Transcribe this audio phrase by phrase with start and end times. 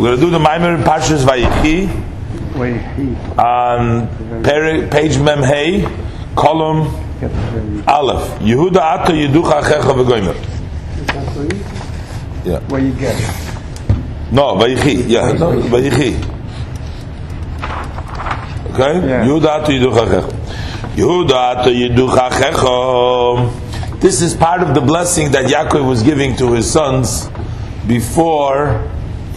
[0.00, 1.86] We're going to do the Maimer in Parshas Vayichi
[3.38, 5.82] on um, page Mem Hey,
[6.34, 6.86] column
[7.86, 8.40] Aleph.
[8.40, 10.34] Yehuda Ato Yeducha Achecha V'goymer.
[12.46, 12.60] Yeah.
[12.70, 14.32] where you get it.
[14.32, 15.06] No, Vayichi.
[15.06, 16.16] Yeah, no, Vayichi.
[18.70, 19.00] Okay?
[19.06, 20.30] Yehuda Ato Yeducha Achecha.
[20.96, 24.00] Yehuda Ato Yeducha Achecha.
[24.00, 27.28] This is part of the blessing that Yaakov was giving to his sons
[27.86, 28.90] before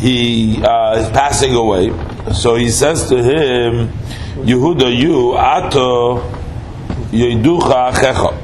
[0.04, 1.87] he uh, is passing away.
[2.33, 3.87] So he says to him,
[4.43, 6.18] Yehuda, you, Ato
[7.09, 8.39] Yeducha Achecha.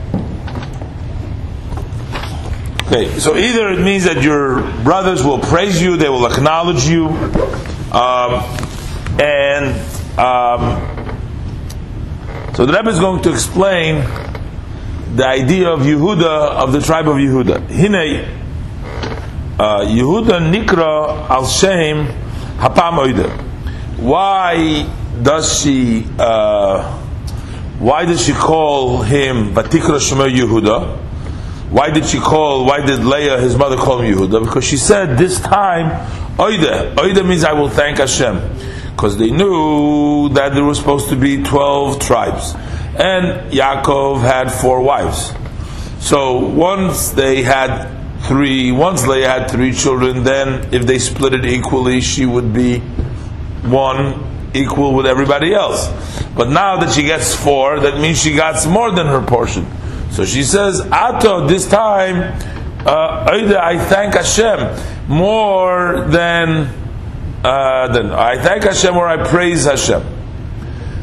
[2.87, 7.07] Okay, so either it means that your brothers will praise you, they will acknowledge you,
[7.91, 8.41] um,
[9.19, 9.75] and
[10.17, 10.95] um,
[12.55, 14.05] so the Rebbe is going to explain
[15.13, 17.69] the idea of Yehuda of the tribe of Yehuda.
[17.69, 18.38] Hine
[19.59, 22.07] uh, Yehuda Nikra al Shem
[22.57, 23.29] Hapam Oida.
[23.97, 24.87] Why
[25.21, 26.07] does she?
[26.17, 26.97] Uh,
[27.79, 30.97] why does she call him Batikra Shema Yehuda?
[31.71, 32.65] Why did she call?
[32.65, 34.43] Why did Leah, his mother, call him Yehuda?
[34.45, 35.91] Because she said this time
[36.37, 36.95] Oida.
[36.95, 38.39] Oida means I will thank Hashem,
[38.95, 42.55] because they knew that there was supposed to be twelve tribes,
[42.97, 45.33] and Yaakov had four wives.
[45.99, 47.98] So once they had
[48.29, 52.77] three, once Leah had three children, then if they split it equally, she would be
[53.65, 55.89] one equal with everybody else.
[56.35, 59.65] But now that she gets four, that means she got more than her portion.
[60.11, 62.39] So she says, Ato, this time,
[62.85, 66.71] uh, I thank Hashem more than,
[67.43, 70.03] uh, than I thank Hashem or I praise Hashem.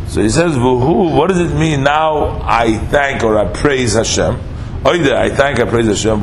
[0.06, 4.40] So he says, Vuhu, what does it mean now I thank or I praise Hashem?
[4.84, 6.20] I thank, I praise Hashem.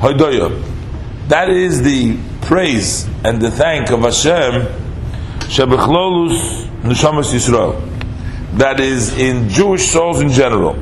[0.00, 0.66] Hoidoyo.
[1.28, 4.66] That is the praise and the thank of Hashem,
[5.46, 7.86] shebechlolus neshamas Yisrael.
[8.58, 10.74] That is in Jewish souls in general.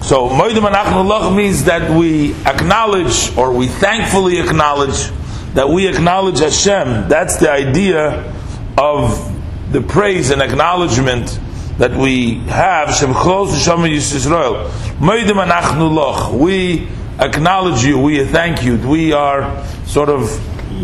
[0.00, 5.10] So, Moedim Anachnullah means that we acknowledge or we thankfully acknowledge
[5.54, 7.08] that we acknowledge Hashem.
[7.08, 8.32] That's the idea
[8.78, 9.32] of
[9.72, 11.40] the praise and acknowledgement
[11.78, 12.88] that we have.
[12.88, 14.68] Shebchol Shama Yisrael.
[14.98, 16.32] Moedim Anachnullah.
[16.32, 16.88] We
[17.18, 17.98] acknowledge you.
[17.98, 18.76] We thank you.
[18.76, 20.22] We are sort of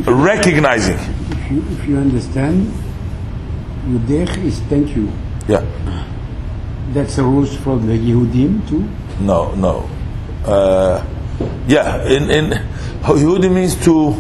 [0.07, 0.97] recognizing.
[0.99, 2.73] If you, if you understand,
[3.87, 5.11] Yudech is thank you.
[5.49, 5.65] Yeah.
[6.93, 8.89] That's a rules from the Yehudim too.
[9.21, 9.89] No, no.
[10.45, 11.05] Uh,
[11.67, 12.51] yeah, in in
[13.03, 14.15] Yehudi means to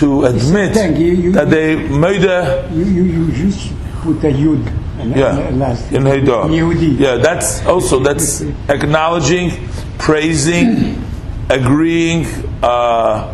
[0.00, 3.72] to admit thank you, you- that they made a You, you, you just
[4.02, 4.62] put a Yud
[4.98, 6.48] yeah last in Haida.
[6.50, 9.68] Yeah, that's also that's acknowledging,
[9.98, 11.02] praising,
[11.50, 12.26] agreeing,
[12.62, 13.32] uh,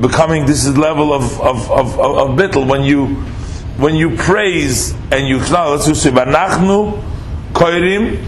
[0.00, 0.46] becoming.
[0.46, 3.06] This is level of of of, of, of bittul when you
[3.78, 5.86] when you praise and you acknowledge.
[5.86, 7.02] Let's say "Banachnu
[7.52, 8.24] koirim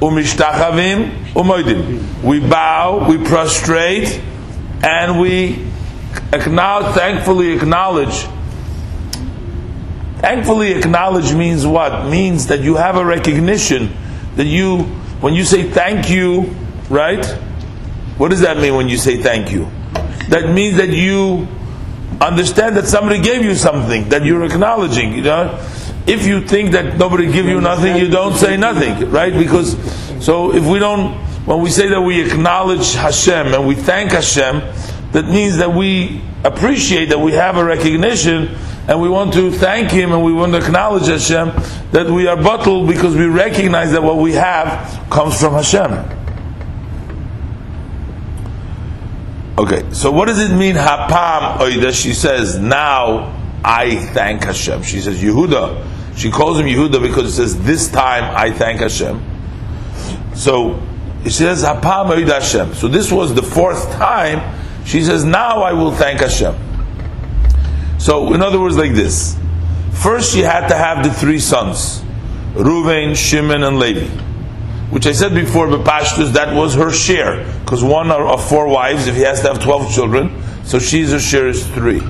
[0.00, 4.20] umishtachavim umoidim." We bow, we prostrate,
[4.82, 5.66] and we
[6.32, 8.26] acknowledge, thankfully acknowledge
[10.18, 12.08] Thankfully, acknowledge means what?
[12.08, 13.94] Means that you have a recognition
[14.36, 14.80] that you,
[15.20, 16.54] when you say thank you,
[16.88, 17.24] right?
[18.18, 19.68] What does that mean when you say thank you?
[20.28, 21.46] That means that you
[22.20, 25.12] understand that somebody gave you something that you're acknowledging.
[25.14, 25.66] You know,
[26.06, 29.32] if you think that nobody give you nothing, you don't say nothing, right?
[29.32, 29.76] Because
[30.24, 31.14] so if we don't,
[31.46, 34.60] when we say that we acknowledge Hashem and we thank Hashem,
[35.12, 38.56] that means that we appreciate that we have a recognition
[38.88, 41.48] and we want to thank Him and we want to acknowledge Hashem
[41.90, 45.92] that we are bottled because we recognize that what we have comes from Hashem.
[49.58, 51.90] Okay, so what does it mean, Hapam Oida?
[51.90, 54.82] She says, now I thank Hashem.
[54.82, 56.16] She says, Yehuda.
[56.16, 59.22] She calls him Yehuda because it says, this time I thank Hashem.
[60.34, 60.80] So
[61.24, 62.74] she says, Hapam Oida Hashem.
[62.74, 64.54] So this was the fourth time.
[64.84, 66.54] She says, now I will thank Hashem.
[67.98, 69.36] So, in other words, like this.
[69.92, 72.02] First, she had to have the three sons
[72.54, 74.06] Ruvain, Shimon, and Levi.
[74.90, 77.44] Which I said before, but Pashtus, that was her share.
[77.60, 81.18] Because one of four wives, if he has to have 12 children, so she's her
[81.18, 82.00] share is three.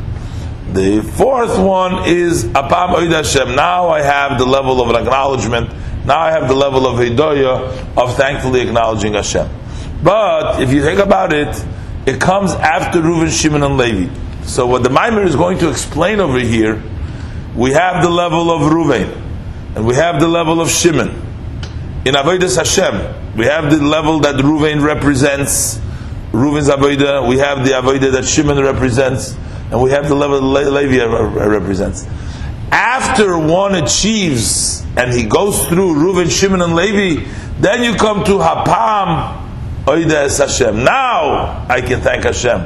[0.72, 3.56] The fourth one is Apam Oid Hashem.
[3.56, 5.70] Now I have the level of an acknowledgement.
[6.04, 9.48] Now I have the level of Hidoyah of thankfully acknowledging Hashem.
[10.02, 11.64] But if you think about it,
[12.06, 14.12] it comes after Reuven, Shimon, and Levi.
[14.46, 16.82] So what the Maimer is going to explain over here,
[17.54, 19.10] we have the level of Reuven,
[19.74, 21.08] and we have the level of Shimon.
[22.04, 25.78] In Avodas Hashem, we have the level that Reuven represents,
[26.32, 29.34] Reuven's Avodah, we have the Avodah that Shimon represents.
[29.70, 32.06] and we have the level Le- Levi represents.
[32.70, 37.26] After one achieves and he goes through Reuven, Shimon, and Levi,
[37.58, 39.42] then you come to Hapam
[39.88, 40.84] Oides Hashem.
[40.84, 42.60] Now I can thank Hashem.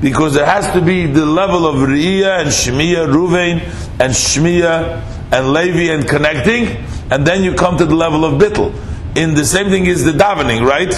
[0.00, 3.60] Because there has to be the level of Riyah and Shemiah, Ruvain
[4.00, 5.02] and Shemiah
[5.32, 8.74] and Levi and connecting, and then you come to the level of Bittel.
[9.16, 10.92] In the same thing is the davening, right?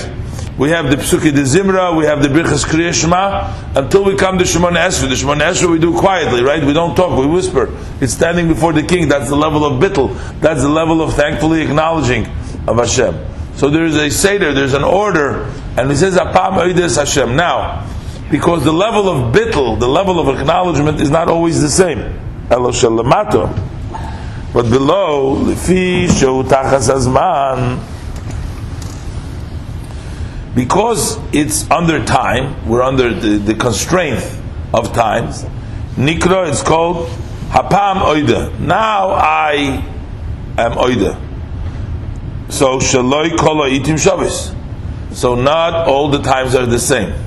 [0.59, 4.39] We have the Psuki de Zimra, we have the Birchas Kriya Shema, until we come
[4.39, 5.07] to Shemona Esra.
[5.07, 6.65] The Shemona Esra we do quietly, right?
[6.65, 7.69] We don't talk, we whisper.
[8.01, 10.17] It's standing before the king, that's the level of Bittel.
[10.41, 12.27] That's the level of thankfully acknowledging
[12.67, 13.23] of Hashem.
[13.57, 15.45] So there is a Seder, there's an order,
[15.77, 17.37] and he says, Apam Hashem.
[17.37, 17.87] Now,
[18.31, 21.99] because the level of bittel, the level of acknowledgement is not always the same.
[22.51, 23.53] Elo shalamato.
[24.53, 27.85] But below, lefi tachas azman,
[30.55, 34.25] because it's under time, we're under the, the constraint
[34.73, 35.45] of times,
[35.97, 37.09] nikra, it's called
[37.51, 38.59] hapam oida.
[38.59, 39.85] Now I
[40.57, 41.23] am oida.
[42.51, 44.55] So shaloi kolo itim shabbos.
[45.13, 47.26] So not all the times are the same.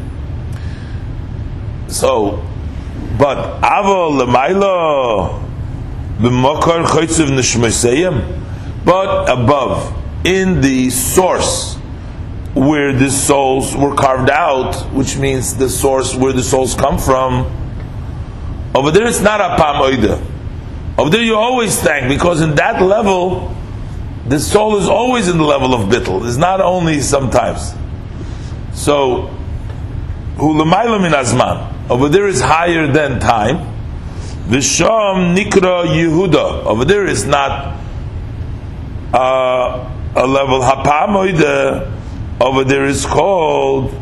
[1.90, 2.46] So,
[3.18, 3.62] but
[7.30, 9.94] nishmaseyim, but above
[10.26, 11.76] in the source
[12.54, 17.46] where the souls were carved out, which means the source where the souls come from.
[18.76, 20.22] Over there, it's not a pam oida.
[20.98, 23.56] Over there, you always thank because in that level
[24.28, 26.28] the soul is always in the level of bittel.
[26.28, 27.74] It's not only sometimes.
[28.74, 29.28] So,
[30.38, 31.79] hu min azman.
[31.90, 33.58] Over there is higher than time.
[34.48, 36.66] Visham nikra Yehuda.
[36.66, 37.80] Over there is not
[39.14, 41.92] uh, a level hapamoide.
[42.40, 43.94] Over there is called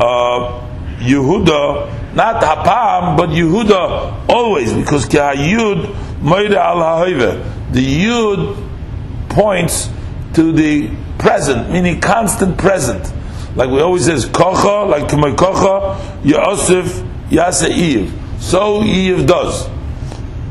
[0.00, 0.60] uh,
[0.98, 7.06] Yehuda, not hapam, but Yehuda always because ki yud moide al
[7.72, 8.68] The yud
[9.28, 9.88] points
[10.34, 13.12] to the present, meaning constant present.
[13.56, 16.86] Like we always says, kocha, like k'may kocha, Yosef,
[17.30, 18.12] yasa Eve.
[18.40, 19.68] So Eve does.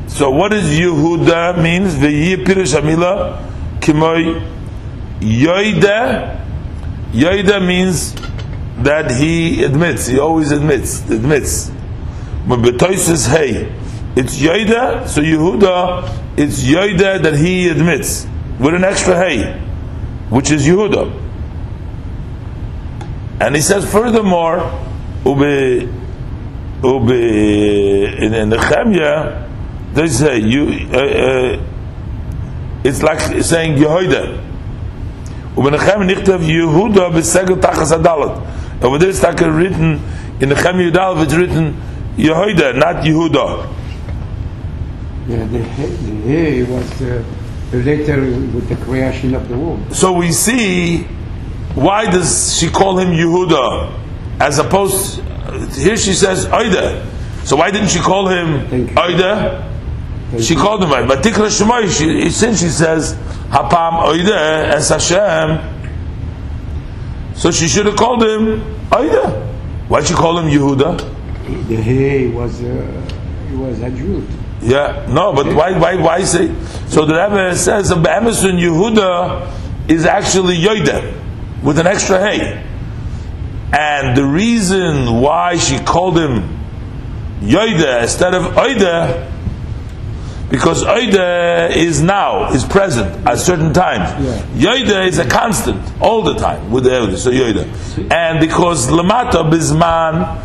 [0.08, 1.96] So what does Yehuda means?
[1.96, 3.44] V'yih pirush hamila
[3.80, 4.42] k'may
[5.20, 6.40] yoida.
[7.12, 8.16] Yoida means
[8.84, 10.08] that he admits.
[10.08, 11.08] He always admits.
[11.10, 11.72] Admits.
[12.48, 13.72] Betoy says, "Hey,"
[14.16, 15.08] it's Yoida.
[15.08, 18.28] So Yehuda, it's Yoida that he admits
[18.60, 19.60] with an extra hay,
[20.30, 21.23] which is Yehuda.
[23.44, 24.60] And he says furthermore,
[25.26, 25.90] ube,
[26.82, 29.50] ube, in, in Nehemiah,
[29.94, 31.64] they say, you, uh, uh,
[32.86, 34.42] it's like saying Yehuda.
[35.58, 38.82] Ube Nehemiah nichtav Yehuda b'segel tachas adalat.
[38.82, 40.00] Over there it's like written,
[40.40, 41.76] in Nehemiah Yudal it's written
[42.16, 43.68] Yehuda, not Yehuda.
[45.28, 47.02] Yeah, the, the was...
[47.02, 47.24] Uh,
[47.74, 49.96] later with the creation of the world.
[49.96, 51.08] So we see
[51.76, 54.00] why does she call him Yehuda
[54.40, 55.22] as opposed
[55.76, 57.06] here she says Oida.
[57.46, 58.66] So why didn't she call him
[58.96, 59.70] Oida?
[60.42, 61.08] She called him Oida.
[61.08, 63.14] But Tikra Shemoy, she, since she says
[63.50, 65.70] Hapam Oida as Hashem,
[67.36, 69.48] so she should have called him Oida.
[69.90, 70.98] Why'd she call him Yehuda?
[71.68, 73.12] The he was uh,
[73.50, 74.26] he was a Jew.
[74.62, 76.48] Yeah, no, but why, why, why say?
[76.88, 81.23] So the Rebbe says a Emerson Yehuda is actually Yoida
[81.64, 82.64] with an extra hay,
[83.72, 86.60] and the reason why she called him
[87.42, 89.32] Yoida instead of Oida,
[90.50, 94.24] because Oida is now, is present at certain times.
[94.56, 94.74] Yeah.
[94.74, 99.50] Yoida is a constant all the time with the Yoida, so Yoida, and because Lamata
[99.50, 100.42] Bisman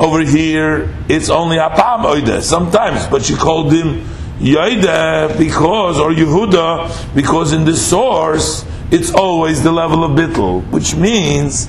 [0.00, 4.04] over here, it's only Apam Oida sometimes, but she called him
[4.40, 10.94] Yoida because, or Yehuda, because in the source, it's always the level of bittul, which
[10.94, 11.68] means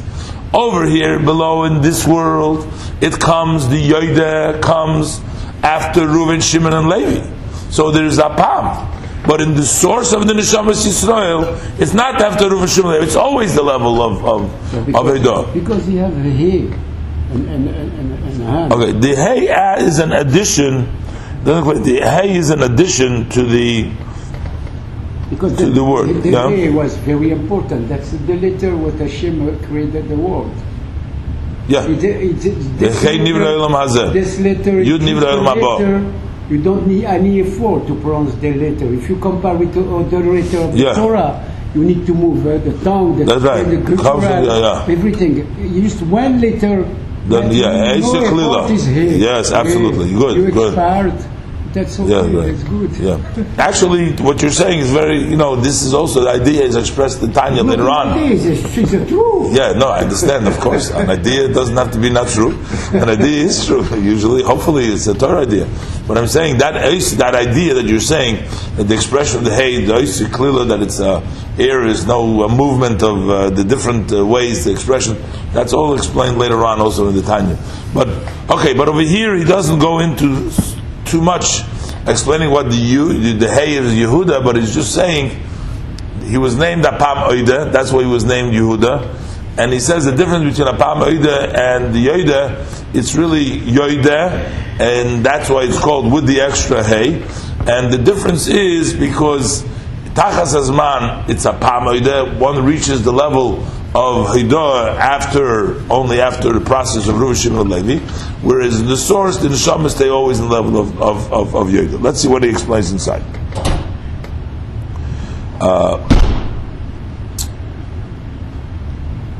[0.54, 2.68] over here below in this world,
[3.00, 5.20] it comes, the Yoida comes
[5.64, 7.30] after Reuven, Shimon, and Levi.
[7.70, 8.88] So there's Apam.
[9.26, 13.06] But in the source of the Neshamas Yisrael, it's not after Reuven, Shimon, Levi.
[13.06, 16.78] It's always the level of, of, yeah, because, of Because you have here
[17.32, 20.92] and, and, and, and Okay, the hey is an addition.
[21.44, 21.62] The
[22.04, 23.92] hey is an addition to the
[25.32, 26.10] because the, the word.
[26.10, 26.70] The, the yeah?
[26.70, 27.88] was very important.
[27.90, 30.54] That's the letter what Hashem created the world.
[31.68, 31.88] Yeah.
[31.88, 34.84] It, it, it, this, letter, this letter, letter,
[36.50, 38.94] you don't need any effort to pronounce the letter.
[38.94, 40.90] If you compare with the other letter of yeah.
[40.90, 43.64] the Torah, you need to move uh, the tongue, the, That's right.
[43.64, 44.86] the, the yeah, yeah.
[44.90, 45.48] everything.
[45.82, 46.84] Just one letter
[47.28, 48.70] Then yeah, you know Eisa about Klila.
[48.70, 49.20] his head.
[49.20, 50.12] Yes, absolutely.
[50.14, 50.74] Good, you good.
[50.74, 51.14] expired.
[51.74, 52.12] That's okay.
[52.12, 52.52] Yeah, right.
[52.52, 52.92] That's good.
[52.98, 53.56] Yeah.
[53.58, 57.24] Actually, what you're saying is very, you know, this is also the idea is expressed
[57.24, 58.20] in Tanya later on.
[58.20, 58.46] It is.
[58.46, 59.56] It's, it's the truth.
[59.56, 60.92] Yeah, no, I understand, of course.
[60.92, 62.60] An idea doesn't have to be not true.
[62.92, 63.84] An idea is true.
[63.98, 65.68] Usually, hopefully, it's a Torah idea.
[66.08, 68.44] But I'm saying that that idea that you're saying,
[68.76, 71.22] that the expression of the hay, the eis clearly that it's uh,
[71.58, 75.16] air is no uh, movement of uh, the different uh, ways, the expression,
[75.54, 77.58] that's all explained later on also in the Tanya.
[77.94, 78.08] But,
[78.50, 80.52] okay, but over here he doesn't go into
[81.12, 81.62] too much
[82.08, 85.40] explaining what the, Yu- the hay is Yehuda, but he's just saying,
[86.24, 89.18] he was named Apam Oida, that's why he was named Yehuda.
[89.58, 94.32] And he says the difference between Apam Oida and the Yoida, it's really Yoida,
[94.80, 97.22] and that's why it's called with the extra hay.
[97.68, 99.64] And the difference is because
[100.16, 103.60] Tachas Azman, it's Apam Oida, one reaches the level
[103.94, 108.00] of Hidah after, only after the process of Ruv Shimon Levi,
[108.42, 112.02] whereas the source, the Neshama stay always in the level of, of, of, of Yoida.
[112.02, 113.24] Let's see what he explains inside.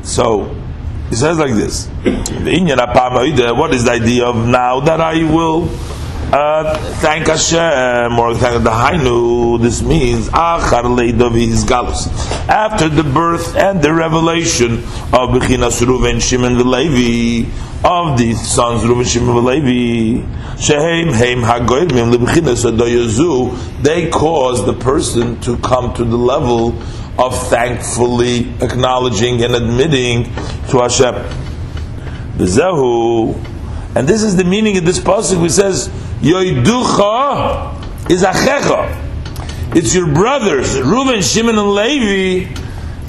[0.02, 0.54] So
[1.08, 5.68] he says like this: What is the idea of now that I will
[6.32, 9.60] uh, thank Hashem or thank the Hainu?
[9.60, 10.82] This means Achar.
[12.48, 14.78] After the birth and the revelation
[15.12, 17.50] of Bechinas Ruven Shimon V'Levi
[17.84, 20.22] of the sons Ruven Shimon V'Levi,
[20.58, 26.70] Shehem Heim Hagoyim Lebechinas Adoyazu, they cause the person to come to the level
[27.18, 30.24] of thankfully acknowledging and admitting
[30.70, 31.14] to Hashem.
[33.94, 35.90] And this is the meaning of this passage which says,
[36.22, 39.74] Yoiducha is Achecha.
[39.74, 42.54] It's your brothers, Reuben, Shimon, and Levi,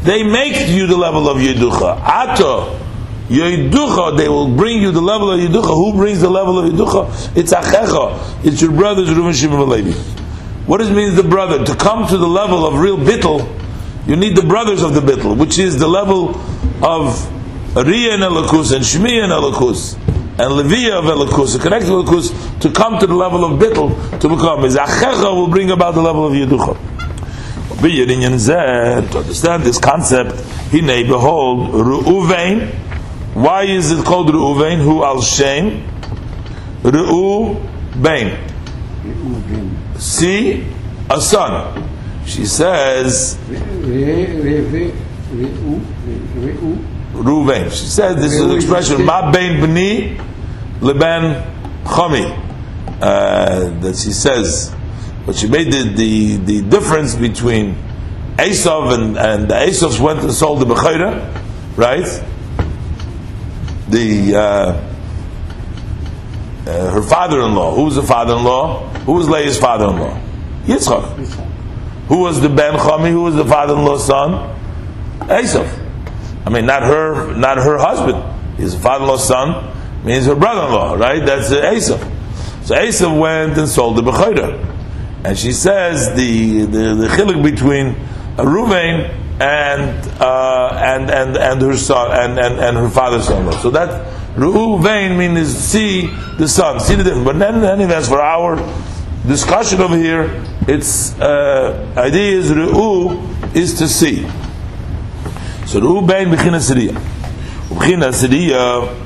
[0.01, 2.01] they make you the level of Yoiducha.
[2.01, 2.79] Ato,
[3.27, 5.75] Yoiducha, they will bring you the level of Yoiducha.
[5.75, 7.37] Who brings the level of Yoiducha?
[7.37, 8.43] It's Achecha.
[8.43, 9.91] It's your brothers, Reuben, Shimon, and Levi.
[10.65, 11.63] What does it mean the brother?
[11.63, 13.47] To come to the level of real bittel,
[14.07, 16.29] you need the brothers of the bittel, which is the level
[16.81, 17.13] of
[17.75, 19.99] Riyah and Elakus and Shmi and Elakus
[20.37, 24.29] and Leviah of Elakus, connected to Elakus, to come to the level of bittel, to
[24.29, 24.65] become.
[24.65, 26.75] Is Achecha will bring about the level of Yeducha.
[27.79, 30.35] To understand this concept,
[30.71, 32.69] Hine, behold, Ru'uvein.
[33.33, 34.77] Why is it called Ru'uvein?
[34.81, 35.83] Who al Shem?
[36.81, 38.37] Ru'uvein.
[39.99, 40.65] See,
[41.09, 41.89] a son.
[42.25, 43.37] She says,
[47.13, 47.71] Ruvain.
[47.71, 50.17] She said this is an expression, Ma bein b'ni
[50.81, 51.43] leben
[51.83, 52.39] chomi.
[53.01, 54.73] Uh, that she says,
[55.25, 57.75] but she made the, the, the difference between
[58.37, 61.21] Esav and, and the Esavs went and sold the Bechora,
[61.75, 62.23] right?
[63.89, 64.39] The, uh,
[66.65, 67.75] uh, her father-in-law.
[67.75, 68.87] Who was the father-in-law?
[68.99, 70.21] Who was Leah's father-in-law?
[70.63, 71.17] Yitzchak.
[72.07, 73.11] Who was the Ben Chami?
[73.11, 74.57] Who was the father-in-law's son?
[75.27, 75.82] Esav.
[76.45, 78.21] I mean, not her, not her husband.
[78.57, 81.25] His father-in-law's son means her brother-in-law, right?
[81.25, 81.99] That's Esav.
[82.65, 84.71] So Esav went and sold the Bechora.
[85.25, 87.95] And she says the the, the chilik between
[88.35, 89.09] Ruvain
[89.39, 93.51] and uh, and and and her son and and, and her father's son.
[93.61, 96.07] So that Ruvain means see
[96.37, 97.25] the son, see the difference.
[97.25, 98.57] But then anyway, as for our
[99.25, 104.27] discussion over here, its uh, idea is Ru'u is to see.
[105.73, 106.93] So Ruvain b'china siriya,
[108.11, 108.99] siriya.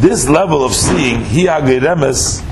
[0.00, 2.42] This level of seeing, hi ageremes,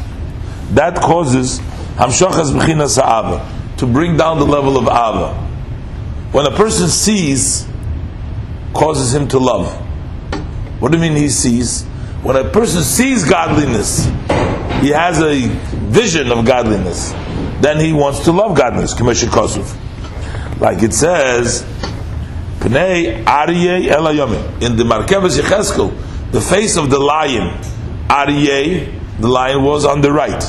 [0.74, 1.58] that causes
[1.96, 5.32] hamshachas b'china sa'ava to bring down the level of ava.
[6.32, 7.66] When a person sees,
[8.74, 9.74] causes him to love.
[10.78, 11.84] What do you mean he sees?
[12.22, 14.04] When a person sees godliness,
[14.82, 15.48] he has a
[15.88, 17.12] vision of godliness.
[17.62, 18.92] Then he wants to love godliness.
[18.92, 20.60] Commission Kosov.
[20.60, 21.64] Like it says,
[22.62, 23.19] Pnei.
[24.62, 27.59] In the Markevas Yecheskel, the face of the lion,
[28.09, 30.40] Aryeh, the lion was on the right.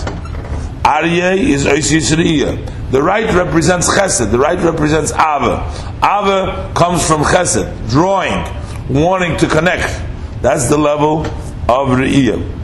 [0.83, 2.91] Aryeh is Oisishriya.
[2.91, 4.29] The right represents Chesed.
[4.29, 5.65] The right represents Ava.
[6.03, 8.45] Ava comes from Chesed, drawing,
[8.93, 9.99] wanting to connect.
[10.43, 12.59] That's the level of Re'iyah.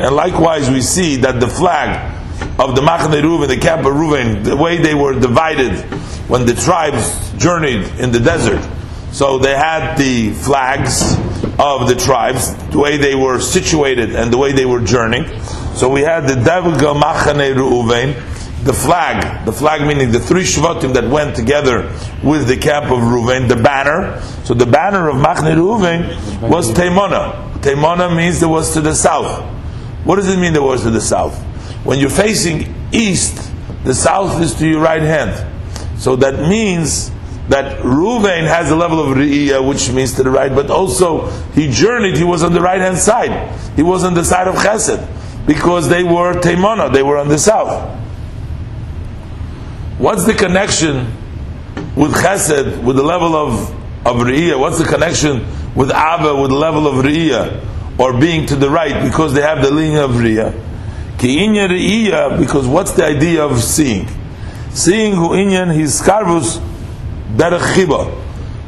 [0.00, 2.14] And likewise we see that the flag
[2.60, 5.84] of the machne Reuven, the camp of Reuven, the way they were divided
[6.28, 8.62] when the tribes journeyed in the desert.
[9.12, 11.14] So they had the flags
[11.58, 15.26] of the tribes, the way they were situated and the way they were journeying.
[15.74, 18.14] So we had the Devga Machane Reuven,
[18.64, 21.90] the flag, the flag meaning the three Shvatim that went together
[22.22, 24.20] with the camp of Reuven, the banner.
[24.44, 27.52] So the banner of Machne Reuven was Taimona.
[27.60, 29.42] Taimona means there was to the south.
[30.04, 31.42] What does it mean there was to the south?
[31.84, 33.50] When you're facing east,
[33.84, 35.54] the south is to your right hand.
[35.98, 37.10] So that means
[37.48, 41.70] that Reuven has a level of Re'iyah, which means to the right, but also he
[41.70, 43.50] journeyed, he was on the right hand side.
[43.74, 47.38] He was on the side of Chesed, because they were Taimona, they were on the
[47.38, 47.96] south.
[49.98, 51.06] What's the connection
[51.96, 54.16] with Chesed, with the level of, of?
[54.60, 59.02] What's the connection with Abba, with the level of Re'iyah, or being to the right,
[59.02, 61.18] because they have the linear of Re'iyah?
[61.18, 64.06] Ki Re'iyah, because what's the idea of seeing?
[64.78, 66.60] Seeing who inyan his skarvus
[67.36, 68.14] derech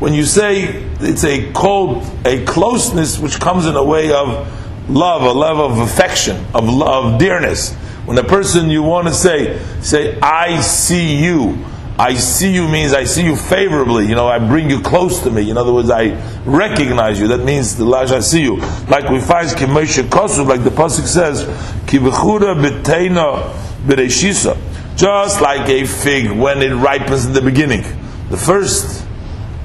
[0.00, 5.23] When you say it's a cold, a closeness which comes in a way of love,
[5.23, 7.75] a love of affection, of love, dearness.
[8.07, 11.64] When a person you want to say, say, I see you.
[11.97, 14.09] I see you means I see you favorably.
[14.09, 15.49] You know, I bring you close to me.
[15.49, 17.29] In other words, I recognize you.
[17.29, 18.57] That means the lash I see you.
[18.88, 21.45] Like we find Kimesha Kosuv, like the pasuk says,
[21.87, 23.55] Kivechura b'teina
[23.87, 24.59] b'reishisa.
[25.00, 27.85] Just like a fig when it ripens in the beginning
[28.30, 29.07] the first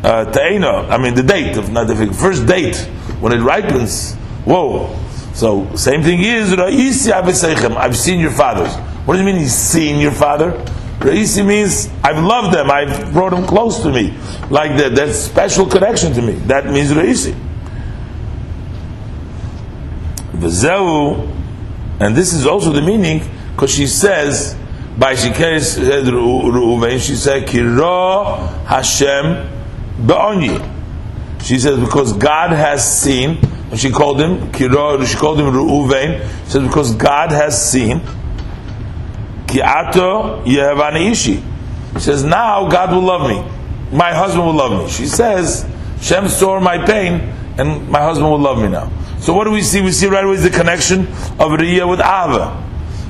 [0.03, 2.75] uh, ta'ina, I mean the date of not the fig, first date
[3.19, 4.15] when it ripens.
[4.43, 4.97] Whoa!
[5.33, 7.11] So same thing is ra'isi.
[7.11, 8.73] I've seen your fathers.
[9.05, 9.37] What does it mean?
[9.37, 10.51] He's seen your father.
[10.99, 12.71] Ra'isi means I've loved them.
[12.71, 14.17] I've brought them close to me,
[14.49, 14.95] like that.
[14.95, 16.33] That special connection to me.
[16.47, 17.35] That means Ra'isi.
[20.33, 21.31] V'zeu,
[21.99, 24.55] and this is also the meaning because she says
[24.97, 30.71] by Shikeres Reuven, she said, Kiro Hashem Be'onyi.
[31.43, 33.37] She says, because God has seen,
[33.71, 38.01] and she called him she called him Reuven, she says, because God has seen,
[39.47, 41.43] Ki Ato Ishi.
[41.93, 43.43] She says, now God will love me.
[43.95, 44.89] My husband will love me.
[44.89, 45.69] She says,
[46.01, 47.19] Shem saw my pain,
[47.57, 48.91] and my husband will love me now.
[49.19, 49.81] So what do we see?
[49.81, 52.64] We see right away the connection of Riyah with Ava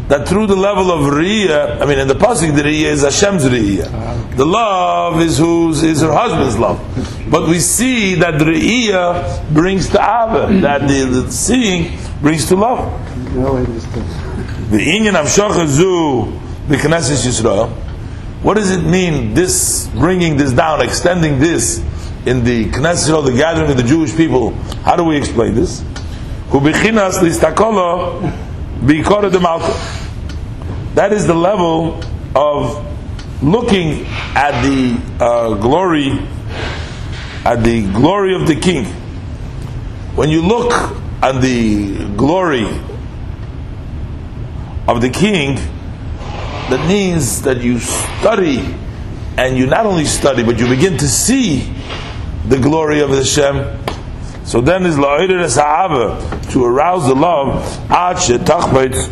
[0.08, 3.44] that through the level of Riyah, I mean, in the Pasuk, the Riyah is Hashem's
[3.46, 4.36] Riyah.
[4.36, 6.80] The love is whose is her husband's love.
[7.30, 12.92] But we see that Riyah brings to Ava, that the, the seeing brings to love.
[14.70, 17.70] The Inyan of Shochazu, the Knesset Yisrael.
[18.44, 21.80] What does it mean, this, bringing this down, extending this
[22.28, 24.52] in the Knesset Yisrael, the gathering of the Jewish people?
[24.84, 25.84] How do we explain this?
[28.82, 29.74] Bikora de Malka.
[30.96, 32.02] That is the level
[32.36, 36.12] of looking at the uh, glory,
[37.46, 38.86] at the glory of the king.
[40.16, 40.72] When you look
[41.22, 42.66] at the glory
[44.88, 45.56] of the king,
[46.70, 48.76] that means that you study,
[49.38, 51.74] and you not only study, but you begin to see
[52.48, 53.85] the glory of Hashem
[54.46, 56.20] so then is la'idir sa'ava
[56.52, 57.66] to arouse the love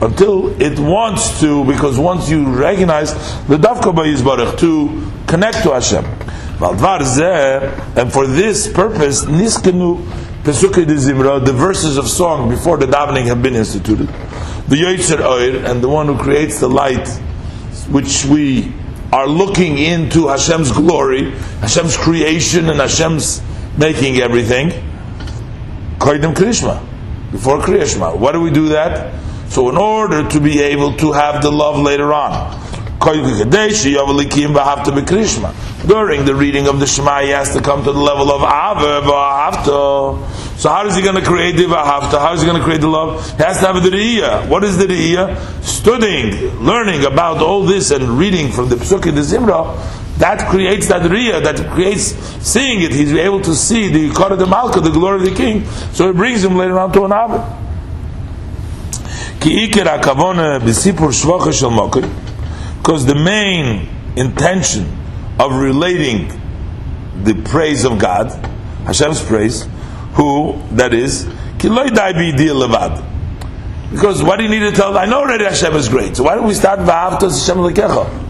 [0.02, 3.14] until it wants to, because once you recognize
[3.48, 6.06] the dafka yizbarach to connect to Hashem.
[6.62, 10.06] And for this purpose, niskenu
[10.44, 14.08] pesukei de zimra, the verses of song before the davening have been instituted.
[14.68, 17.08] The yotzer oir and the one who creates the light,
[17.90, 18.72] which we
[19.12, 23.42] are looking into Hashem's glory, Hashem's creation, and Hashem's
[23.78, 24.72] making everything.
[26.04, 26.84] Koidim Krishma,
[27.32, 28.14] before Krishma.
[28.18, 29.14] Why do we do that?
[29.50, 32.60] So in order to be able to have the love later on.
[33.00, 33.32] During
[36.26, 39.64] the reading of the Shema, he has to come to the level of Ava
[40.58, 42.20] So how is he going to create the Vahavta?
[42.20, 43.26] How is he going to create the love?
[43.38, 44.50] He has to have the Riyah.
[44.50, 45.64] What is the Riyah?
[45.64, 49.74] Studying, learning about all this and reading from the Pesukah, the Zimra,
[50.24, 52.16] that creates that riyah, that creates
[52.48, 52.94] seeing it.
[52.94, 55.66] He's able to see the Kara de Malka, the glory of the king.
[55.92, 57.42] So it brings him later on to an Abed.
[60.40, 60.60] Uh,
[62.78, 64.98] because the main intention
[65.40, 66.30] of relating
[67.26, 68.32] the praise of God,
[68.86, 69.68] Hashem's praise,
[70.14, 71.26] who, that is,
[73.92, 74.98] because what do you need to tell?
[74.98, 76.16] I know already Hashem is great.
[76.16, 78.23] So why don't we start V'avtas Hashem Lekecha?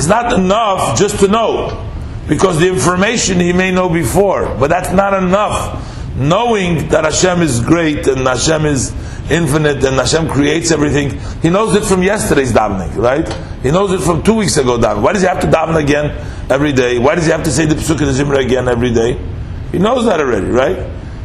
[0.00, 1.86] It's not enough just to know,
[2.26, 6.16] because the information he may know before, but that's not enough.
[6.16, 8.92] Knowing that Hashem is great and Hashem is
[9.30, 13.28] infinite and Hashem creates everything, he knows it from yesterday's davening, right?
[13.62, 15.02] He knows it from two weeks ago davening.
[15.02, 16.16] Why does he have to daven again
[16.48, 16.98] every day?
[16.98, 19.22] Why does he have to say the Pesukah again every day?
[19.70, 20.78] He knows that already, right?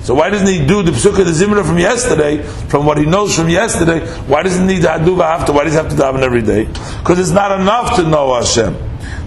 [0.06, 3.36] So why doesn't he do the Pesukah the Zimra from yesterday, from what he knows
[3.36, 4.06] from yesterday?
[4.28, 5.52] Why doesn't he do after?
[5.52, 6.66] Why does he have to daven every day?
[7.00, 8.74] Because it's not enough to know Hashem.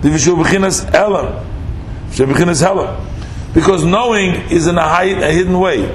[0.03, 1.45] The Vishu Bechinas Elam.
[2.11, 3.05] Bechinas Elam.
[3.55, 5.89] Because knowing is in a, high, a hidden way.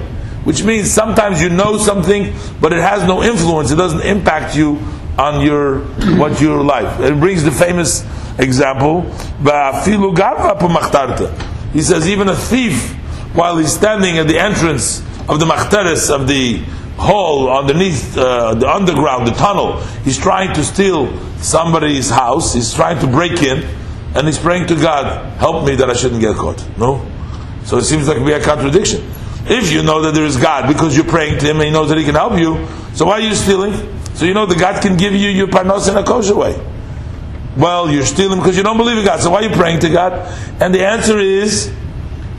[0.44, 3.72] Which means sometimes you know something, but it has no influence.
[3.72, 4.80] It doesn't impact you
[5.18, 5.80] on your
[6.20, 7.00] what your life.
[7.00, 8.04] It brings the famous
[8.38, 9.04] example.
[11.72, 13.00] He says even a thief
[13.34, 16.64] while he's standing at the entrance of the Machteres, of the
[16.98, 19.82] hole underneath uh, the underground, the tunnel.
[20.04, 22.54] He's trying to steal somebody's house.
[22.54, 23.64] He's trying to break in,
[24.16, 27.06] and he's praying to God, "Help me that I shouldn't get caught." No,
[27.66, 29.10] so it seems like we a contradiction.
[29.46, 31.90] If you know that there is God because you're praying to Him and He knows
[31.90, 33.74] that He can help you, so why are you stealing?
[34.14, 36.56] So you know that God can give you your parnos in a kosher way.
[37.58, 39.20] Well, you're stealing because you don't believe in God.
[39.20, 40.14] So why are you praying to God?
[40.62, 41.74] And the answer is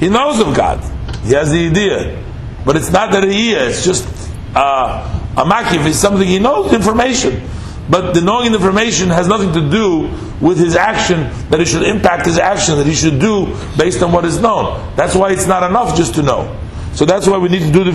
[0.04, 0.84] he knows of God.
[1.24, 2.22] He has the idea.
[2.62, 4.06] But it's not that he is, it's just
[4.54, 5.00] uh,
[5.34, 7.40] a makif is something he knows information.
[7.88, 10.10] But the knowing information has nothing to do
[10.42, 13.46] with his action, that it should impact his action, that he should do
[13.78, 14.94] based on what is known.
[14.94, 16.54] That's why it's not enough just to know.
[16.92, 17.92] So that's why we need to do the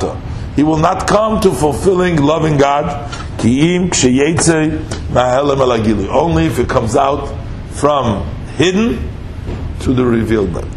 [0.00, 0.22] time.
[0.56, 3.10] He will not come to fulfilling loving God.
[6.10, 7.39] Only if it comes out
[7.80, 8.22] from
[8.58, 8.98] hidden
[9.80, 10.68] to the revealed one.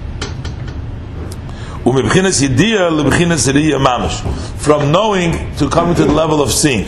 [4.57, 6.85] From knowing to coming to the level of seeing.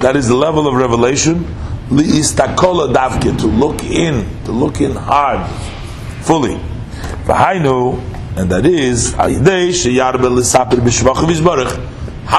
[0.00, 1.44] That is the level of revelation.
[3.38, 5.46] To look in, to look in hard,
[6.22, 6.58] fully.
[8.36, 9.28] And that is, how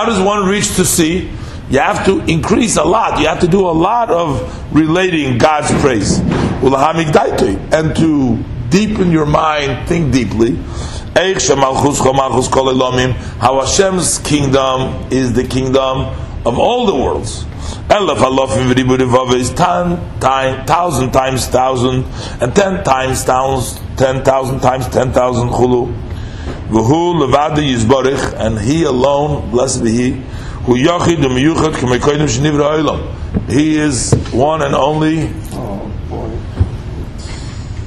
[0.05, 1.29] does one reach to see?
[1.69, 3.19] You have to increase a lot.
[3.19, 6.19] You have to do a lot of relating God's praise.
[7.73, 10.58] And to deepen your mind, think deeply.
[13.39, 16.08] How Hashem's kingdom is the kingdom
[16.45, 17.45] of all the worlds.
[19.36, 22.06] is ten, ten, thousand times thousand,
[22.41, 25.49] and ten times thousand, ten thousand times ten thousand.
[28.36, 30.23] And he alone, blessed be he,
[30.65, 33.49] Hu yachid um yuchad k'mei koidim shenivra oilam.
[33.49, 35.30] He is one and only.
[35.52, 36.32] Oh boy.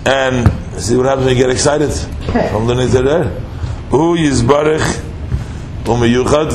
[0.05, 0.47] And
[0.79, 1.91] see what happens when you get excited
[2.51, 3.31] from the Nizareh.
[3.89, 5.01] Hu yizbarech
[5.89, 6.51] um yuchad.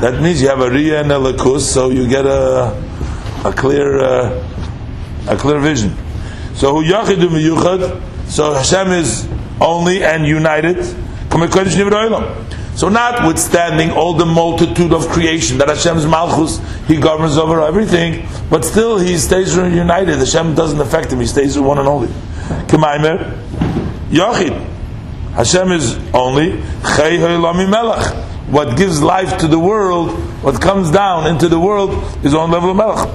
[0.00, 2.72] That means you have a riyah and a lakus, so you get a
[3.44, 4.46] a clear uh,
[5.26, 5.96] a clear vision.
[6.54, 8.00] So hu yachid um yuchad.
[8.28, 9.26] So Hashem is
[9.58, 10.84] only and united.
[12.74, 16.58] So, notwithstanding all the multitude of creation that Hashem's Malchus,
[16.88, 20.18] He governs over everything, but still He stays united.
[20.18, 22.08] Hashem doesn't affect Him, He stays one and only.
[22.68, 23.38] Kemaimer,
[24.08, 24.68] Yochid.
[25.34, 26.62] Hashem is only
[27.66, 28.14] Melech.
[28.48, 30.10] What gives life to the world,
[30.42, 31.90] what comes down into the world,
[32.24, 33.08] is on level of Melech.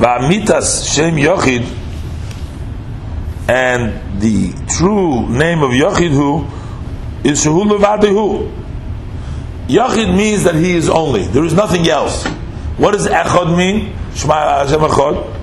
[0.00, 1.66] Va'amitas Shem Yochid,
[3.48, 6.46] and the true name of Yochid who
[7.24, 8.50] is Levadihu.
[9.68, 11.22] Yachid means that he is only.
[11.24, 12.26] There is nothing else.
[12.76, 13.94] What does Echad mean?
[14.14, 15.36] Shema Hashem Echad.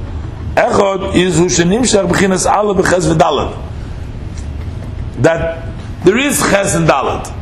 [0.55, 3.55] Echad is Hushanim B'chinas Allah B'ches V'dalat.
[5.21, 7.33] That there is Ches and Dalat.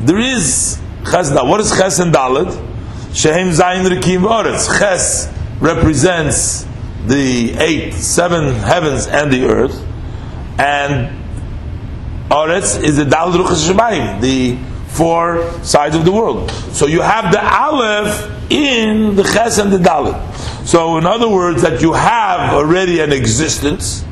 [0.00, 1.48] There is Ches and Dalat.
[1.48, 2.52] What is Ches and Dalat?
[3.14, 4.78] Shehem Zayin Rikim V'oretz.
[4.78, 6.66] Ches represents
[7.06, 9.84] the eight, seven heavens and the earth.
[10.58, 11.23] And
[12.30, 14.56] Aretz is the Dal Ruchas Shemayim, the
[14.88, 16.50] four sides of the world.
[16.72, 20.18] So you have the Aleph in the Ches and the Dalit.
[20.66, 24.04] So in other words, that you have already an existence.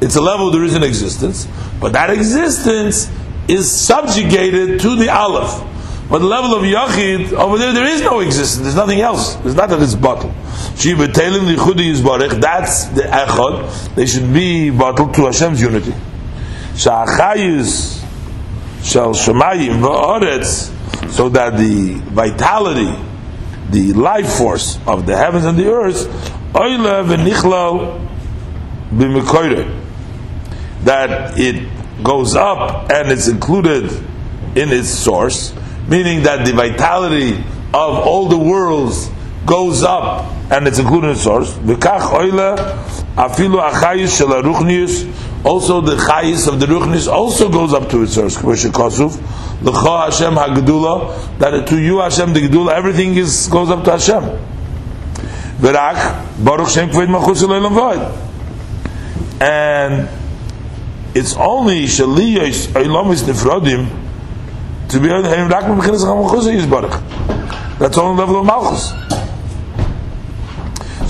[0.00, 1.48] It's a level there is an existence,
[1.80, 3.10] but that existence
[3.48, 5.64] is subjugated to the Aleph.
[6.10, 8.62] But the level of Yachid, over there, there is no existence.
[8.62, 9.36] There's nothing else.
[9.44, 10.32] It's not that it's bottled.
[10.32, 10.84] That's
[12.84, 13.94] the Echad.
[13.94, 15.94] They should be bottled to Hashem's unity.
[16.78, 18.04] Sha'achayus
[18.84, 19.82] shall shemayim
[21.10, 22.94] so that the vitality,
[23.70, 26.06] the life force of the heavens and the earth,
[26.54, 28.08] oile v'nichlal
[28.92, 29.66] b'mekoire,
[30.84, 31.68] that it
[32.04, 33.90] goes up and it's included
[34.56, 35.52] in its source,
[35.88, 37.38] meaning that the vitality
[37.74, 39.10] of all the worlds
[39.46, 41.52] goes up and it's included in its source.
[41.54, 44.32] V'kach oile afilu achayus shel
[45.44, 48.36] also, the chayis of the ruchnis also goes up to its source.
[48.36, 49.16] Kosuf,
[49.62, 51.38] l'cha Hashem hagdula.
[51.38, 54.24] That to you Hashem the gedula, everything is goes up to Hashem.
[55.60, 58.00] V'rak baruch shem kved malchus void.
[59.40, 60.08] and
[61.14, 63.88] it's only shaliyos eilamis nefrodim
[64.88, 67.78] to be able to rak b'chinas malchus yisbarach.
[67.78, 68.92] That's only level of malchus.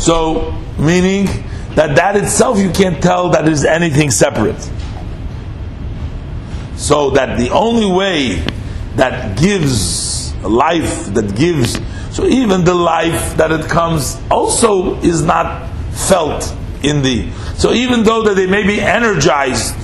[0.04, 4.60] So, meaning that that itself you can't tell that is anything separate.
[6.76, 8.44] So that the only way
[8.96, 11.78] that gives life, that gives,
[12.14, 17.30] so even the life that it comes also is not felt in the.
[17.56, 19.76] So even though that they may be energized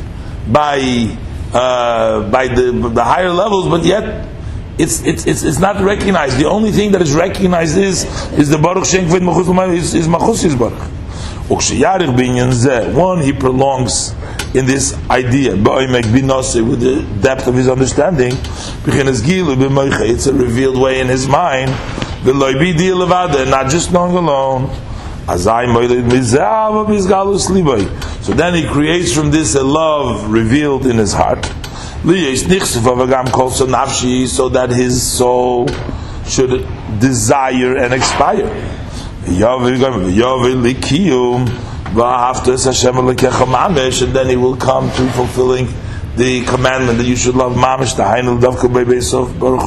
[0.53, 1.17] by
[1.53, 4.29] uh, by the the higher levels, but yet
[4.77, 6.39] it's, it's, it's, it's not recognized.
[6.39, 10.09] The only thing that is recognized is is the Baruch Shem Kved Malchus is is
[10.09, 10.91] Malchus is Baruch.
[11.49, 14.15] One, he prolongs
[14.55, 18.33] in this idea, with the depth of his understanding.
[18.87, 21.71] It's a revealed way in his mind.
[22.25, 24.71] Not just knowing alone.
[25.27, 25.37] So
[28.33, 31.45] then he creates from this a love revealed in his heart.
[32.05, 32.13] So
[34.49, 35.69] that his soul
[36.27, 36.67] should
[37.01, 38.49] desire and expire.
[44.03, 45.69] And then he will come to fulfilling
[46.17, 48.05] the commandment that you should love mamish, the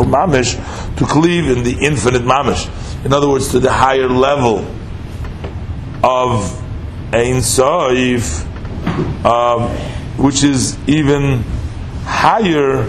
[0.05, 2.69] mamish, to cleave in the infinite mamish.
[3.05, 4.59] In other words, to the higher level
[6.03, 6.63] of
[7.13, 8.45] Ein Soif,
[9.25, 9.67] uh,
[10.17, 11.43] which is even
[12.03, 12.83] higher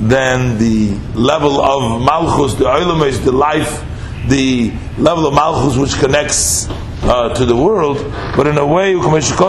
[0.00, 2.64] than the level of Malchus, the
[3.24, 3.84] the life,
[4.28, 6.68] the level of Malchus which connects
[7.02, 7.98] uh, to the world,
[8.36, 9.40] but in a way, that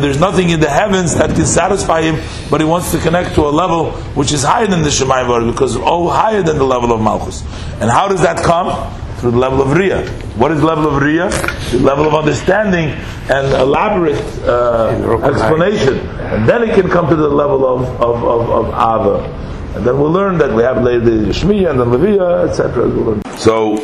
[0.00, 2.16] there's nothing in the heavens that can satisfy him,
[2.50, 5.76] but he wants to connect to a level which is higher than the Shemayim because
[5.76, 7.42] oh, higher than the level of Malchus.
[7.80, 8.96] And how does that come?
[9.20, 10.08] through the level of Riyah.
[10.36, 11.30] What is the level of Riyah?
[11.72, 12.88] The level of understanding
[13.28, 14.16] and elaborate
[14.48, 15.98] uh, explanation.
[16.08, 19.40] And then it can come to the level of, of, of, of Ava.
[19.74, 20.90] And then we'll learn that we have the
[21.32, 23.38] Shmiya and the Leviah, etc.
[23.38, 23.74] So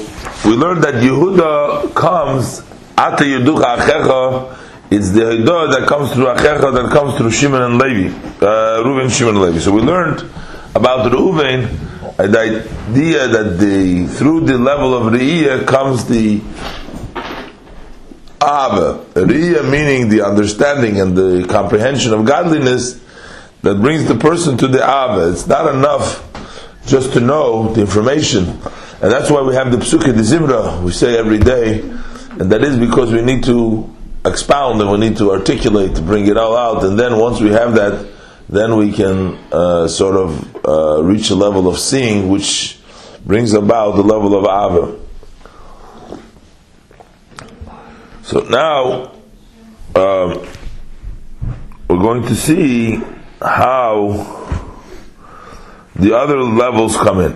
[0.45, 2.63] we learned that Yehuda comes
[2.99, 4.57] after Yeducha Achecha.
[4.91, 8.09] It's the Yehuda that comes through Achecha that comes through Shimon and Levi,
[8.45, 9.59] uh, Reuven, Shimon and Levi.
[9.59, 10.29] So we learned
[10.75, 12.39] about Reuven the
[12.91, 16.41] idea that the through the level of Riyah comes the
[18.43, 19.05] Ava.
[19.15, 23.01] Riyah meaning the understanding and the comprehension of godliness
[23.67, 25.33] that brings the person to the Ava.
[25.33, 26.23] It's not enough
[26.87, 28.45] just to know the information.
[28.49, 31.81] And that's why we have the Psukkah, the Zimra, we say every day.
[31.81, 33.93] And that is because we need to
[34.25, 36.85] expound and we need to articulate to bring it all out.
[36.85, 38.09] And then once we have that,
[38.49, 42.79] then we can uh, sort of uh, reach a level of seeing which
[43.25, 45.01] brings about the level of Ava.
[48.23, 49.13] So now
[49.97, 50.47] um,
[51.89, 53.03] we're going to see
[53.47, 54.35] how
[55.95, 57.33] the other levels come in.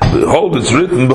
[0.00, 1.08] Behold, it's written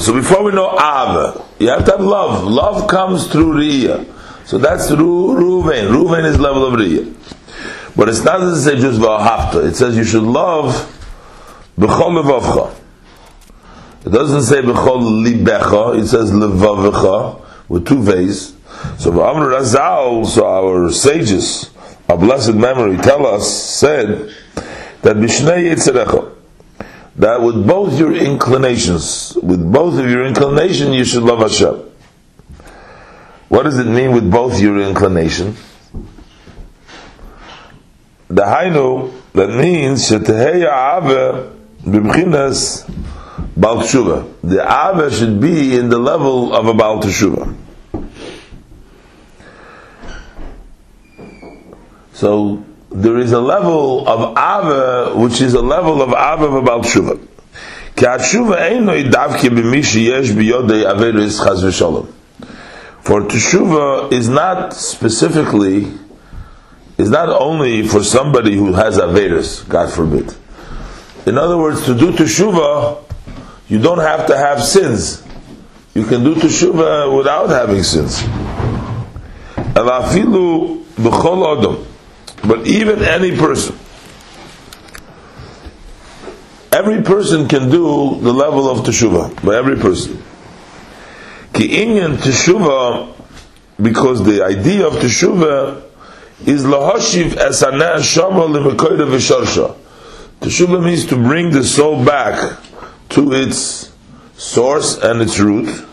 [0.00, 2.44] So before we know Ava, you have to have love.
[2.44, 4.04] Love comes through Riyah.
[4.46, 6.24] So that's Ru, Ruvain.
[6.24, 7.14] Is level of Riyah.
[7.96, 9.64] But it's not to say just Vahafta.
[9.68, 10.74] It says you should love
[11.78, 12.74] B'chol Levavcha.
[14.04, 15.98] It doesn't say B'chol Libecha.
[16.00, 18.55] It says Levavecha with two V's.
[18.98, 21.70] So Amr Razal, so our sages,
[22.08, 24.32] our blessed memory, tell us, said
[25.02, 26.32] that Bishnei Yitzerecha,
[27.16, 31.82] that with both your inclinations, with both of your inclination, you should love Hashem.
[33.48, 35.56] What does it mean with both your inclination?
[38.28, 41.50] The hainu that means sheteheya ave
[41.84, 42.88] b'bchinas
[43.56, 44.32] bal tshuva.
[44.42, 47.54] The ave should be in the level of a bal tshuva.
[52.16, 56.62] So there is a level of ave which is a level of ave of a
[56.62, 57.20] bal tshuva.
[57.94, 62.10] Ki atshuva eino idavke b'mishi yesh biyodei averis chaz v'sholom.
[63.02, 65.92] For teshuva is not specifically,
[66.96, 70.34] is not only for somebody who has averus, God forbid.
[71.26, 73.04] In other words, to do teshuva,
[73.68, 75.22] you don't have to have sins.
[75.92, 78.22] You can do teshuva without having sins.
[82.46, 83.76] But even any person,
[86.70, 89.42] every person can do the level of teshuva.
[89.42, 90.22] but every person.
[91.52, 93.12] Ki inyan teshuva,
[93.82, 95.82] because the idea of teshuva
[96.44, 99.74] is lahashiv esaneh shama limekoyda v'sharsha.
[100.40, 102.58] Teshuva means to bring the soul back
[103.08, 103.90] to its
[104.36, 105.84] source and its root.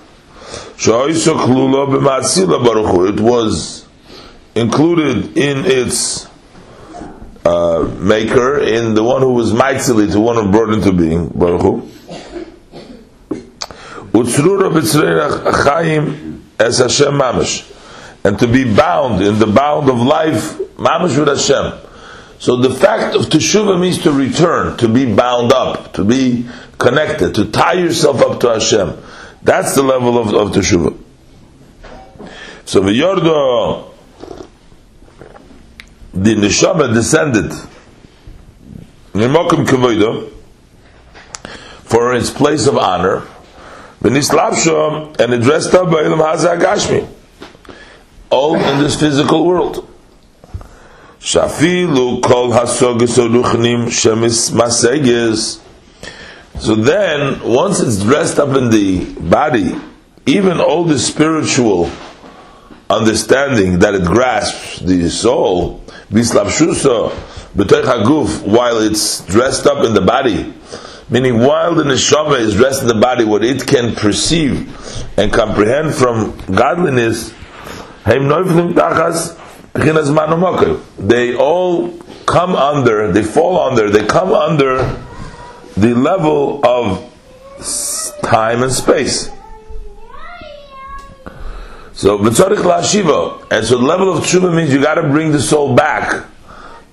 [0.86, 1.08] It
[3.20, 3.86] was
[4.56, 6.28] included in its
[7.46, 11.62] uh, maker, in the one who was maitzili, to one who brought into being, baruch
[11.62, 11.90] hu.
[16.60, 17.70] Es Hashem mamish.
[18.24, 21.74] And to be bound in the bound of life, mamish with Hashem.
[22.40, 27.36] So the fact of teshuva means to return, to be bound up, to be connected,
[27.36, 28.98] to tie yourself up to Hashem.
[29.42, 30.98] That's the level of, of teshuva.
[32.66, 33.93] So the Yordo,
[36.14, 37.52] the neshama descended
[39.14, 40.30] Nimokim Kavoida
[41.84, 43.22] for its place of honor,
[44.02, 47.08] V'nislapsha, and it dressed up by Ilam Haza
[48.32, 49.88] all in this physical world.
[51.20, 55.62] Shafilu kol hasogis oruchnim shemis masegis.
[56.60, 59.76] So then, once it's dressed up in the body,
[60.26, 61.92] even all the spiritual
[62.90, 67.12] understanding that it grasps the soul, bislapshusa,
[67.56, 70.54] b'toich haguf, while it's dressed up in the body,
[71.10, 74.68] meaning while the neshama is dressed in the body, what it can perceive
[75.18, 77.34] and comprehend from godliness,
[78.06, 78.20] they
[81.36, 84.78] all come under, they fall under, they come under
[85.76, 87.12] the level of
[88.22, 89.30] time and space.
[91.94, 95.42] So v'tzarich la'ashiva, and so the level of tshuva means you got to bring the
[95.42, 96.26] soul back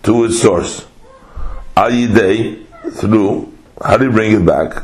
[0.03, 0.87] to its source.
[1.77, 4.83] Al yidei, through, how do you bring it back?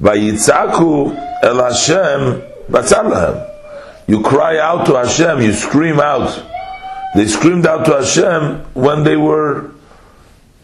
[0.00, 3.50] By Vayitzaku el Hashem batzar
[4.06, 6.42] You cry out to Hashem, you scream out.
[7.14, 9.70] They screamed out to Hashem when they were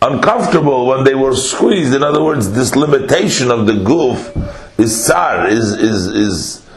[0.01, 1.95] uncomfortable, when they were squeezed.
[1.95, 6.68] In other words, this limitation of the guf is tsar, is, is, is,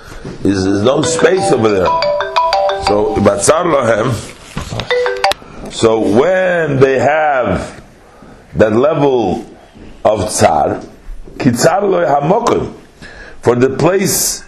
[0.43, 1.85] is, is no space over there.
[2.85, 5.71] So, batzar lahem.
[5.71, 7.81] So when they have
[8.55, 9.45] that level
[10.03, 10.81] of tsar,
[11.37, 12.75] kitzar loy hamokim,
[13.41, 14.43] for the place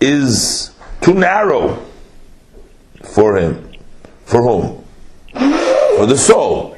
[0.00, 1.82] is too narrow
[3.02, 3.72] for him.
[4.26, 4.84] For whom?
[5.96, 6.76] For the soul.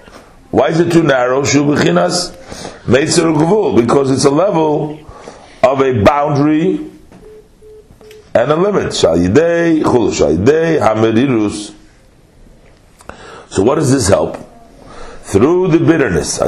[0.50, 1.42] Why is it too narrow?
[1.42, 2.36] Shubichinas
[2.84, 4.98] Meitzer because it's a level
[5.62, 6.89] of a boundary
[8.42, 8.92] and a limit.
[8.92, 9.12] So
[13.62, 14.36] what does this help?
[15.22, 16.38] Through the bitterness,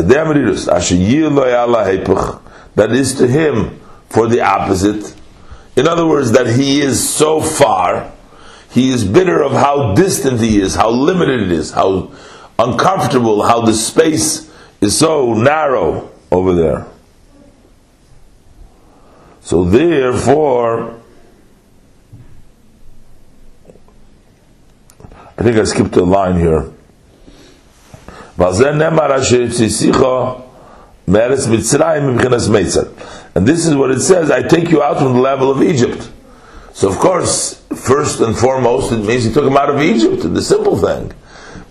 [2.74, 5.14] that is to him for the opposite.
[5.76, 8.12] In other words, that he is so far
[8.72, 12.10] he is bitter of how distant he is, how limited it is, how
[12.58, 14.50] uncomfortable, how the space
[14.80, 16.86] is so narrow over there.
[19.42, 21.01] So therefore,
[25.42, 26.70] I think I skipped a line here.
[33.34, 36.12] And this is what it says, I take you out from the level of Egypt.
[36.72, 40.40] So of course, first and foremost, it means he took him out of Egypt, the
[40.40, 41.12] simple thing.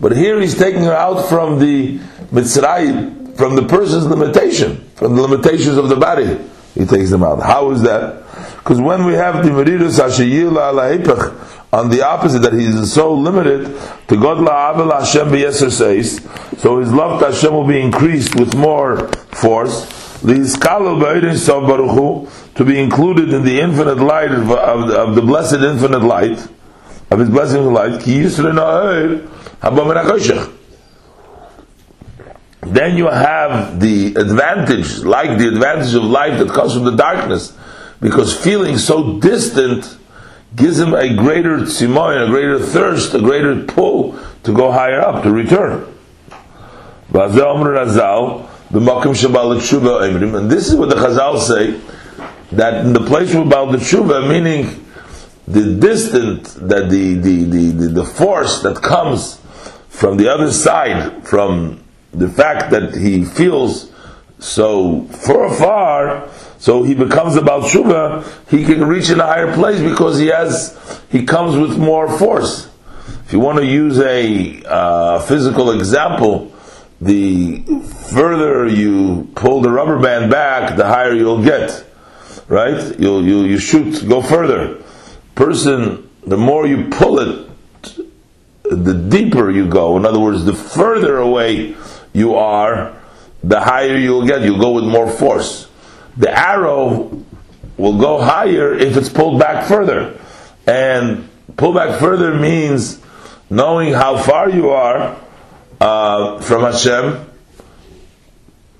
[0.01, 1.97] But here he's taking her out from the
[2.33, 6.37] Mitzrayim, from the person's limitation, from the limitations of the body.
[6.73, 7.41] He takes them out.
[7.41, 8.25] How is that?
[8.63, 11.35] Because when we have the Meridus Hashayila ala
[11.73, 13.65] on the opposite, that he is so limited,
[14.07, 16.21] to God la'avel Hashem b'yeser says,
[16.61, 19.87] so his love to Hashem will be increased with more force.
[20.21, 20.27] To
[22.63, 26.47] be included in the infinite light of, of, of the blessed infinite light,
[27.09, 28.01] of his blessing light,
[32.61, 37.57] then you have the advantage, like the advantage of life that comes from the darkness,
[38.01, 39.97] because feeling so distant
[40.55, 45.23] gives him a greater tzimoy, a greater thirst, a greater pull to go higher up,
[45.23, 45.87] to return.
[47.13, 47.31] And
[50.49, 51.79] this is what the Chazal say,
[52.53, 54.85] that in the place of Baal Tshuva, meaning
[55.47, 59.39] the distant, that the, the, the, the, force that comes
[59.89, 61.83] from the other side, from
[62.13, 63.91] the fact that he feels
[64.39, 66.29] so far, far,
[66.61, 67.63] so he becomes a Baal
[68.47, 72.69] he can reach in a higher place because he has, he comes with more force.
[73.25, 76.53] If you want to use a uh, physical example,
[77.01, 77.63] the
[78.13, 81.83] further you pull the rubber band back, the higher you'll get.
[82.47, 82.99] Right?
[82.99, 84.83] You'll, you, you shoot, go further.
[85.33, 87.49] Person, the more you pull it,
[88.65, 89.97] the deeper you go.
[89.97, 91.75] In other words, the further away
[92.13, 92.95] you are,
[93.43, 94.43] the higher you'll get.
[94.43, 95.70] You'll go with more force.
[96.17, 97.23] The arrow
[97.77, 100.19] will go higher if it's pulled back further.
[100.67, 102.99] And pull back further means
[103.49, 105.19] knowing how far you are
[105.79, 107.27] uh, from Hashem.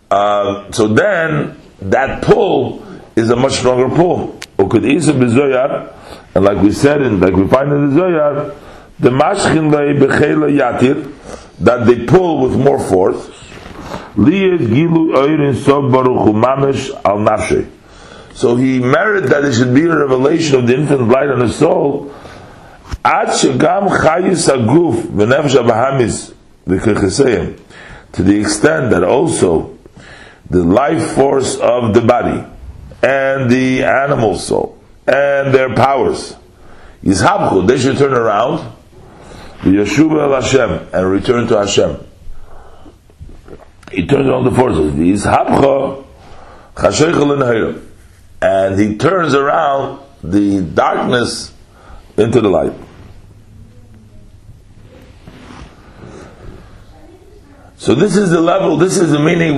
[0.10, 4.40] Uh, so then that pull is a much stronger pull.
[6.34, 8.56] And like we said, in, like we find in the Zoyar,
[9.00, 11.14] the mashkin yatir,
[11.60, 13.41] that they pull with more force.
[18.34, 21.56] So he merited that it should be a revelation of the infinite light on his
[21.56, 22.14] soul.
[28.14, 29.78] To the extent that also
[30.50, 32.44] the life force of the body
[33.02, 36.36] and the animal soul and their powers,
[37.04, 38.60] Yizhabchu, they should turn around,
[39.62, 41.98] Yeshuva el Hashem, and return to Hashem.
[43.92, 44.94] He turns around the forces.
[46.76, 47.82] Chasheichel
[48.42, 51.54] and he turns around the darkness
[52.18, 52.74] into the light.
[57.78, 59.58] So this is the level, this is the meaning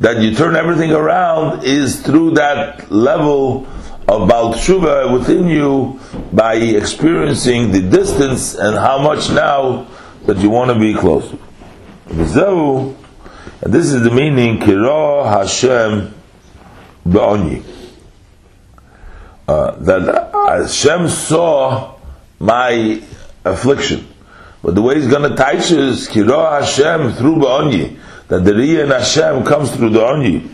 [0.00, 3.66] that you turn everything around is through that level
[4.08, 6.00] of Baal Tshuva within you
[6.32, 9.86] by experiencing the distance and how much now
[10.26, 11.34] that you want to be close.
[12.08, 12.96] closer.
[13.62, 16.14] And this is the meaning Kiro Hashem
[17.08, 17.62] Be'oni.
[19.46, 21.94] Uh, that Hashem saw
[22.38, 23.02] my
[23.44, 24.08] affliction.
[24.62, 27.98] But the way he's going to teach is Kiro Hashem through Ba'onyi.
[28.28, 30.50] That the Riyah in Hashem comes through the Onyi.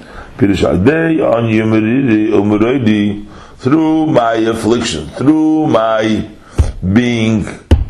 [3.59, 6.29] Through my affliction, through my
[6.93, 7.47] being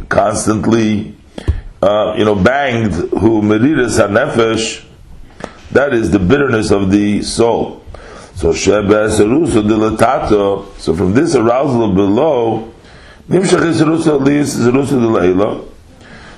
[0.09, 1.14] constantly,
[1.83, 4.85] uh, you know, banged, who Meridas HaNefesh,
[5.72, 7.85] that is the bitterness of the soul.
[8.35, 12.72] So Shebe Serusa Dilatato, so from this arousal below,
[13.28, 15.66] Nimshach Serusa Lis Dilayla,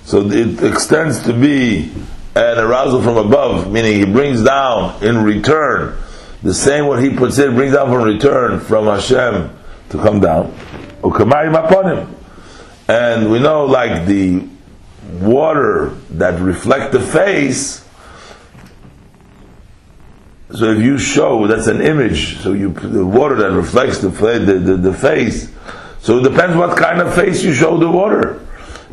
[0.04, 1.92] so it extends to be
[2.34, 5.96] an arousal from above, meaning he brings down in return
[6.42, 9.56] the same what he puts in, brings down from return from Hashem
[9.90, 10.52] to come down.
[12.88, 14.48] And we know like the
[15.20, 17.86] water that reflect the face,
[20.54, 24.54] so if you show that's an image, so you the water that reflects the, the,
[24.58, 25.50] the, the face,
[26.00, 28.46] so it depends what kind of face you show the water.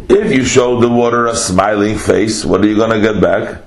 [0.08, 3.62] If you show the water a smiling face, what are you going to get back?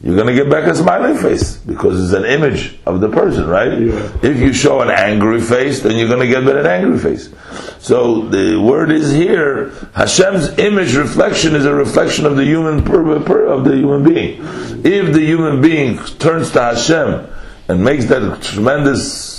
[0.00, 3.48] You're going to get back a smiling face because it's an image of the person,
[3.48, 3.80] right?
[3.80, 4.16] Yeah.
[4.22, 7.34] If you show an angry face, then you're going to get back an angry face.
[7.80, 13.64] So the word is here: Hashem's image reflection is a reflection of the human of
[13.64, 14.40] the human being.
[14.84, 17.26] If the human being turns to Hashem
[17.66, 19.37] and makes that tremendous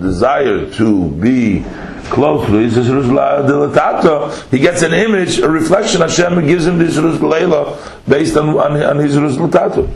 [0.00, 1.64] desire to be
[2.10, 7.78] close to his Dilatata, he gets an image, a reflection, Hashem gives him this Leila
[8.08, 9.88] based on, on, on his Dilatata.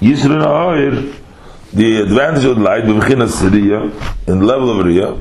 [0.00, 1.12] Yisrin Ha'ir,
[1.72, 5.20] the advantage of light, B'vchina Siriya, in the level of Riyah,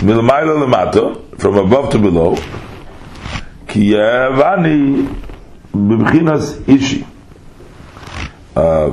[0.00, 2.36] Milmaila Lamata, from above to below,
[3.68, 5.06] Ki Yavani
[5.72, 7.06] B'vchinas Ishi.
[8.54, 8.92] Uh,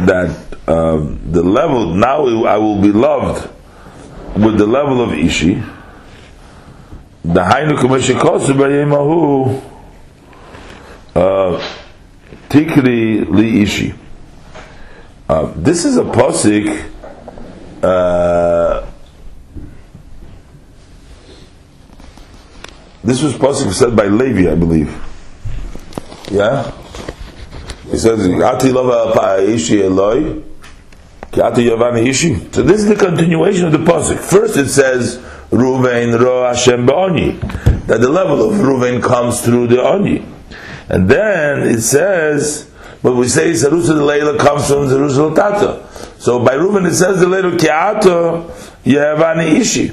[0.00, 3.48] that um, the level now I will be loved
[4.36, 5.54] with the level of ishi.
[7.24, 9.62] The hainu kumeshikosu b'yemahu
[11.14, 11.78] uh,
[12.48, 13.94] tikri li ishi.
[15.28, 16.90] Uh, this is a posik.
[17.82, 18.86] Uh,
[23.02, 24.92] this was posik said by Levi, I believe.
[26.30, 26.72] Yeah.
[27.90, 28.68] He says, Ati
[29.52, 29.76] ishi
[31.32, 32.34] ki ati ishi.
[32.52, 34.18] So this is the continuation of the pasuk.
[34.18, 35.18] First it says,
[35.50, 40.24] Ruvain ro Hashem ba'oni, that the level of Ruvain comes through the oni.
[40.88, 42.70] And then it says,
[43.02, 45.86] when we say the Leila comes from Jerusalem Tata.
[46.18, 48.50] So by Reuven it says the Leila Kiato
[48.84, 49.92] Yavani Ishi.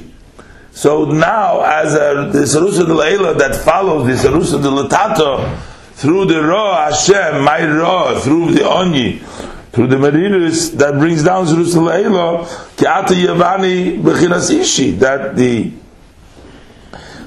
[0.72, 5.44] So now, as a, the the Leila that follows the Sarusa the Latato,
[6.02, 9.20] through the Ra Hashem, my Ra, through the Oni,
[9.72, 12.14] through the Meriris that brings down Jerusalem,
[12.76, 15.72] Kiata Yavani Bechinas Ishi, that the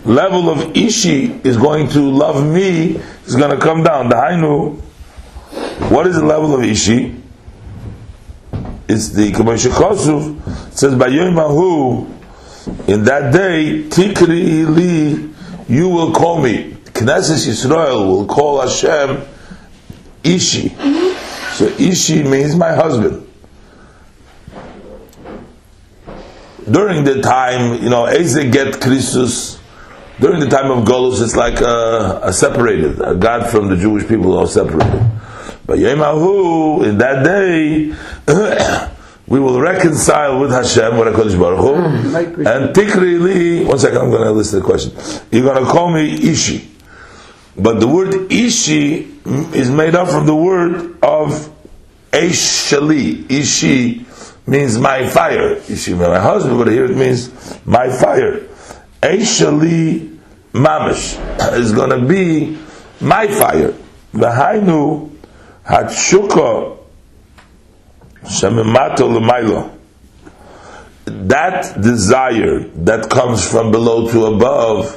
[0.05, 2.97] level of Ishi is going to love me,
[3.27, 4.09] is going to come down.
[4.09, 4.81] The Hainu,
[5.89, 7.14] what is the level of Ishi?
[8.89, 12.11] It's the Kamasha Kosuf, says by Yoimahu,
[12.89, 15.33] in that day, Tikri Li,
[15.68, 16.74] you will call me.
[16.95, 19.20] Knesset Yisrael will call Hashem
[20.22, 20.68] Ishi.
[21.55, 23.20] So Ishi means my husband.
[26.70, 29.59] During the time, you know, Eze get Christus,
[30.20, 34.07] during the time of Golus, it's like a, a separated, a God from the Jewish
[34.07, 35.05] people are separated.
[35.66, 37.92] But Yemahu, in that day,
[39.26, 42.47] we will reconcile with Hashem, with HaKadosh Baruch Hu, hmm.
[42.47, 44.92] and Tikri li, one second, I'm going to listen to the question.
[45.32, 46.74] You're going to call me Ishi.
[47.57, 51.50] But the word Ishi hmm, is made up from the word of
[52.11, 53.30] Eshali.
[53.30, 54.05] Ishi
[54.46, 55.55] means my fire.
[55.68, 57.30] Ishi, means my husband, but here it means
[57.64, 58.40] my fire.
[59.02, 60.18] Eshali
[60.52, 62.59] Mamish is going to be
[63.00, 63.74] my fire.
[64.14, 65.11] V'hainu
[65.66, 66.78] Hatshuka
[68.24, 69.70] Shemimato Lemailo.
[71.07, 74.94] That desire that comes from below to above,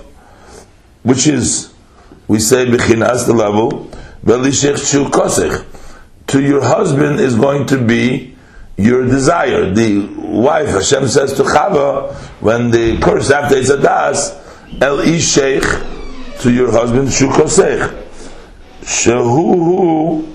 [1.04, 1.74] which is,
[2.28, 3.90] we say, Bechinas, the level,
[6.28, 8.36] to your husband is going to be
[8.78, 9.72] your desire.
[9.74, 14.36] The wife, Hashem says to Chava, when the curse after Isadas,
[14.82, 18.04] El Isheich, to your husband, Shukosech.
[18.82, 20.26] Shehu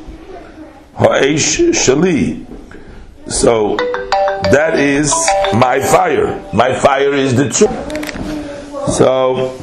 [0.95, 2.47] Ha'esh Shali.
[3.27, 5.11] So that is
[5.55, 6.43] my fire.
[6.53, 7.71] My fire is the truth.
[8.95, 9.57] So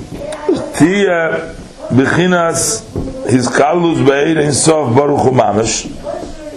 [0.77, 1.58] Tia
[1.89, 2.85] Bechinas
[3.29, 5.89] his kalus be'er in sof baruch mamash.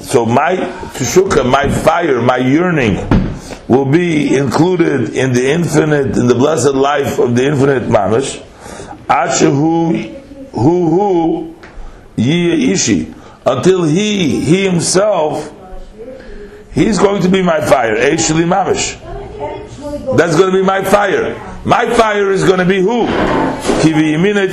[0.03, 2.97] So my teshuka, my fire, my yearning
[3.68, 8.43] will be included in the infinite, in the blessed life of the infinite mamash.
[9.07, 11.55] Ashehu hu hu
[12.16, 13.14] yi ishi
[13.47, 15.51] until he he himself
[16.72, 17.97] he's going to be my fire.
[17.97, 18.99] Eshli mamash.
[20.16, 21.51] That's going to be my fire.
[21.65, 23.07] My fire is going to be who?
[23.83, 24.49] Kivi yimina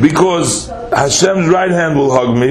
[0.00, 2.50] because Hashem's right hand will hug me,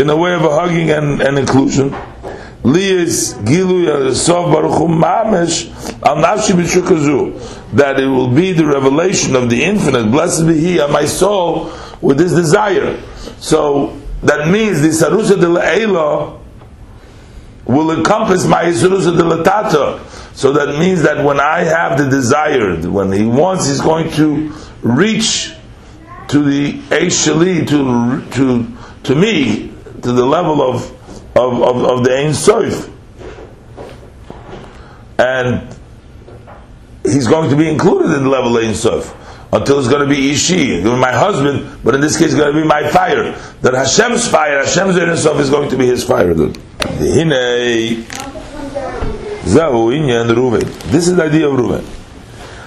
[0.00, 1.90] in a way of a hugging and, and inclusion.
[2.62, 3.20] That
[8.00, 10.10] it will be the revelation of the infinite.
[10.10, 11.70] Blessed be He on my soul
[12.00, 12.98] with this desire.
[13.38, 16.38] So that means the Sarusa de la
[17.66, 20.00] will encompass my Sarusa de la Tata
[20.34, 24.52] so that means that when I have the desire, when he wants, he's going to
[24.82, 25.52] reach
[26.28, 30.90] to the Eishali, to, to, to me, to the level of,
[31.36, 32.90] of, of, of the Ein Sof.
[35.18, 35.72] And
[37.04, 39.14] he's going to be included in the level of Ein Sof.
[39.54, 42.60] Until it's going to be Ishi, my husband, but in this case, it's going to
[42.60, 43.32] be my fire.
[43.62, 46.34] That Hashem's fire, Hashem's Ein Sof is going to be his fire.
[46.34, 46.50] This
[51.06, 51.84] is the idea of Ruvain.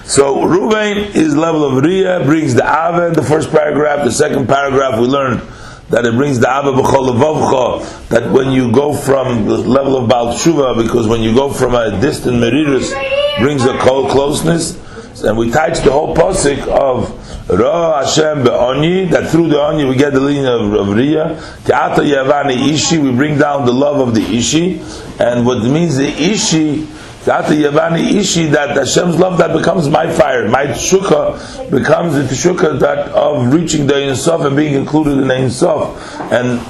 [0.06, 4.04] So Ruvain is level of Riyah, brings the Ava in the first paragraph.
[4.04, 5.42] The second paragraph we learned
[5.90, 10.32] that it brings the Ava b'chol that when you go from the level of Baal
[10.32, 12.94] Tshuva, because when you go from a distant Merirus,
[13.40, 14.78] brings a cold closeness,
[15.22, 17.10] and we touch the whole posik of
[17.48, 21.38] Ra Hashem be'oni, that through the oni we get the lineage of, of Riyah.
[21.64, 24.80] Te'ata Yavani Ishi, we bring down the love of the Ishi.
[25.18, 26.86] And what means the Ishi,
[27.24, 32.78] Te'ata Yavani Ishi, that Hashem's love that becomes my fire, my tshuka becomes the tshuka
[32.80, 36.20] that of reaching the Ein Sof and being included in Ein Sof.
[36.30, 36.60] And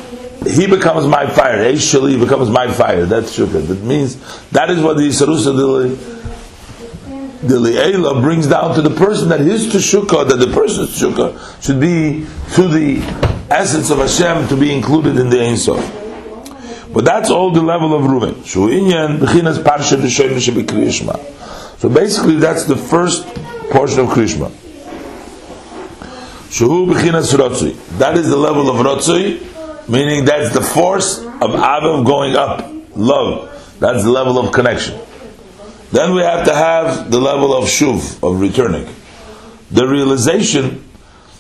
[0.47, 1.59] he becomes my fire.
[1.59, 3.05] Eishali becomes my fire.
[3.05, 3.67] That's shukah.
[3.67, 4.17] That means
[4.51, 6.18] that is what the Sarusa
[7.43, 11.81] the Le'ela brings down to the person that his Teshukah, that the person's Teshukah should
[11.81, 13.01] be to the
[13.51, 15.79] essence of Hashem to be included in the Ein Sof.
[16.93, 18.03] But that's all the level of
[19.63, 19.99] Parsha
[21.79, 23.27] So basically that's the first
[23.71, 24.51] portion of Krishma.
[27.99, 32.69] That is the level of Rotzui, meaning that's the force of Avav going up.
[32.97, 33.77] Love.
[33.79, 34.99] That's the level of connection.
[35.91, 38.87] Then we have to have the level of shuv, of returning.
[39.71, 40.85] The realization,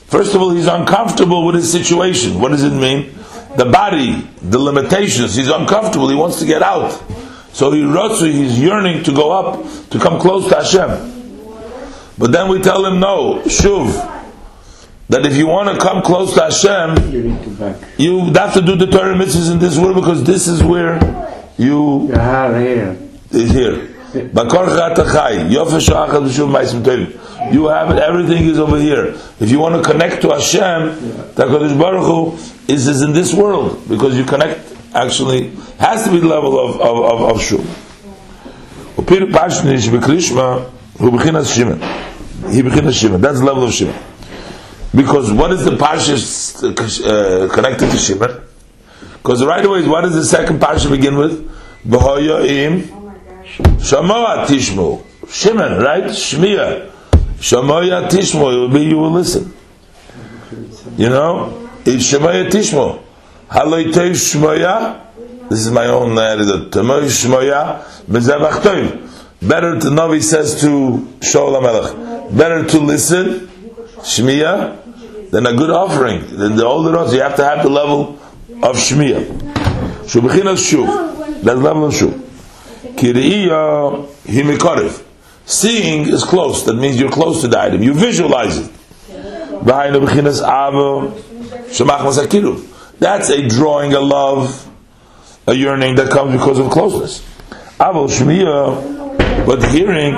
[0.06, 2.40] first of all, he's uncomfortable with his situation.
[2.40, 3.12] What does it mean?
[3.56, 6.92] The body, the limitations, he's uncomfortable, he wants to get out.
[7.52, 11.16] So he rotsu, he's yearning to go up, to come close to Hashem.
[12.16, 14.16] But then we tell him, no, shuv,
[15.08, 17.76] that if you want to come close to Hashem, you, need to back.
[17.96, 20.98] you have to do the Torah mitzvahs in this world because this is where
[21.56, 22.08] you...
[22.08, 22.98] Here.
[23.30, 23.87] Is here.
[24.14, 24.22] You
[27.68, 29.14] have it, everything is over here.
[29.38, 32.32] If you want to connect to Hashem, the Kodesh Baruch Hu
[32.72, 36.80] is, is in this world because you connect actually has to be the level of
[36.80, 37.58] of of, of Shu.
[38.96, 41.78] Upir Pashnish Bekrishma Hu Bechinas Shimon.
[42.50, 43.20] He Bechinas Shimon.
[43.20, 43.94] That's the level of Shimon.
[44.94, 46.16] Because what is the parsha
[46.64, 48.40] uh, connected to Shimon?
[49.18, 51.46] Because right away, what does the second parsha begin with?
[51.86, 52.97] B'hoyoim
[53.58, 55.04] Shamoa Tishmo.
[55.28, 56.04] Shimon, right?
[56.04, 56.90] Shmiya.
[57.38, 58.52] Shamoya Tishmo.
[58.52, 59.52] It will be you will listen.
[60.96, 61.70] You know?
[61.84, 63.02] It's Shamoya Tishmo.
[63.48, 65.00] Haloitei Shmoya.
[65.48, 66.70] This is my own editor.
[66.70, 67.82] Tamoy Shmoya.
[68.06, 69.04] Mezevach.
[69.40, 70.68] Better to know, he says to
[71.20, 72.36] Shaul HaMelech.
[72.36, 73.48] Better to listen.
[73.98, 75.30] Shmiya.
[75.30, 76.36] Than a good offering.
[76.36, 77.12] Than the older ones.
[77.12, 78.18] You have to have the level
[78.62, 79.24] of Shmiya.
[80.04, 81.42] Shubichinas Shuv.
[81.42, 82.27] That's level of Shuv.
[85.46, 86.64] Seeing is close.
[86.64, 87.82] That means you're close to the item.
[87.82, 88.70] You visualize it.
[93.00, 94.68] That's a drawing, a love,
[95.46, 97.22] a yearning that comes because of closeness.
[97.78, 100.14] But hearing,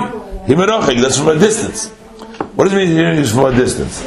[1.01, 1.89] that's from a distance.
[2.55, 4.01] What does it mean hearing is from a distance?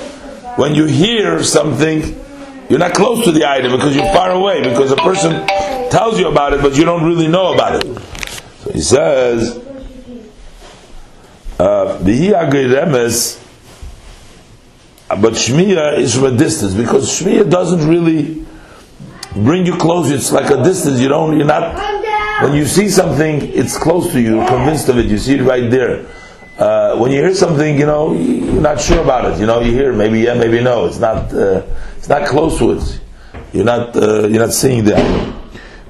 [0.56, 2.20] When you hear something,
[2.68, 5.46] you're not close to the item because you're far away, because a person
[5.90, 7.86] tells you about it, but you don't really know about it.
[8.74, 9.56] He says,
[11.60, 12.50] uh, the uh,
[15.20, 18.44] but Shmiya is from a distance because Shmiya doesn't really
[19.36, 20.10] bring you close.
[20.10, 20.98] It's like a distance.
[20.98, 21.36] You don't.
[21.36, 21.76] You're not.
[22.42, 24.38] When you see something, it's close to you.
[24.38, 25.06] You're convinced of it.
[25.06, 26.08] You see it right there.
[26.58, 29.38] Uh, when you hear something, you know you're not sure about it.
[29.38, 30.86] You know you hear maybe yeah, maybe no.
[30.86, 31.32] It's not.
[31.32, 31.62] Uh,
[31.96, 33.00] it's not close to it.
[33.52, 33.94] You're not.
[33.94, 34.98] Uh, you're not seeing that.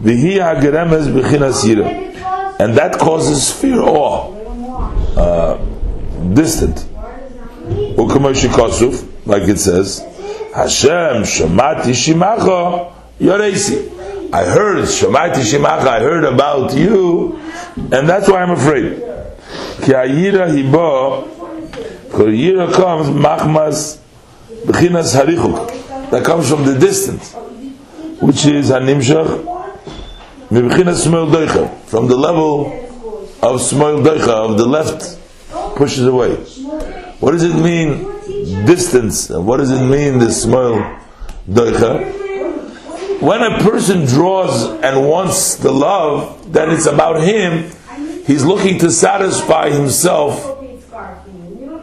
[0.03, 2.14] V'hi hageremes b'chinas yirah
[2.59, 4.33] and that causes fear, awe,
[5.17, 5.57] uh,
[6.35, 6.87] distant.
[9.27, 10.01] Like it says,
[10.55, 14.33] Hashem Shamati Shimacha Yoresi.
[14.33, 15.87] I heard Shamati Shimacha.
[15.87, 17.39] I heard about you,
[17.77, 18.99] and that's why I'm afraid.
[19.83, 21.31] Ki Ayira Hibo.
[22.11, 23.99] Yira comes Machmas
[24.65, 26.11] Bechinas Harichuk.
[26.11, 27.33] That comes from the distance,
[28.21, 29.54] which is Hanimshach
[31.89, 32.73] from the level
[33.43, 35.19] of Smoil Doicha, of the left,
[35.77, 36.37] pushes away.
[37.21, 39.29] What does it mean, distance?
[39.31, 40.99] What does it mean, the Smoil
[41.49, 42.23] Doicha?
[43.21, 47.71] When a person draws and wants the love, then it's about him.
[48.27, 50.61] He's looking to satisfy himself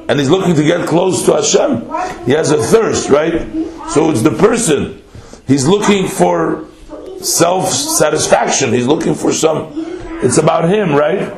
[0.08, 2.26] and he's looking to get close to Hashem.
[2.26, 3.42] He has a thirst, right?
[3.92, 5.02] So it's the person.
[5.48, 6.68] He's looking for
[7.24, 8.74] self satisfaction.
[8.74, 9.72] He's looking for some.
[10.24, 11.38] It's about him, right?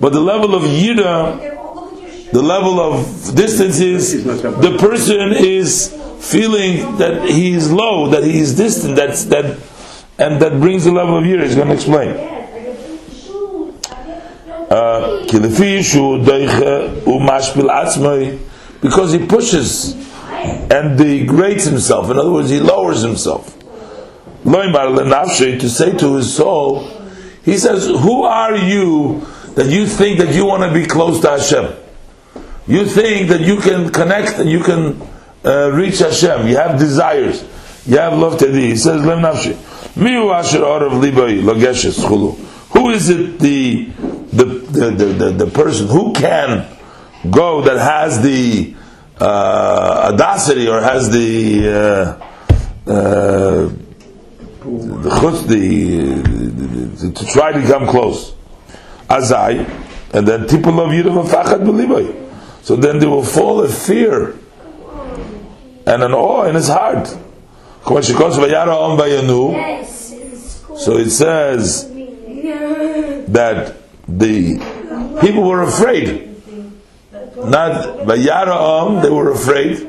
[0.00, 7.28] But the level of yida, the level of distance is the person is feeling that
[7.28, 8.96] he is low, that he is distant.
[8.96, 9.58] That's that,
[10.18, 11.44] and that brings the level of yida.
[11.44, 12.28] He's going to explain.
[14.70, 15.22] Uh,
[18.80, 19.94] because he pushes
[20.72, 22.10] and degrades himself.
[22.10, 23.61] In other words, he lowers himself
[24.44, 26.88] to say to his soul,
[27.44, 29.20] he says, Who are you
[29.54, 31.74] that you think that you want to be close to Hashem?
[32.66, 35.00] You think that you can connect and you can
[35.44, 36.46] uh, reach Hashem.
[36.46, 37.42] You have desires.
[37.86, 38.52] You have love to.
[38.52, 39.56] He says, Lem nafshi.
[42.72, 43.84] Who is it the
[44.32, 46.66] the, the, the, the, person who can
[47.30, 48.74] go that has the
[49.20, 52.18] uh, audacity or has the
[52.86, 53.68] uh, uh,
[54.62, 58.34] the chutz, the, to try to come close.
[59.08, 59.66] Azai,
[60.14, 62.14] and then people of Yidam Fachad Beliboy.
[62.62, 64.38] So then they will fall a fear
[65.86, 67.08] and an awe in his heart.
[67.84, 67.96] So
[70.96, 71.88] it says
[73.28, 76.28] that the people were afraid.
[77.36, 79.88] Not Vayara they were afraid.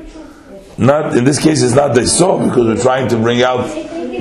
[0.80, 3.69] Not in this case, it's not they saw because we're trying to bring out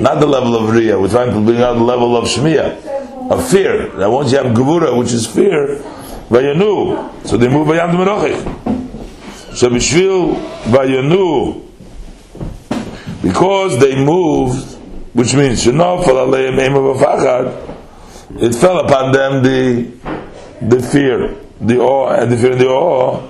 [0.03, 1.01] not the level of Riyah.
[1.01, 3.91] We're trying to bring out the level of Shmiya, of fear.
[3.97, 5.77] Now once you have Gevura, which is fear,
[6.27, 7.25] Vayanu.
[7.25, 9.55] So they move Vayam Demerochich.
[9.55, 10.35] So Bishvil
[10.65, 11.61] Vayanu.
[13.21, 14.75] Because they moved,
[15.13, 17.73] which means Shanaf Aleim Eim of
[18.41, 19.91] it fell upon them the
[20.61, 23.21] the fear, the awe, and the fear and the awe.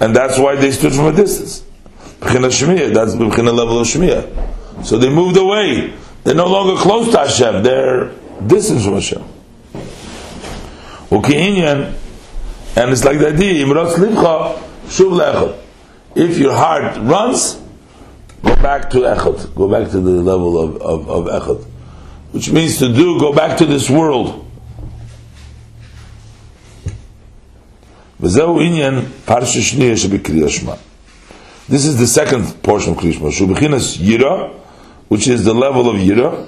[0.00, 1.64] And that's why they stood from a distance.
[2.24, 4.84] That's the level of Shmiya.
[4.84, 5.94] So they moved away.
[6.24, 7.62] They're no longer close to Hashem.
[7.62, 8.10] They're
[8.46, 9.22] distant from Hashem.
[11.10, 11.94] Ukiinyan,
[12.76, 13.66] and it's like the idea,
[16.16, 17.60] If your heart runs,
[18.42, 19.54] go back to Echad.
[19.54, 21.64] Go back to the level of, of, of Echad.
[22.32, 24.40] Which means to do, go back to this world.
[28.20, 30.72] וזהו עניין פרשה שנייה שבקריאה שמע.
[31.66, 33.30] This is the second portion of Kriyashma.
[33.32, 34.52] Shubhinas Yira,
[35.08, 36.46] which is the level of Yira,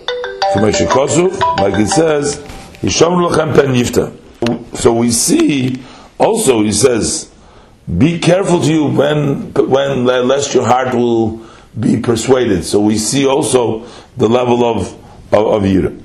[0.55, 2.37] like it says,
[2.83, 4.77] Lachem Pen Yifta.
[4.77, 5.83] So we see,
[6.19, 7.33] also he says,
[7.97, 11.41] be careful to you when, when, lest your heart will
[11.79, 12.64] be persuaded.
[12.64, 13.87] So we see also
[14.19, 14.93] the level of,
[15.33, 15.99] of, of Yira.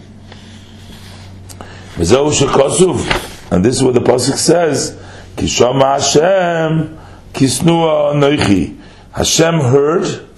[3.52, 4.96] And this is what the Pasuk says,
[5.36, 6.98] Kishama Hashem,
[7.34, 8.81] Kisnua Noichi.
[9.14, 10.30] Hashem heard,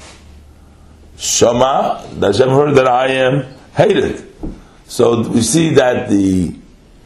[1.18, 3.46] Shama, Hashem heard that I am
[3.76, 4.28] hated.
[4.86, 6.56] So we see that the,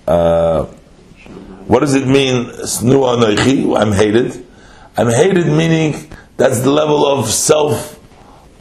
[0.07, 0.63] uh,
[1.67, 4.45] what does it mean, Snua Noichi, I'm hated?
[4.95, 7.99] I'm hated meaning that's the level of self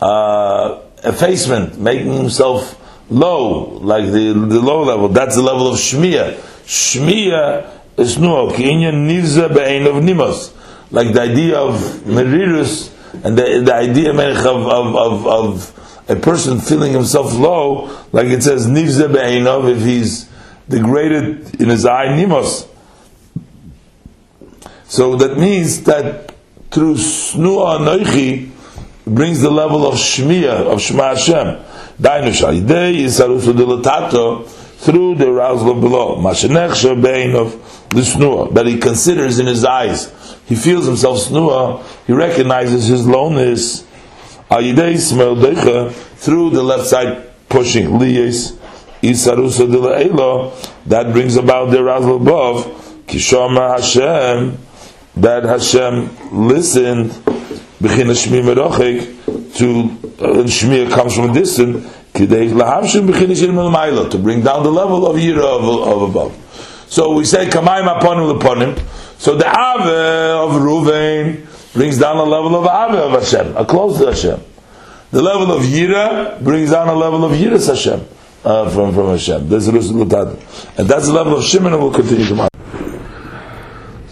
[0.02, 5.08] uh, effacement, making himself low, like the, the low level.
[5.08, 6.34] That's the level of Shmiya.
[6.66, 10.52] Shmiya is Nuah, Nivza Be'ein of Nimos.
[10.90, 15.76] Like the idea of Merirus and the, the idea of, of, of, of
[16.08, 20.28] a person feeling himself low, like it says, Nivze if he's
[20.68, 22.68] degraded in his eye, Nimos.
[24.84, 26.34] So that means that
[26.70, 28.50] through Snua Noichi
[29.06, 31.62] brings the level of Shmiya, of Shema Hashem.
[34.78, 36.20] Through the arousal of below.
[38.52, 40.12] That he considers in his eyes
[40.46, 43.84] he feels himself snua, he recognizes his loneliness.
[44.48, 44.72] Through
[46.50, 47.98] the left side pushing.
[50.86, 52.64] That brings about the arousal above.
[53.06, 54.58] Kishama Hashem.
[55.16, 56.10] That Hashem
[56.46, 57.12] listened.
[59.56, 59.64] To
[60.18, 62.26] uh, shmi comes from a distance to
[64.18, 66.32] bring down the level of yira of, of above.
[66.88, 68.76] So we say aponim leponim
[69.18, 73.98] so the Ave of Ruvain brings down a level of Ave of Hashem, a close
[73.98, 74.40] to Hashem.
[75.10, 78.06] The level of Yira brings down a level of Yiras Hashem
[78.44, 79.48] uh, from, from Hashem.
[79.48, 82.48] That's and that's the level of Shimon, and we'll continue tomorrow.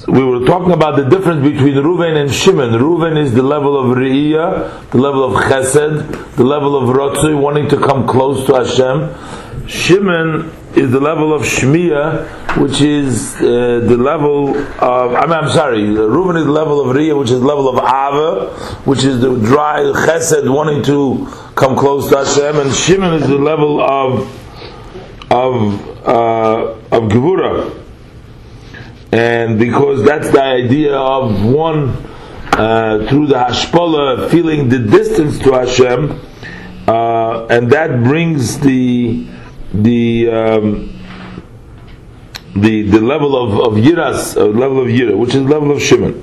[0.09, 2.71] we were talking about the difference between Ruven and Shimon.
[2.71, 7.69] Ruven is the level of Re'iyah, the level of Chesed, the level of Rotzui, wanting
[7.69, 9.69] to come close to Hashem.
[9.69, 15.49] Shimon is the level of Shmiya, which is uh, the level of, I mean, I'm
[15.49, 18.53] sorry, Reuven is the level of Riyah, which is the level of Ava,
[18.85, 23.39] which is the dry chesed, wanting to come close to Hashem, and Shimon is the
[23.39, 24.23] level of,
[25.31, 27.81] of, uh, of Gevura.
[29.13, 31.91] And because that's the idea of one,
[32.53, 36.21] uh, through the Hashpola, feeling the distance to Hashem,
[36.89, 39.27] uh, and that brings the
[39.83, 41.01] the um,
[42.55, 46.23] the the level of of yiras, uh, level of yira, which is level of shimon,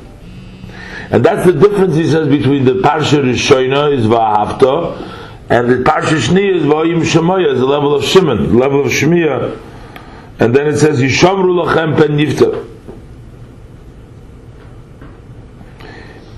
[1.11, 5.19] and that's the difference he says between the parsha rishoina is va'havta
[5.51, 8.87] and the parsha shni is va'yim shemoya is the level of shimon, the level of
[8.87, 9.59] shmiya,
[10.39, 12.67] and then it says yishamru lachem pen nifta.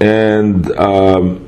[0.02, 1.48] And um,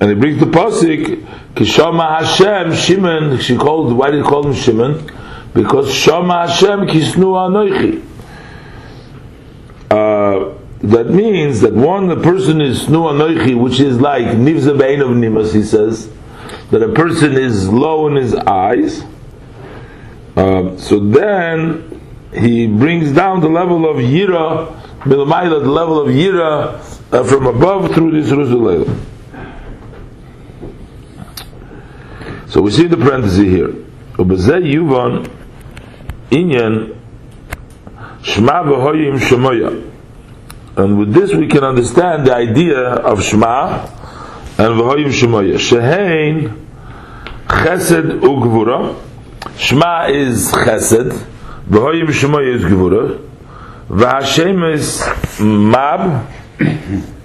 [0.00, 1.24] and it brings the pasuk
[1.56, 5.10] Kishama Hashem, Shimon, she called, why did he call him Shimon?
[5.54, 8.04] Because Shama Hashem Kisnu Anoichi.
[9.90, 15.00] Uh, that means that one, the person is Snu Anoichi, which is like Nivza Bein
[15.00, 16.10] of Nimas, he says,
[16.70, 19.02] that a person is low in his eyes.
[20.36, 22.02] Uh, so then
[22.34, 26.74] he brings down the level of Yira, Milamayla, the level of Yira
[27.14, 29.15] uh, from above through this Ruzulayla.
[32.56, 33.68] So we see the parenthesis here.
[34.16, 35.30] Ubezeh yuvan
[36.30, 36.96] inyan
[38.22, 39.92] shma v'hoyim shemoya.
[40.78, 43.84] And with this we can understand the idea of shma
[44.58, 45.56] and v'hoyim shemoya.
[45.56, 46.58] Shehein
[47.46, 48.98] chesed ugvura.
[49.58, 51.12] Shma is chesed.
[51.68, 53.20] V'hoyim shemoya is gvura.
[53.90, 55.02] V'hashem is
[55.38, 56.26] mab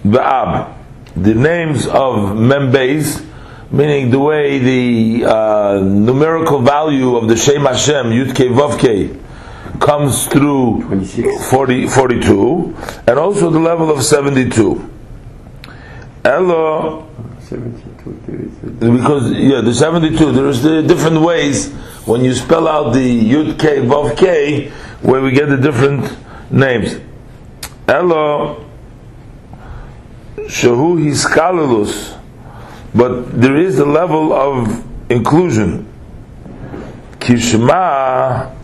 [0.04, 0.76] v'ab.
[1.16, 3.31] The names of members
[3.72, 8.78] meaning the way the uh, numerical value of the Shem Hashem, Yud Ke Vav
[9.80, 11.06] comes through
[11.50, 12.76] 40, 42,
[13.08, 14.90] and also the level of 72.
[16.24, 17.08] Elo,
[18.80, 21.72] because yeah, the 72, there's the different ways
[22.06, 26.16] when you spell out the Yud Ke Vav Ke, where we get the different
[26.52, 27.00] names.
[27.88, 28.66] Elo,
[30.36, 32.21] Shahu Hiskalulus,
[32.94, 35.88] but there is a level of inclusion.
[37.20, 38.56] Kishma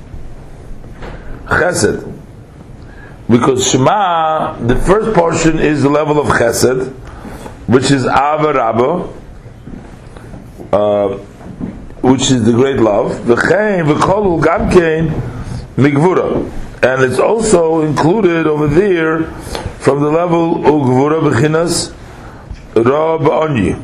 [1.46, 2.14] chesed.
[3.30, 6.92] because Shema, the first portion is the level of Chesed,
[7.68, 9.14] which is Ava Rabba,
[10.72, 11.18] uh,
[12.02, 13.12] which is the great love.
[13.22, 15.10] V'chein v'kolul gamkein
[15.76, 16.52] migvura,
[16.84, 19.24] and it's also included over there
[19.80, 21.94] from the level of ugvura b'chinas
[22.76, 23.82] Rab Onyi.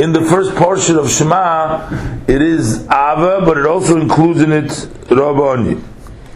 [0.00, 4.70] In the first portion of Shema, it is Ava, but it also includes in it
[5.10, 5.78] Rab Onyi,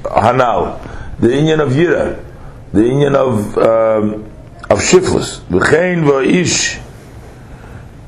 [0.03, 0.79] Hanal,
[1.19, 2.23] the Inyan of Yira,
[2.75, 4.31] the Inyan of um,
[4.69, 6.79] of Shiflus, V'chein v'ish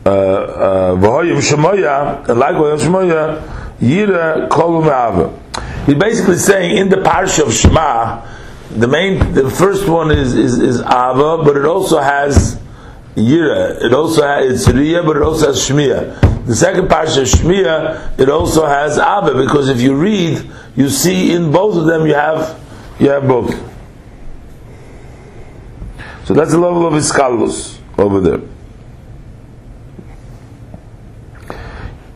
[0.05, 5.33] v'hoyim shemoya, and like v'hoyim shemoya, yira kolu me'ava.
[5.87, 8.27] He's basically saying in the parsha of Shema,
[8.73, 12.61] the main, the first one is is, is Ava, but it also has
[13.17, 13.83] Yira.
[13.83, 16.47] It also has it's Riya, but it also has Shmiya.
[16.47, 21.51] The second parsha Shmiya, it also has Ava, because if you read, you see in
[21.51, 22.61] both of them you have
[23.01, 23.51] you have both.
[26.25, 28.41] So that's the level of Iskalus over there.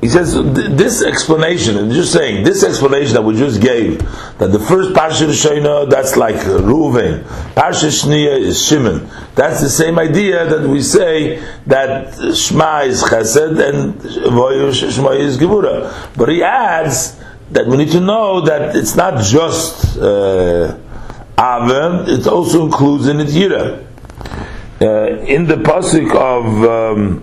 [0.00, 3.98] He says this explanation, and just saying this explanation that we just gave,
[4.38, 7.22] that the first parsha Shayna that's like Reuven,
[7.52, 9.10] parsha Shniya is Shimon.
[9.34, 14.00] That's the same idea that we say that Shema is Chesed and
[14.72, 16.16] Shema is Gemura.
[16.16, 17.20] But he adds
[17.50, 20.78] that we need to know that it's not just uh,
[21.36, 23.84] Avon; it also includes in it Yira.
[24.80, 27.22] Uh, in the pasuk of um,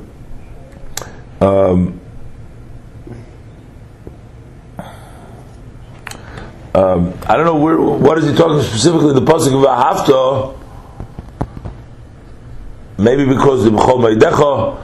[1.42, 2.00] um,
[6.78, 10.56] Um, I don't know where, what is he talking specifically the pasuk of Ahavta.
[13.00, 14.78] Maybe because the B'chol Meidecha,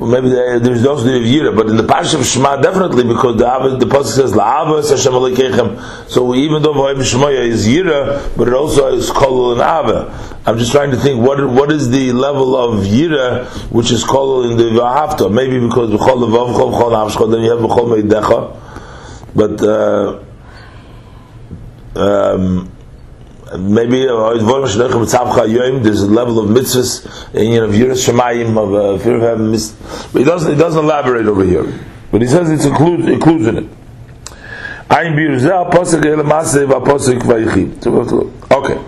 [0.00, 3.76] uh, maybe there's also the Yira, but in the Parsha of Shema, definitely because the
[3.78, 6.10] the pasuk says La'avas Hashem Alekeichem.
[6.10, 10.38] So even though Vayim Shemaya is Yira, but it also is Kolul and Ava.
[10.46, 14.50] I'm just trying to think what what is the level of Yira which is Kolul
[14.50, 15.30] in the Vahafta.
[15.30, 18.56] Maybe because B'chol Levav Chol B'chol Avshchol, then you have B'chol Meidecha.
[19.34, 20.24] But uh,
[21.94, 22.72] um,
[23.58, 29.16] maybe uh, there's a level of mitzvahs in you know Yiras Shemayim of uh, fear
[29.24, 29.72] of miss,
[30.12, 31.66] but he doesn't he doesn't elaborate over here.
[32.10, 33.68] But he says it's includes includes in it.
[38.50, 38.84] Okay.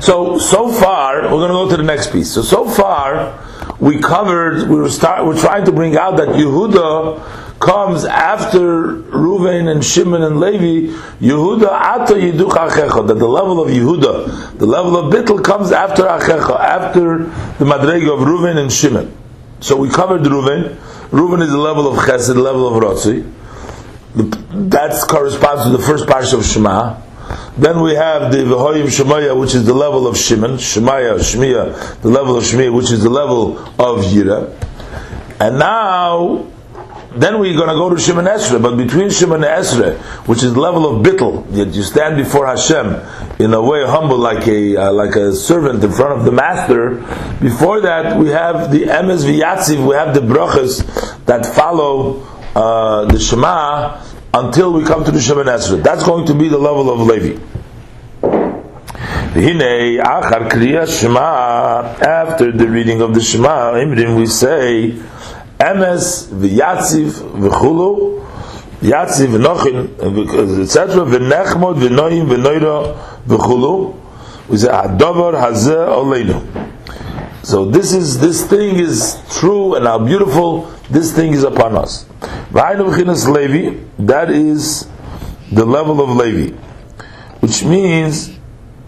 [0.00, 2.30] So so far we're going to go to the next piece.
[2.30, 3.44] So so far
[3.80, 9.70] we covered we were start we're trying to bring out that Yehuda comes after Ruvain
[9.70, 14.96] and Shimon and Levi, Yehuda ato yiduch achecha, that the level of Yehuda, the level
[14.96, 19.12] of Bittel comes after achecha, after the madrega of Ruvain and Shimon.
[19.60, 20.76] So we covered Ruvain.
[21.10, 23.28] Ruvain is the level of Chesed, the level of Rotzi.
[24.70, 27.00] That corresponds to the first parsha of Shema.
[27.58, 32.08] Then we have the Vehoyim Shemaya, which is the level of Shimon, Shemaya, Shmiya, the
[32.08, 34.54] level of Shmiya, which is the level of Yira.
[35.40, 36.46] And now
[37.12, 38.62] then we're going to go to Shemoneh Esrei.
[38.62, 42.86] But between Shemoneh Esrei, which is the level of bittel, that you stand before Hashem
[43.40, 46.96] in a way humble, like a uh, like a servant in front of the master.
[47.40, 49.86] Before that, we have the emes v'yatziv.
[49.88, 52.20] We have the brachas that follow
[52.54, 54.04] uh, the Shema
[54.34, 55.82] until we come to the Shemoneh Esrei.
[55.82, 57.40] That's going to be the level of Levi.
[59.30, 59.44] After
[62.52, 63.72] the reading of the Shema,
[64.16, 65.00] we say
[65.58, 67.10] v'yatziv
[67.44, 68.22] v'chulu
[68.82, 69.88] yatziv v'nochin
[70.62, 72.94] etc v'nechmod v'noyim v'noira
[73.26, 73.94] v'chulu
[74.48, 76.40] we say hadavar hazeh oleinu
[77.42, 82.06] so this is this thing is true and how beautiful this thing is upon us
[82.52, 84.86] v'aynu v'chinas Levi that is
[85.52, 86.54] the level of Levi
[87.40, 88.38] which means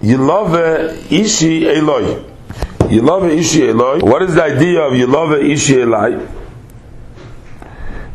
[0.02, 2.24] Yilove Ishi Eloi.
[2.88, 3.98] Yilove Ishi Eloi.
[4.00, 6.39] What is the idea of Yilove Ishi Eloi?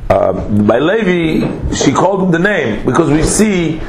[0.07, 0.33] Uh,
[0.63, 3.79] by Levi, she called him the name because we see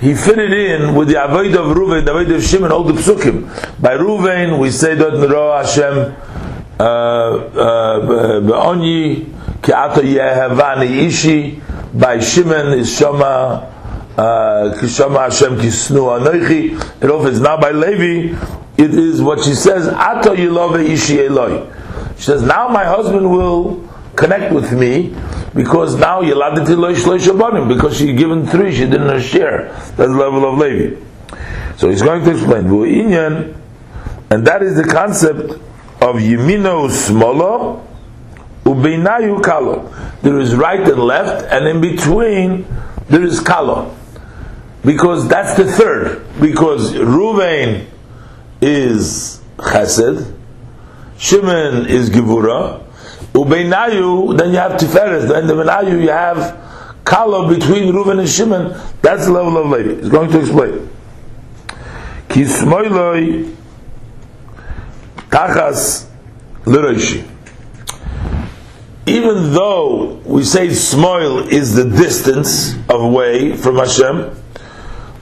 [0.00, 3.42] he fitted in with the avoid of Ruvain, the avoid of Shimon, all the psukim.
[3.82, 6.14] By Ruvain, we say that Nero Hashem
[6.78, 9.24] uh, uh, Be'onyi
[9.62, 11.60] Ki'ata Yehavani Ishi.
[11.92, 13.72] By Shimon is Shama
[14.16, 17.02] Kishama Hashem Kisnu Anoichi.
[17.02, 18.36] It offers now by Levi.
[18.76, 19.88] It is what she says.
[19.88, 21.68] Ato Yilove Ishi Eloi.
[22.16, 25.14] She says now my husband will connect with me
[25.54, 29.68] because now Yeladiti Lo Shlosh because she given three, she didn't share.
[29.68, 31.00] That's the level of Levi.
[31.76, 33.12] So he's going to explain
[34.30, 35.52] and that is the concept
[36.02, 37.86] of Yemino Smolo
[38.64, 39.92] Ubeinayu Kalo.
[40.22, 42.66] There is right and left, and in between
[43.08, 43.94] there is Kalo.
[44.84, 46.24] because that's the third.
[46.40, 47.86] Because Ruvain
[48.60, 50.34] is Chesed,
[51.18, 52.83] Shimon is Gevura,
[53.34, 56.56] Ubeinayu, then you have Tiferet, then the Benayu you have
[57.04, 60.00] Kala between Reuven and Shimon, that's the level of Levi.
[60.00, 60.88] He's going to explain.
[62.28, 63.54] Kismoiloi
[65.30, 66.06] Tachas
[66.64, 67.28] Liroishi.
[69.06, 74.40] Even though we say Smoil is the distance away from Hashem,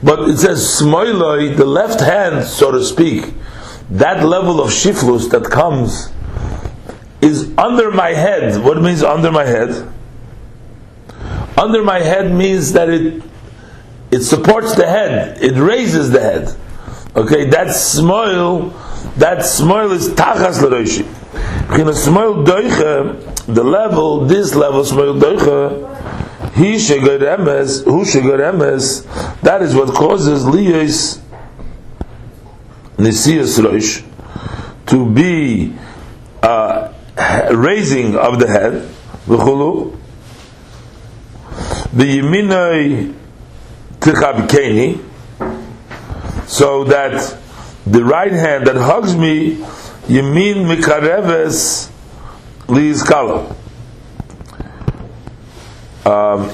[0.03, 3.33] but it says Smoiloi, the left hand, so to speak,
[3.89, 6.12] that level of shiflus that comes
[7.23, 8.61] is under my head.
[8.63, 9.87] What means under my head?
[11.57, 13.23] Under my head means that it
[14.13, 16.55] it supports the head, it raises the head.
[17.15, 18.69] Okay, that smile,
[19.17, 21.01] that smile is tachas l'roishi.
[21.79, 28.37] In a smile doiche, the level, this level smile doiche, he shegar emes, who shegar
[28.51, 31.19] emes, that is what causes liyos
[32.97, 34.05] nisias roish
[34.85, 35.73] to be
[36.43, 38.89] uh, raising of the head,
[39.27, 39.97] v'chulu,
[41.93, 43.13] the yiminoi
[43.99, 45.03] tichabkeni,
[46.47, 47.37] so that
[47.85, 49.57] the right hand that hugs me,
[50.07, 51.89] yimin mikareves
[52.67, 53.55] li's kala.
[56.05, 56.51] Um,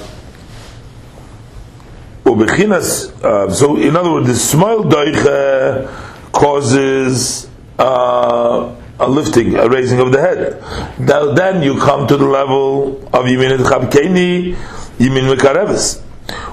[2.25, 7.49] uh, so in other words, the small doiche causes
[7.79, 10.61] uh, a lifting, a raising of the head.
[10.99, 14.55] Now, then you come to the level of Yimin Chabkeni,
[14.97, 16.01] Yimin Mekareves.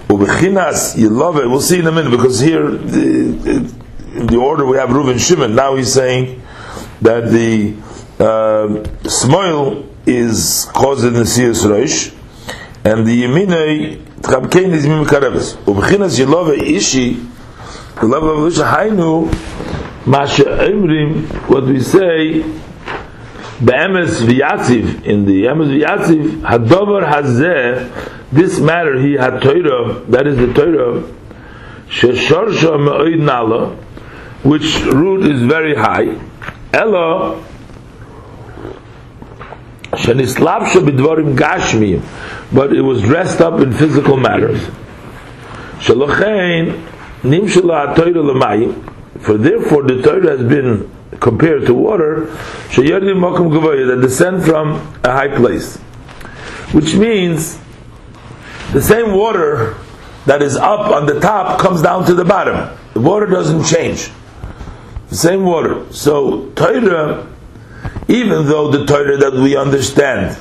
[0.08, 3.72] Ubechinas Yilove, we'll see in a minute, because here, the,
[4.14, 6.40] in the order we have Reuven Shimon, now he's saying
[7.02, 7.74] that the
[8.18, 12.12] uh, Smoil is causing the Siyas Rosh,
[12.84, 15.56] and the Yiminei Chabkeni is Yimin Mekareves.
[15.64, 17.14] Ubechinas Yilove Ishi,
[18.00, 19.28] the level of Lisha Hainu,
[20.06, 22.42] Masha Emrim, what we say,
[23.64, 30.36] Be'emes v'yatziv, in the Emes v'yatziv, Hadover hazeh, this matter he had Torah, that is
[30.36, 31.02] the Torah,
[31.88, 33.74] Sheshorsha me'oid nala,
[34.44, 36.16] which root is very high,
[36.72, 37.44] Elo,
[39.90, 42.00] Shenislapsha b'dvorim gashmiyim,
[42.54, 44.60] but it was dressed up in physical matters.
[45.80, 46.80] Shalochein,
[47.22, 50.90] nimshala Torah l'mayim, for therefore the Torah has been
[51.20, 52.26] compared to water,
[53.86, 55.76] that descend from a high place.
[56.72, 57.58] Which means
[58.72, 59.76] the same water
[60.26, 62.76] that is up on the top comes down to the bottom.
[62.94, 64.10] The water doesn't change.
[65.08, 65.90] The same water.
[65.92, 67.26] So Torah,
[68.08, 70.36] even though the Torah that we understand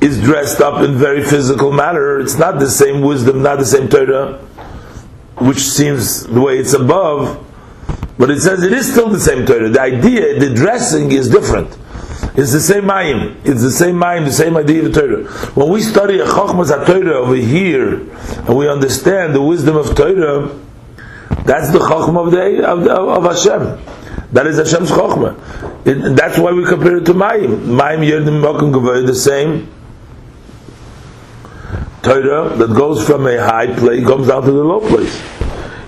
[0.00, 3.88] is dressed up in very physical matter, it's not the same wisdom, not the same
[3.88, 4.40] Torah
[5.40, 7.46] which seems the way it's above,
[8.18, 9.68] but it says it is still the same Torah.
[9.68, 11.76] The idea, the dressing is different.
[12.36, 13.36] It's the same mayim.
[13.44, 15.24] It's the same mayim, the same idea of Torah.
[15.54, 20.48] When we study a Chokhmah Torah over here, and we understand the wisdom of Torah,
[21.44, 23.96] that's the Chokhmah of, the, of, the, of Hashem.
[24.32, 25.86] That is Hashem's Chokhmah.
[25.86, 27.64] It, that's why we compare it to mayim.
[27.64, 29.68] Mayim Yerdim Mokum the same
[32.02, 35.22] Torah that goes from a high place comes down to the low place.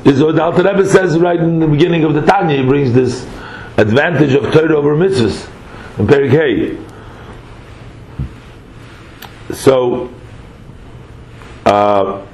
[0.04, 2.58] Is what the Alter Rebbe says right in the beginning of the Tanya.
[2.58, 3.24] He brings this
[3.76, 5.48] advantage of Torah over mitzvahs
[5.98, 6.78] in Perik
[9.52, 10.12] So,
[11.66, 12.26] uh,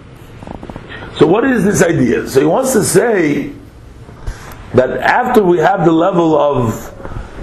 [1.19, 2.27] so what is this idea?
[2.29, 3.53] So he wants to say
[4.75, 6.95] that after we have the level of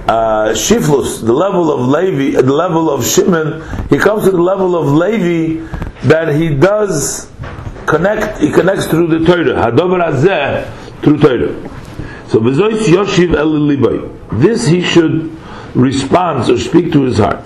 [0.07, 4.75] uh, Shiflus, the level of Levi, the level of Shimon, he comes to the level
[4.75, 5.65] of Levi
[6.07, 7.31] that he does
[7.87, 9.71] connect, he connects through the Torah.
[9.71, 11.69] Hadover Azeh through Torah.
[12.29, 15.35] So Bezois Yoshiv El This he should
[15.73, 17.43] respond or speak to his heart.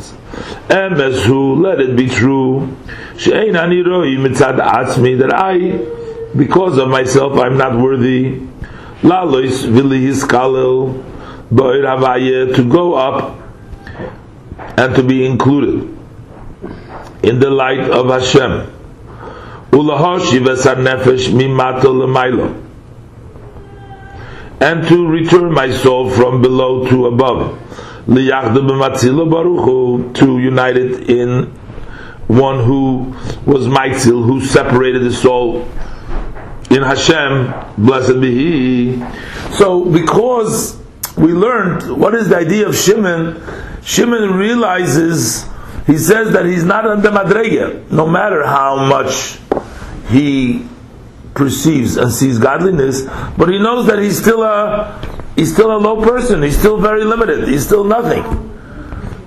[0.69, 2.75] Emesu, let it be true.
[3.17, 8.39] She'ein ani roi mitzad atzmi, that I, because of myself, I'm not worthy.
[9.01, 11.03] Lalois vili hiskalel,
[11.49, 13.37] to go up
[14.77, 15.97] and to be included
[17.23, 18.75] in the light of Hashem.
[24.61, 27.57] And to return my soul from below to above.
[28.07, 28.15] To
[30.39, 31.45] unite it in
[32.27, 35.67] one who was Maitzil, who separated the soul
[36.69, 39.03] in Hashem, blessed be He.
[39.53, 40.79] So, because
[41.17, 43.41] we learned what is the idea of Shimon,
[43.83, 45.45] Shimon realizes
[45.87, 49.39] he says that he's not under madrega, no matter how much
[50.09, 50.67] he
[51.33, 53.03] perceives and sees godliness,
[53.37, 55.01] but he knows that he's still a
[55.35, 56.43] he's still a low person.
[56.43, 57.47] He's still very limited.
[57.47, 58.45] He's still nothing.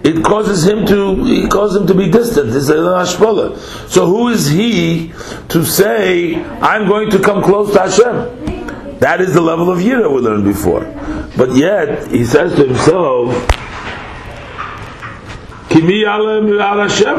[0.04, 2.54] It causes him to it causes him to be distant.
[2.54, 3.58] It's a hashpala.
[3.88, 5.12] So who is he
[5.48, 8.61] to say I'm going to come close to Hashem?
[9.02, 10.84] That is the level of yira we learned before.
[11.36, 13.34] But yet he says to himself,
[15.70, 17.18] Kimi Hashem.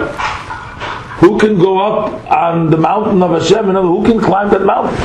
[1.20, 3.68] Who can go up on the mountain of Hashem?
[3.68, 4.96] And who can climb that mountain?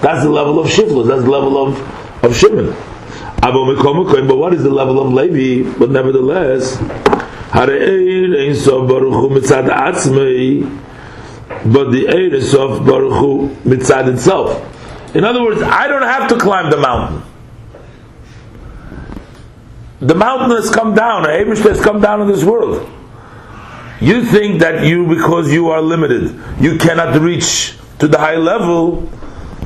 [0.00, 1.08] That's the level of Shiflus.
[1.08, 2.66] That's the level of, of Shimon.
[3.40, 5.76] But what is the level of Levi?
[5.76, 8.86] But nevertheless, but the Eir is of
[12.86, 14.75] Baruch Hu mitzad itself.
[15.16, 17.22] In other words, I don't have to climb the mountain.
[20.00, 22.86] The mountain has come down, Abish has come down in this world.
[23.98, 29.10] You think that you, because you are limited, you cannot reach to the high level.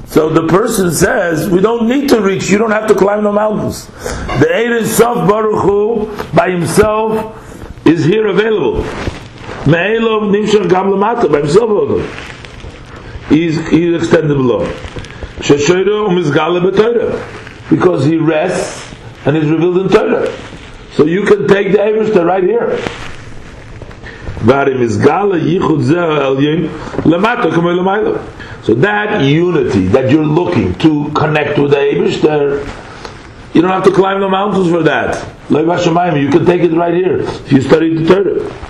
[0.07, 3.33] So the person says, we don't need to reach, you don't have to climb the
[3.33, 3.87] mountains.
[3.89, 8.85] The Eid Sof Baruch Hu, by himself, is here available.
[9.67, 11.71] Me'elov Nimshar Gam Lamata, by himself
[13.29, 14.65] He's, he's extended below.
[17.71, 20.31] Because he rests and is revealed in Torah.
[20.93, 22.77] So you can take the Eivishter right here.
[28.63, 32.21] So that unity that you're looking to connect with the Eibush
[33.53, 35.17] you don't have to climb the mountains for that.
[35.51, 38.70] You can take it right here if you study the Torah.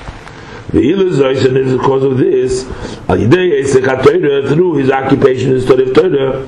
[0.73, 2.65] The illustration is because of this.
[4.55, 6.47] Through his occupation in study of Torah,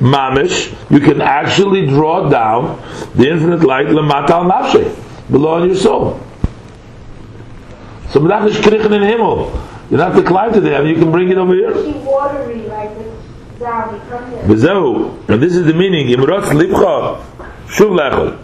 [0.00, 2.80] mamish, you can actually draw down
[3.14, 6.18] the infinite light lamatal nafshe below on your soul.
[8.10, 9.52] So Melach is krichen in Himmel.
[9.88, 11.72] You don't have to climb to there, you can bring it over here.
[14.48, 17.20] Bezehu, and this is the meaning, Imrotz libcha,
[17.66, 18.36] shuv lechol.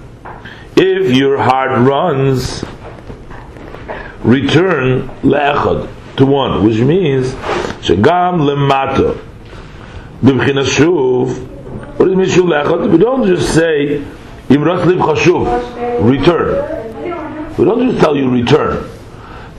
[0.76, 2.62] If your heart runs,
[4.22, 7.32] return le'echad, to one, which means,
[7.82, 9.18] shagam lemato,
[10.22, 11.36] b'bchina shuv,
[11.98, 12.90] what does mean shuv le'echad?
[12.90, 14.04] We don't just say,
[14.48, 17.56] libcha shuv, return.
[17.58, 18.90] We don't just tell you return.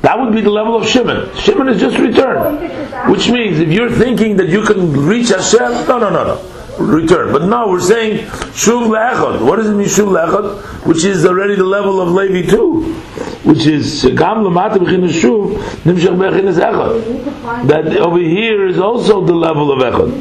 [0.01, 1.35] That would be the level of Shimon.
[1.35, 3.11] Shimon is just return.
[3.11, 6.56] Which means if you're thinking that you can reach Hashem, no, no, no, no.
[6.79, 7.31] Return.
[7.31, 9.41] But no, we're saying Shuv Le'echad.
[9.41, 10.85] What does it mean Shuv Le'echad?
[10.85, 12.93] Which is already the level of Levi too.
[13.43, 17.67] Which is Gam Lamata B'chin Shuv Nimshach B'chin Echad.
[17.67, 20.11] That over here is also the level of Echad.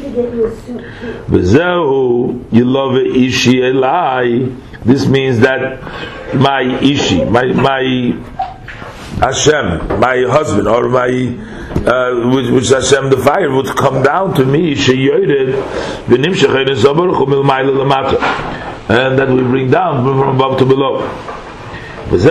[1.27, 4.55] V'zehu Yilove Ishi Elai
[4.87, 5.81] this means that
[6.33, 8.15] my ishi, my my
[9.19, 11.09] Hashem, my husband, or my
[11.87, 14.75] uh, which, which Hashem the fire would come down to me,
[18.89, 21.01] and that we bring down from above to below.
[22.09, 22.25] This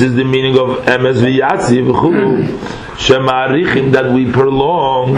[0.00, 5.16] is the meaning of emes v'yatzi v'chulu that we prolong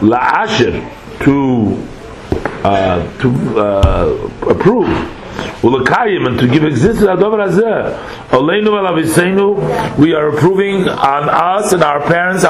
[0.00, 0.82] la'asher
[1.20, 1.76] to
[2.64, 3.28] uh, to
[3.60, 4.88] uh, approve
[5.62, 7.08] and to give existence
[8.30, 12.44] alaviseinu we are approving on us and our parents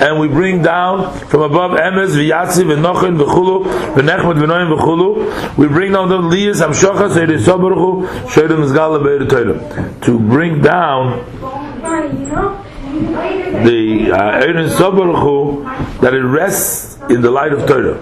[0.00, 2.16] and we bring down from above emes
[5.56, 8.92] we bring down the liyas amshocha seiri sobaruchu sheirim zgal
[10.00, 11.24] to bring down
[13.64, 17.98] the Erin uh, that it rests in the light of Torah.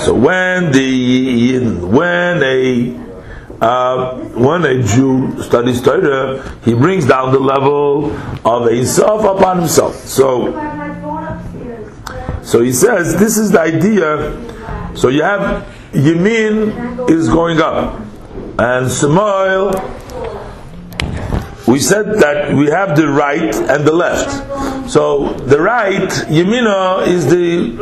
[0.00, 3.10] So when the when a
[3.60, 8.10] uh, when a Jew studies Torah, he brings down the level
[8.46, 9.94] of a self upon himself.
[9.94, 10.52] So,
[12.42, 14.96] so he says this is the idea.
[14.96, 18.00] So you have Yemin is going up,
[18.58, 19.74] and Shmuel
[21.70, 24.90] we said that we have the right and the left.
[24.90, 27.78] So the right, Yemina, is the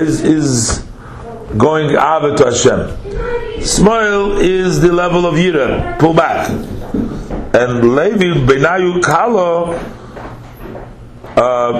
[0.00, 0.84] is is
[1.58, 3.62] going Ava to Hashem.
[3.62, 6.50] Smile is the level of Yira, pull back.
[6.50, 9.74] And Levi Benayu Kalo,
[11.36, 11.72] uh,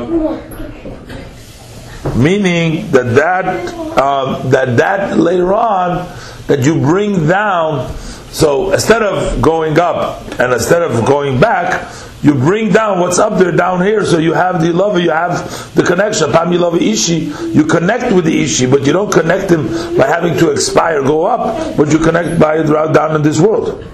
[2.17, 6.09] meaning that that uh, that that later on
[6.49, 7.95] that you bring down
[8.33, 11.93] so instead of going up and instead of going back,
[12.23, 14.05] you bring down what's up there down here.
[14.05, 16.31] So you have the love, you have the connection.
[16.33, 20.07] Pam you love Ishi, you connect with the Ishi, but you don't connect him by
[20.07, 23.85] having to expire, go up, but you connect by down in this world.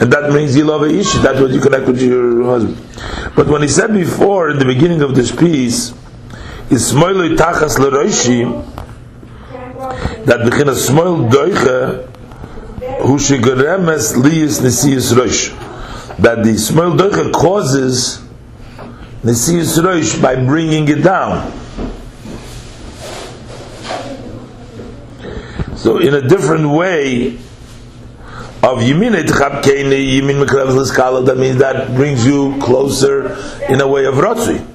[0.00, 1.12] and that means you love a ish.
[1.14, 2.76] That's what you connect with your husband.
[3.36, 5.90] But when he said before in the beginning of this piece,
[6.70, 8.44] is smoiloi tachas leroishi,
[10.26, 12.10] that bechina smoil doiche,
[13.02, 16.16] hu shegeremes liyis nesiyis roish.
[16.18, 18.22] That the smoil doiche causes
[19.22, 21.52] nesiyis roish by bringing it down.
[25.76, 27.38] So in a different way,
[28.64, 33.36] of Yimin Yimin Liskala, that means that brings you closer
[33.68, 34.66] in a way of Rotzi.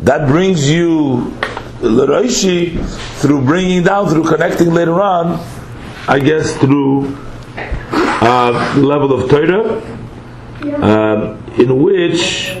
[0.00, 1.34] That brings you
[1.82, 2.82] L'Roishi
[3.20, 5.44] through bringing down, through connecting later on,
[6.08, 7.18] I guess through
[8.20, 9.80] uh, level of Torah,
[10.82, 12.56] uh, in which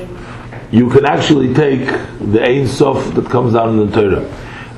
[0.70, 1.86] you can actually take
[2.20, 4.24] the Ein Sof that comes down in the Torah.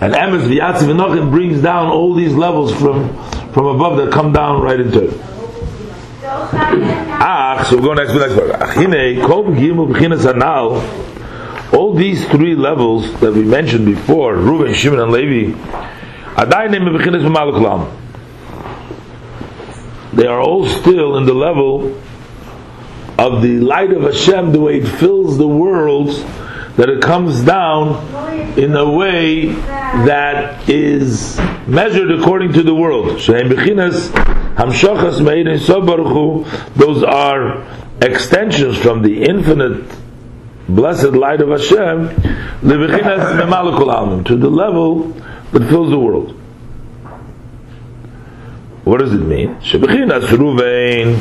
[0.01, 3.09] And Emes V'yatziv brings down all these levels from,
[3.52, 5.31] from above that come down right into Torah.
[6.23, 8.51] Ach, so we go next next part.
[9.27, 9.44] Kol
[11.73, 15.52] all these three levels that we mentioned before, Reuben, Shimon, and Levi,
[16.35, 17.99] adayin b'chinas b'maluk
[20.12, 22.01] They are all still in the level
[23.19, 26.09] of the light of Hashem, the way it fills the world,
[26.77, 27.97] that it comes down
[28.59, 33.20] in a way that is measured according to the world.
[36.77, 37.62] Those are
[38.01, 39.93] extensions from the infinite
[40.69, 42.09] blessed light of Hashem
[44.24, 45.12] to the level
[45.53, 46.40] that fills the world.
[48.91, 49.55] What does it mean?
[49.61, 51.15] Shebechinas Ruvain,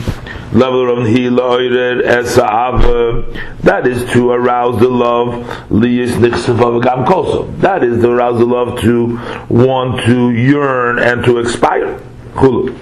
[0.55, 7.43] level of Hila Esa'ava, that is to arouse the love, Liyis Nichsafavagam Koso.
[7.57, 9.19] That is to arouse the love to
[9.49, 11.99] want to yearn and to expire.
[12.33, 12.75] Chulu.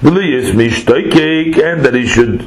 [0.00, 2.38] Liyis Mishtoikek, and that he should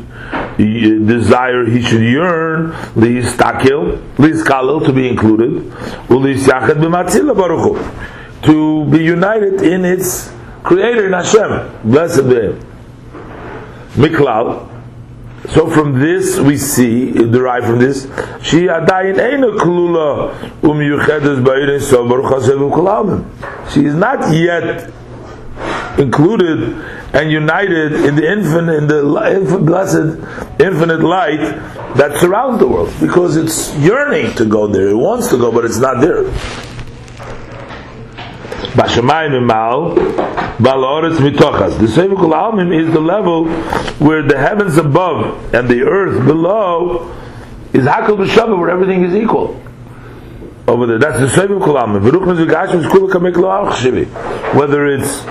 [0.57, 5.61] desire, he should yearn, Liyis Takil, Liyis Kalil, to be included,
[6.07, 7.77] Liyis Yachad B'matzila Baruch
[8.45, 10.33] to be united in its
[10.63, 11.91] creator in Hashem.
[11.91, 12.59] Blessed be Him.
[13.95, 14.69] Miklal.
[15.49, 18.03] So from this we see, derived from this,
[18.41, 24.89] she adayin eina klula umyuchedes ba'irin so baruch hashem She is not yet
[25.99, 26.81] included
[27.13, 30.17] and united in the infinite, in the infinite, blessed,
[30.59, 31.41] infinite light
[31.97, 34.89] that surrounds the world, because it's yearning to go there.
[34.89, 36.23] It wants to go, but it's not there.
[38.73, 39.95] Bashamayim imal,
[40.57, 41.77] baloretz mitochas.
[41.79, 43.47] The Sevikul Almim is the level
[43.99, 47.11] where the heavens above and the earth below
[47.71, 49.61] is hakol b'shavah, where everything is equal.
[50.67, 52.01] Over there, that's the Sevikul Almim.
[54.55, 55.21] Whether it's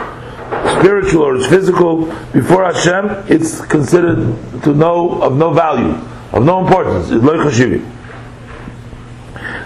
[0.79, 5.95] spiritual or it's physical, before Hashem, it's considered to know of no value,
[6.33, 7.11] of no importance.
[7.11, 7.39] It's loy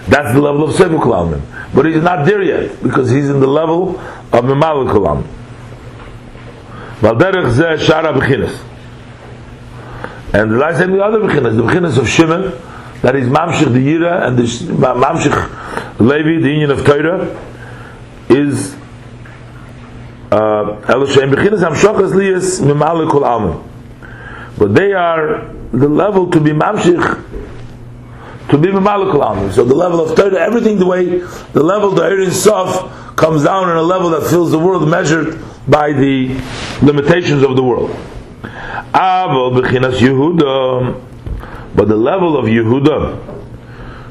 [0.07, 1.41] That's the level of Sevikul Almim
[1.73, 5.23] but he's not there yet because he's in the level of Mimal Kulam.
[7.01, 8.63] Valderech zeh shara b'chinas.
[10.33, 12.51] And the last the other b'chinas, the b'chinas of Shimon,
[13.01, 17.25] that is Mamshich the Yira and the Mamshich Levi, the union of Torah,
[18.29, 18.73] is
[20.31, 23.63] uh, Elishem b'chinas Hamshachas liyas Mimal Kulam.
[24.57, 27.23] But they are the level to be Mamshich
[28.49, 32.31] to be Mamalakal So the level of Torah, everything the way the level the Erin
[32.31, 35.37] Sof comes down in a level that fills the world measured
[35.67, 36.27] by the
[36.81, 37.89] limitations of the world.
[39.99, 41.03] Yehuda,
[41.75, 43.19] but the level of Yehuda,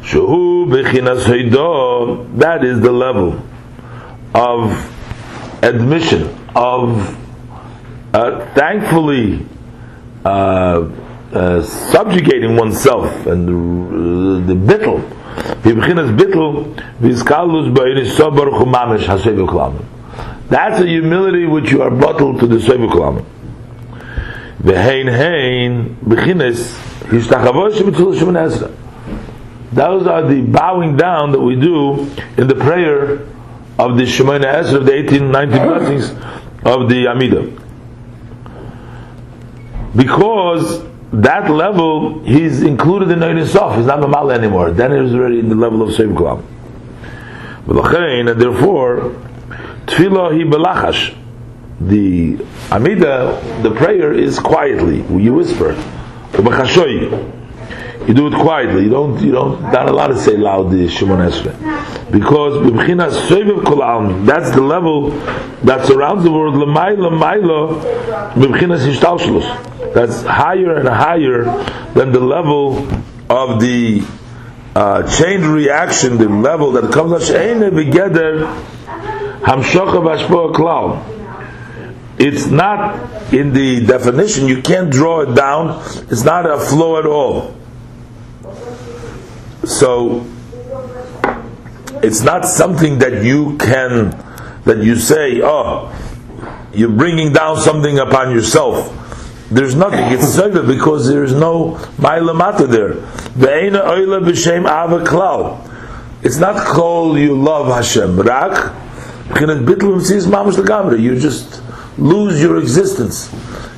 [0.03, 3.41] Shehu Bechinas Heidah, that is the level
[4.35, 4.93] of
[5.63, 7.17] admission, of
[8.13, 9.47] uh, thankfully
[10.25, 10.89] uh,
[11.33, 15.01] uh, subjugating oneself and the, the bittel
[15.63, 19.85] bibchinas bittel vizkalus ba'in sobar chumamish hasev klam.
[20.49, 23.25] That's a humility which you are bottled to the sev klam.
[24.63, 26.77] Vehein hein b'chinas
[27.09, 28.75] hishtachavosh b'tzul shemin esra
[29.77, 33.27] those are the bowing down that we do in the prayer
[33.79, 36.11] of the Shemona Esra of the 18, 19 blessings
[36.65, 37.63] of the Amidah.
[39.95, 40.83] Because
[41.13, 43.77] that level, he's included in Ein Sof.
[43.77, 44.71] He's not Mamal anymore.
[44.71, 46.45] Then he's already in the level of Sev Kulam.
[47.69, 49.15] And therefore,
[49.87, 51.17] Tfilah he belachash.
[51.81, 55.03] The Amida, the prayer is quietly.
[55.23, 55.75] You whisper.
[58.07, 58.85] You do it quietly.
[58.85, 59.21] You don't.
[59.21, 59.61] You don't.
[59.73, 64.25] Not allowed to say loud the Shemoneh Esrei, because b'bchinas soiviv kol.
[64.25, 65.11] That's the level
[65.65, 66.55] that surrounds the world.
[66.55, 67.81] L'mayla mayla
[68.35, 69.95] b'bchinas ishtalshlus.
[69.95, 71.45] That's higher and higher
[71.95, 72.87] than the level
[73.29, 74.05] of the
[74.77, 78.47] uh, chain reaction, the level that comes out she'ene begeder
[79.41, 81.13] hamshocha v'ashpoa klal.
[82.19, 84.47] It's not in the definition.
[84.47, 85.83] You can't draw it down.
[86.11, 87.57] It's not a flow at all.
[89.67, 90.25] So
[92.03, 94.11] it's not something that you can
[94.65, 95.93] that you say, oh,
[96.73, 98.93] you're bringing down something upon yourself.
[99.51, 100.13] There's nothing.
[100.13, 102.95] It's soiva because there is no ma'ila there.
[103.35, 105.63] Ve'ena oila b'shem ava klal.
[106.23, 108.19] It's not called you love Hashem.
[108.21, 108.73] Rak
[111.01, 111.63] you just
[111.99, 113.31] lose your existence.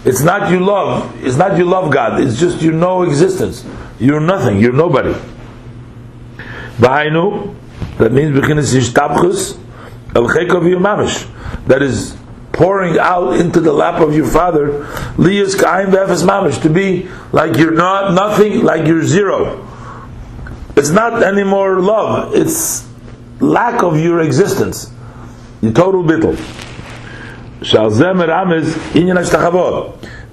[0.04, 1.24] It's not you love.
[1.24, 2.20] It's not you love God.
[2.20, 3.64] It's just you know existence.
[3.98, 4.60] You're nothing.
[4.60, 5.14] You're nobody.
[6.78, 7.54] Bahainu,
[7.98, 9.58] that means beginnes ishtabchus,
[10.14, 11.26] el chekov mamish.
[11.66, 12.16] That is
[12.52, 14.84] pouring out into the lap of your father,
[15.16, 19.66] liyas ka'im v'efes mamish, to be like you're not nothing, like you're zero.
[20.76, 22.86] It's not anymore love, it's
[23.40, 24.92] lack of your existence.
[25.60, 26.36] Your total bittul.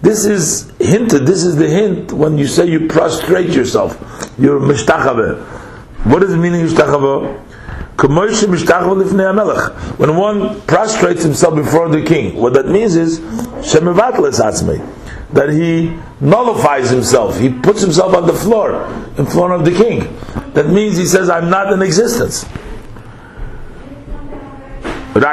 [0.01, 3.97] This is hinted, this is the hint when you say you prostrate yourself.
[4.37, 5.63] You're mishtachave.
[6.05, 7.41] What the meaning of Ishtachava?
[9.97, 13.19] When one prostrates himself before the king, what that means is
[15.33, 17.39] that he nullifies himself.
[17.39, 18.85] He puts himself on the floor
[19.17, 20.15] in front of the king.
[20.53, 22.45] That means he says, "I'm not in existence."
[25.13, 25.23] But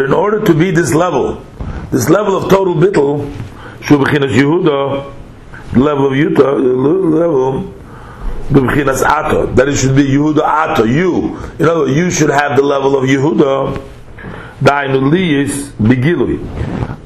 [0.00, 1.40] in order to be this level,
[1.90, 3.30] this level of total bittul,
[3.82, 5.04] Yehuda,
[5.74, 6.54] level of Yuta,
[7.18, 7.74] level
[8.50, 9.46] b'bchinas Ato.
[9.54, 10.84] That it should be Yehuda Ato.
[10.84, 13.88] You, in other words, you should have the level of Yehuda.
[14.60, 16.38] Dainu liyis begilui.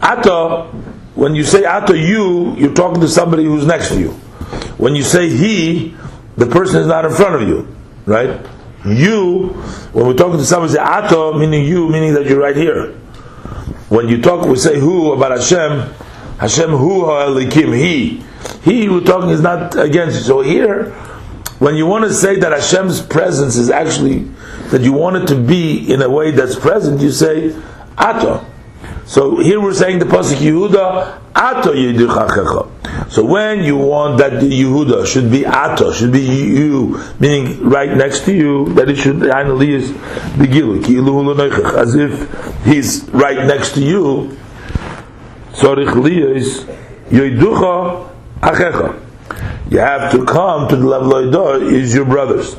[0.03, 0.65] Ato.
[1.15, 4.11] When you say Ato, you, you're talking to somebody who's next to you.
[4.77, 5.95] When you say he,
[6.37, 7.75] the person is not in front of you,
[8.05, 8.45] right?
[8.85, 9.49] You,
[9.93, 12.93] when we're talking to somebody, say Ato, meaning you, meaning that you're right here.
[13.89, 15.95] When you talk, we say who about Hashem.
[16.39, 18.23] Hashem hu ha'elikim, he.
[18.63, 20.25] He we're talking is not against you.
[20.25, 20.91] So here,
[21.59, 24.29] when you want to say that Hashem's presence is actually
[24.71, 27.57] that you want it to be in a way that's present, you say
[27.97, 28.45] Ato.
[29.07, 33.11] So here we're saying the pasuk Yehuda Ato Yiduchachecha.
[33.11, 37.97] So when you want that the Yehuda should be Ato, should be you, meaning right
[37.97, 43.81] next to you, that it should finally is Begilu, as if he's right next to
[43.81, 44.37] you.
[45.53, 46.65] Sorich liyis
[47.11, 49.03] yoiducha achecha.
[49.71, 52.55] You have to come to the level of yodah is your brothers.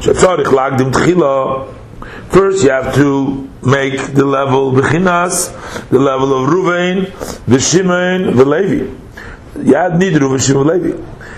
[0.00, 1.76] Shatzarich lagdim tchila.
[2.30, 5.50] First, you have to make the level bechinas,
[5.90, 7.06] the level of Ruvain,
[7.60, 8.90] Shimon, the Levi.
[9.62, 10.96] You have need Ruvain, Shimon, Levi.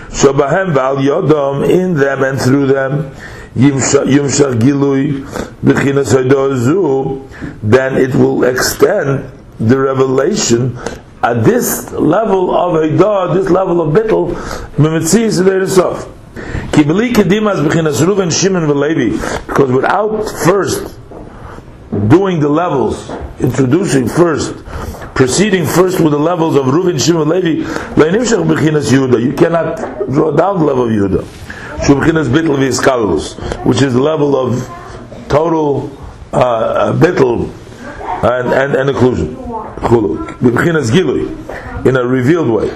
[0.09, 3.11] Shabahem bal yodom in them and through them.
[3.55, 5.25] Yimshach gilui
[5.63, 7.29] bechinas zu,
[7.61, 10.77] then it will extend the revelation
[11.23, 14.33] at this level of Eidah, this level of Bittel,
[14.75, 16.09] Mimitziis Veirisov.
[16.71, 19.11] Kibeli Kedimas Bechinas Ruven Shimon Velevi,
[19.47, 20.99] because without first
[22.09, 23.09] doing the levels,
[23.39, 24.65] introducing first,
[25.15, 27.63] proceeding first with the levels of Ruven Shimon Levi,
[27.93, 29.77] Leinimshach Bechinas Yehuda, you cannot
[30.09, 31.23] draw down the level of Yehuda.
[31.85, 34.67] Shubchinas Bittel Viskalus, which is the level of
[35.29, 35.95] total
[36.33, 37.49] uh, Bittel
[38.23, 42.67] and, and, and occlusion gilui, in a revealed way.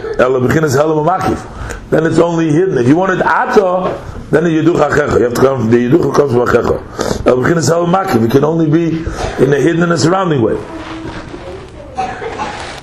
[1.89, 2.77] Then it's only hidden.
[2.77, 3.97] If you wanted ato,
[4.29, 5.19] then the yeduch achecha.
[5.19, 5.69] You have to come.
[5.69, 6.81] The yeduch comes from achecha.
[7.25, 8.25] El b'chinas halamakif.
[8.25, 9.05] It can only be
[9.41, 10.57] in a hidden and a surrounding way.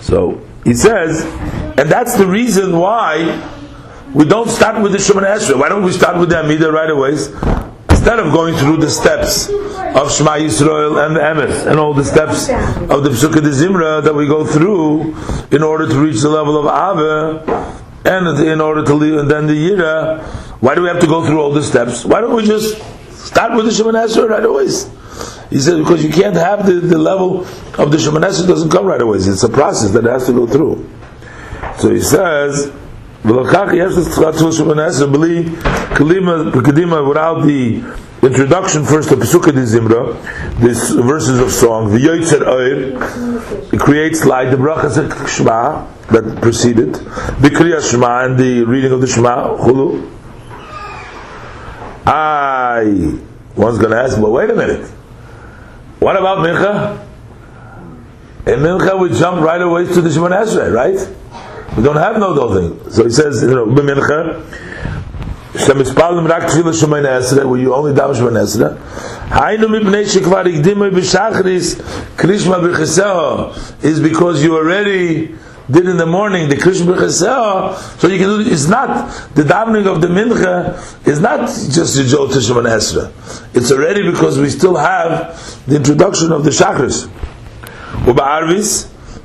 [0.01, 1.23] So he says,
[1.77, 3.43] and that's the reason why
[4.15, 5.59] we don't start with the Shemon Esrei.
[5.59, 7.19] Why don't we start with the Amida right away?
[8.05, 12.05] Instead of going through the steps of Shema Yisrael and the Emes and all the
[12.05, 15.17] steps of the Pesukah de Zimra that we go through
[15.51, 19.47] in order to reach the level of Ava and in order to leave and then
[19.47, 20.23] the Yira,
[20.61, 22.05] why do we have to go through all the steps?
[22.05, 22.77] Why don't we just
[23.11, 24.65] start with the Shemoneh Esrei right away?
[25.49, 27.41] He said because you can't have the, the level
[27.79, 29.17] of the Shemoneh Esrei doesn't come right away.
[29.17, 30.91] It's a process that has to go through.
[31.79, 32.71] So he says
[33.25, 35.45] ולכך יש לצריכת של שמונה עשר בלי
[35.95, 37.83] קדימה without the
[38.25, 40.17] introduction first to Pesukah de Zimra,
[40.59, 42.79] this verses of song, the Yoitzer Oir,
[43.73, 48.93] it creates light, the brachas of Shema that preceded, the Kriya Shema and the reading
[48.93, 50.11] of the Shema, Hulu.
[52.07, 53.19] I,
[53.57, 54.87] one's going to ask, but wait a minute,
[56.01, 56.99] what about Mincha?
[58.47, 60.99] In Mincha we jump right away to the Shemon Esrei, right?
[61.77, 62.95] We don't have no those things.
[62.95, 64.43] So he says, you know, Mincha,
[65.59, 68.69] שמספלם רק תפילה שמונה עשרה, where you only daven שמונה עשרה,
[69.31, 71.77] היינו מפני שכבר הקדימו בשחריס
[72.17, 73.51] קרישמה ברכסהו,
[73.83, 75.35] is because you already
[75.71, 79.87] did in the morning the Krishna b'cheseo, so you can do it's not the davening
[79.87, 80.75] of the mincha
[81.07, 81.47] is not
[81.77, 83.11] just the Joel Tishim and Esra.
[83.55, 87.09] It's already because we still have the introduction of the Shachris.
[88.07, 88.23] Uba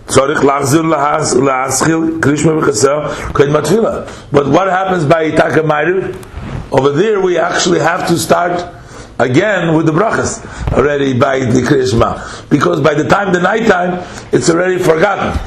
[0.10, 4.31] tzorich lachzir lahaschil krishma v'chasel kred matfila.
[4.31, 6.26] But what happens by Itaka Ma'ariv?
[6.72, 8.76] Over there we actually have to start
[9.19, 14.03] again with the brachas already by the krishma because by the time the night time
[14.31, 15.40] it's already forgotten.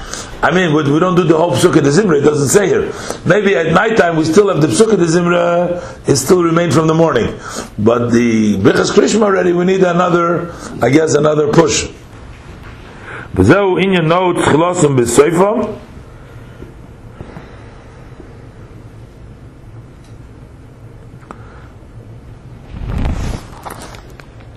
[0.42, 2.18] I mean, we don't do the whole psukkah de zimra.
[2.18, 2.92] It doesn't say here.
[3.24, 6.08] Maybe at night time we still have the psukkah de zimra.
[6.08, 7.26] It still remained from the morning,
[7.78, 9.52] but the brichas krishma already.
[9.52, 10.52] We need another,
[10.82, 11.88] I guess, another push.
[13.34, 15.60] וזהו עניין נאות חילוסם בסויפו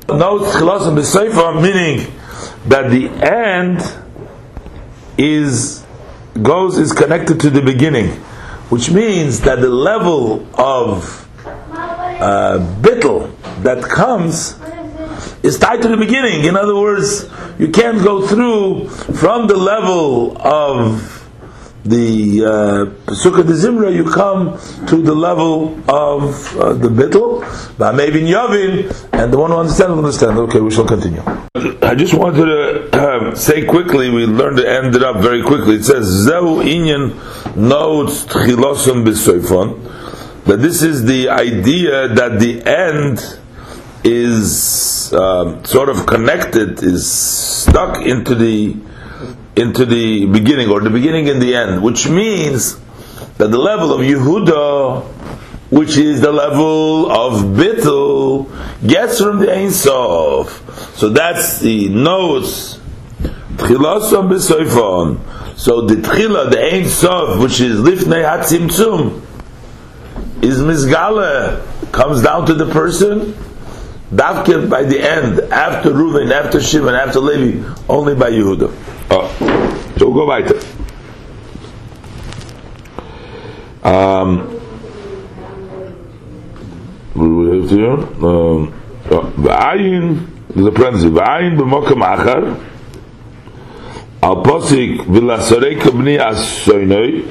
[0.07, 2.11] Notes chilasim b'seifa, meaning
[2.68, 3.81] that the end
[5.18, 5.84] is
[6.41, 8.10] goes is connected to the beginning,
[8.69, 13.31] which means that the level of uh, bittel
[13.64, 14.56] that comes
[15.45, 16.45] is tied to the beginning.
[16.45, 21.11] In other words, you can't go through from the level of
[21.85, 24.57] the uh, Sukkah de Zimra, you come
[24.88, 27.45] to the level of uh, the Bittel,
[27.77, 30.39] but maybe in Yavin, and the one who understands will understand.
[30.39, 31.22] Okay, we shall continue.
[31.84, 35.76] I just wanted to uh, say quickly, we learned to end it up very quickly.
[35.76, 39.05] It says, Zehu inyan notes tchilosum
[40.45, 43.39] that this is the idea that the end
[44.06, 48.77] is uh, sort of connected, is stuck into the
[49.56, 52.77] into the beginning, or the beginning and the end, which means
[53.38, 55.03] that the level of Yehuda,
[55.72, 58.48] which is the level of Bittul,
[58.86, 60.61] gets from the Ein Sof.
[60.98, 61.88] So that's the
[64.27, 65.19] b'soifon.
[65.57, 69.22] So the tchila, the Ein Sof, which is lifnei hatzimtzum,
[70.44, 71.61] is misgale,
[71.94, 73.34] comes down to the person,
[74.14, 78.72] Davke by the end, after Reuven, after Shimon, after Levi, only by Yehuda.
[79.10, 79.86] Oh.
[79.98, 80.60] So we'll go weiter.
[83.84, 84.52] Um,
[87.15, 87.91] we have here?
[87.91, 88.73] Um,
[89.07, 92.60] V'ayin, there's a parenthesis, V'ayin b'mokam achar,
[94.22, 97.22] al posik v'lasareka b'ni asoynoi,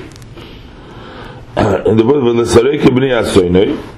[1.87, 3.94] in the book v'lasareka b'ni asoynoi,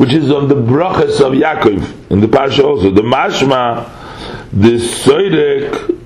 [0.00, 2.90] which is on the brachas of Yaakov in the parsha also.
[2.90, 3.84] The mashma,
[4.50, 5.98] the soidek,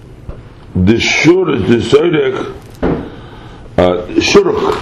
[0.75, 2.35] the shur, the soidek,
[3.79, 4.75] uh, shuruk,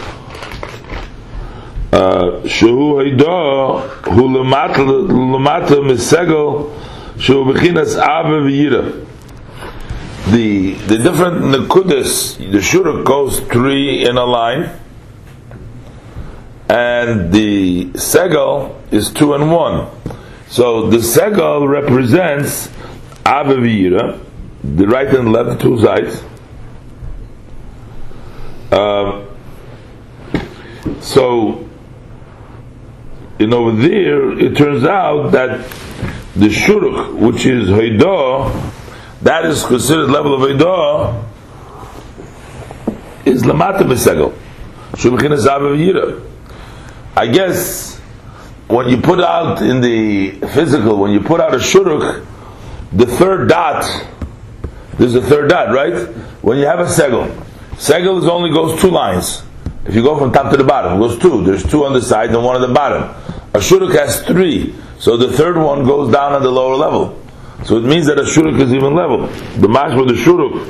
[1.93, 6.75] uh, shehu hayda, hu lemata lemata misegel,
[7.19, 9.07] shehu bechinas ave v'yira.
[10.31, 14.71] The the different nekudas, the shuruk goes three in a line
[16.71, 19.91] and the segel is two and one.
[20.49, 22.69] So the segel represents
[23.25, 24.21] Avavira,
[24.63, 26.23] the right and left, two sides.
[28.71, 29.25] Uh,
[31.01, 31.69] so,
[33.39, 35.61] in over there, it turns out that
[36.37, 38.73] the shuruk, which is Haidah,
[39.23, 41.25] that is considered level of Haidah,
[43.27, 43.87] is Lamata
[45.47, 46.29] Avavira.
[47.17, 47.92] I guess
[48.73, 52.27] when you put out in the physical, when you put out a shuruk,
[52.93, 53.85] the third dot,
[54.99, 56.09] there's a third dot, right?
[56.43, 57.31] When you have a segel,
[57.73, 59.43] segel is only goes two lines.
[59.85, 61.45] If you go from top to the bottom, it goes two.
[61.45, 63.03] There's two on the side and one on the bottom.
[63.53, 67.21] A shuruk has three, so the third one goes down on the lower level.
[67.65, 69.27] So it means that a shuruk is even level.
[69.59, 70.65] The mash with the shuruk,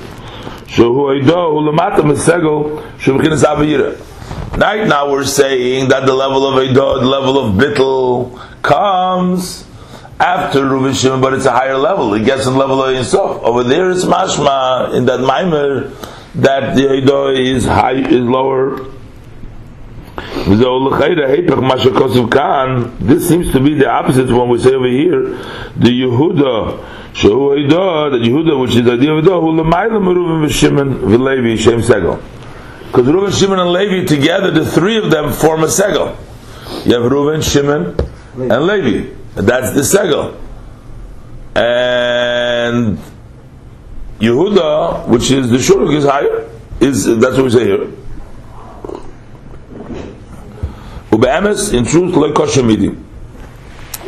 [0.67, 3.97] shehu aido ulamata mesegel shubchinas avayira.
[4.55, 9.67] Right now we're saying that the level of Eidah, the level of Bittel, comes
[10.21, 12.13] after Reuven Shimon, but it's a higher level.
[12.13, 13.43] It gets in level of Yisuf.
[13.43, 15.91] Over there it's Mashma, in that Maimer,
[16.35, 18.91] that the Eidah is high, is lower.
[23.01, 25.23] This seems to be the opposite when we say over here,
[25.77, 30.45] the Yehuda, Shehu Eidah, the Yehuda, which is the idea of Eidah, who Lamaila Meruvim
[30.47, 32.21] V'Shimon V'Levi Shem Segel.
[32.93, 36.15] Because Reuven, Shimon, and Levi together, the three of them form a Segel.
[36.85, 37.97] You have Reuven, Shimon,
[38.35, 39.09] and Levi.
[39.35, 40.39] And That's the Segel.
[41.55, 42.99] And
[44.19, 46.51] Yehuda, which is the Shuruk, is higher.
[46.81, 47.91] Is that's what we say here.
[51.13, 52.95] Ube'emes, in truth, like kosher midi.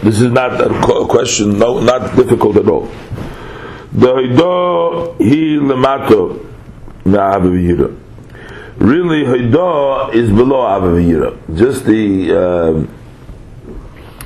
[0.02, 2.90] This is not a question, no, not difficult at all.
[3.92, 6.44] The Haidah hi lemato
[7.06, 8.03] me'av
[8.84, 10.82] Really, Haidah is below Av
[11.56, 12.88] Just the um,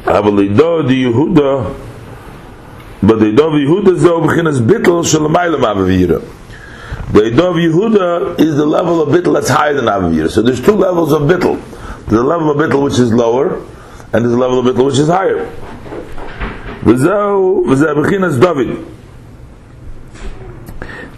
[0.03, 1.77] Avalidah, the Yehuda,
[3.01, 5.87] but the Haidah Yehuda is the B'chinas Bittel Shalamaylam Av
[7.13, 10.29] the of Yehuda is the level of bittel that's higher than Avavir.
[10.29, 11.59] So there's two levels of bittel.
[12.07, 13.57] There's a level of bittel which is lower,
[14.13, 15.47] and there's a level of bittel which is higher.
[18.41, 18.98] David.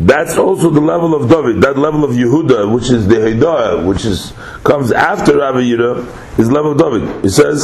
[0.00, 4.06] That's also the level of David, that level of Yehuda, which is the Hidayah, which
[4.06, 4.32] is
[4.64, 7.22] comes after Avavir, is level of David.
[7.22, 7.62] It says,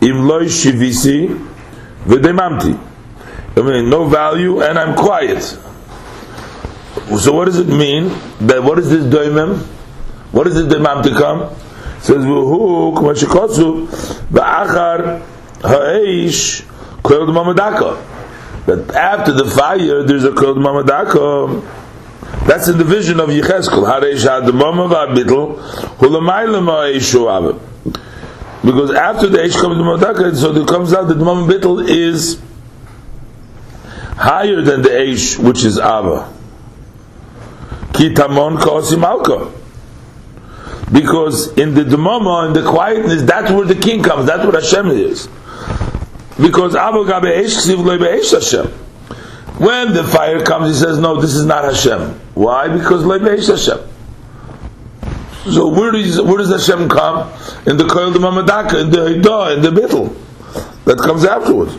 [0.00, 1.38] Im loy shivisi
[2.06, 2.78] v'demamti.
[3.58, 5.42] I mean, no value, and I'm quiet.
[5.42, 8.08] So what does it mean?
[8.40, 9.58] That what is this doimem?
[10.32, 11.42] What is it demam to come?
[11.42, 13.86] It says v'hu k'mashikotsu
[14.30, 15.20] v'achar
[15.60, 16.62] ha'eish
[17.02, 18.15] koyel mamadaka.
[18.66, 21.84] That after the fire there's a koyel mamadaka.
[22.46, 23.86] That's in the vision of Yecheskel.
[23.86, 25.58] Hareish ha'demama v'abitl
[25.98, 27.60] hulamayla ma'eishu
[28.64, 31.88] Because after the Eish comes the Mamadaka, so it comes out that the Mama Bittel
[31.88, 32.40] is
[34.16, 36.32] higher than the Eish, which is Abba.
[37.92, 39.52] Kitamon Kosim
[40.92, 44.88] Because in the Demama, in the quietness, that's where the king comes, that's what Hashem
[44.88, 45.28] is.
[46.40, 48.66] Because Abu Gabe Hashem.
[49.58, 52.20] When the fire comes, he says, No, this is not Hashem.
[52.34, 52.68] Why?
[52.68, 53.88] Because Leibesh Hashem.
[55.52, 57.32] So where does, where does Hashem come?
[57.66, 60.14] In the Koil the Mamadaka, in the Hidah, in the Bittel.
[60.84, 61.76] That comes afterwards.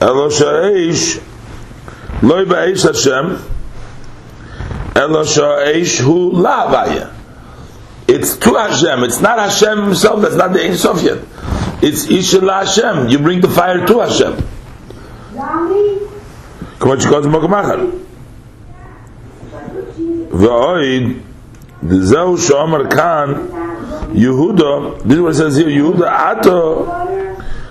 [0.00, 1.22] Elo sha'esh
[2.22, 3.42] loy ba'esh Hashem
[4.96, 7.13] Elo sha'esh hu la'avaya
[8.06, 11.18] It's to Hashem, it's not Hashem himself, that's not the Ein Sof yet.
[11.82, 14.34] It's Ishel Hashem, you bring the fire to Hashem.
[16.80, 17.78] כמו שקודם בגמחר.
[20.30, 21.12] ואויד,
[21.88, 23.34] זהו שאומר כאן,
[24.12, 26.86] יהודה, this is what it says here, יהודה עתו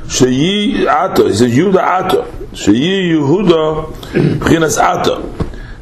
[0.08, 1.28] Sheyi Ato.
[1.28, 2.24] He says Yehuda Ato.
[2.52, 3.94] Sheyi Yehuda
[4.40, 5.22] B'chinas Ato.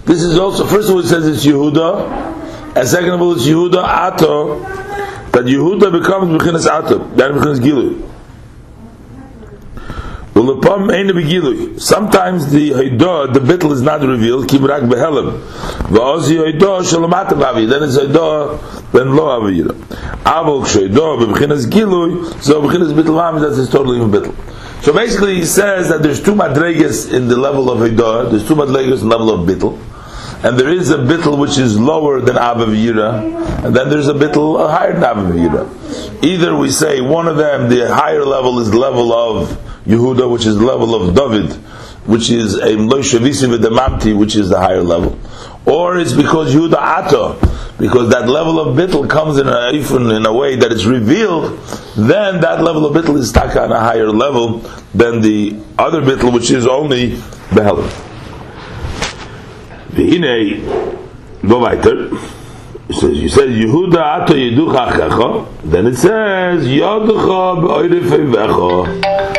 [0.06, 2.41] This is also first of all it says it's Yehuda,
[2.76, 4.60] and second of all it's Yehuda Ato.
[5.32, 7.00] That Yehuda becomes B'chinas Ato.
[7.16, 8.10] That becomes Gilu.
[11.80, 15.40] Sometimes the Haidah, the bittel is not revealed, Kibrak Behelim.
[15.88, 17.66] Va'ozi Haidah Shalomata Bavi.
[17.70, 19.74] Then it's Haidah, then Lo Avira.
[20.24, 24.34] Avol Shaidah, B'chinas Gilui, so B'chinas Bittel Mami, that's his totally even bittel.
[24.84, 28.56] So basically he says that there's two madregas in the level of Haidah, there's two
[28.56, 29.78] madregas in the level of bittel.
[30.44, 34.68] And there is a bittel which is lower than Avavira, and then there's a bittel
[34.68, 36.24] higher than Avavira.
[36.24, 39.50] Either we say one of them, the higher level is the level of
[39.86, 41.54] Yehuda, which is the level of David,
[42.08, 45.20] which is a Moshe Visi which is the higher level.
[45.68, 47.34] Or it's because Yehuda Ato,
[47.78, 49.70] because that level of Bittel comes in a,
[50.18, 51.60] in a way that it's revealed,
[51.96, 54.60] then that level of Bittel is taka on a higher level
[54.96, 57.12] than the other Bittel, which is only
[57.52, 58.11] Behelim.
[59.94, 60.62] V'hinei,
[61.48, 62.10] go weiter.
[62.90, 68.32] It says, you said Yehuda ato yeducha achecha, then it says Yoducha b'oirif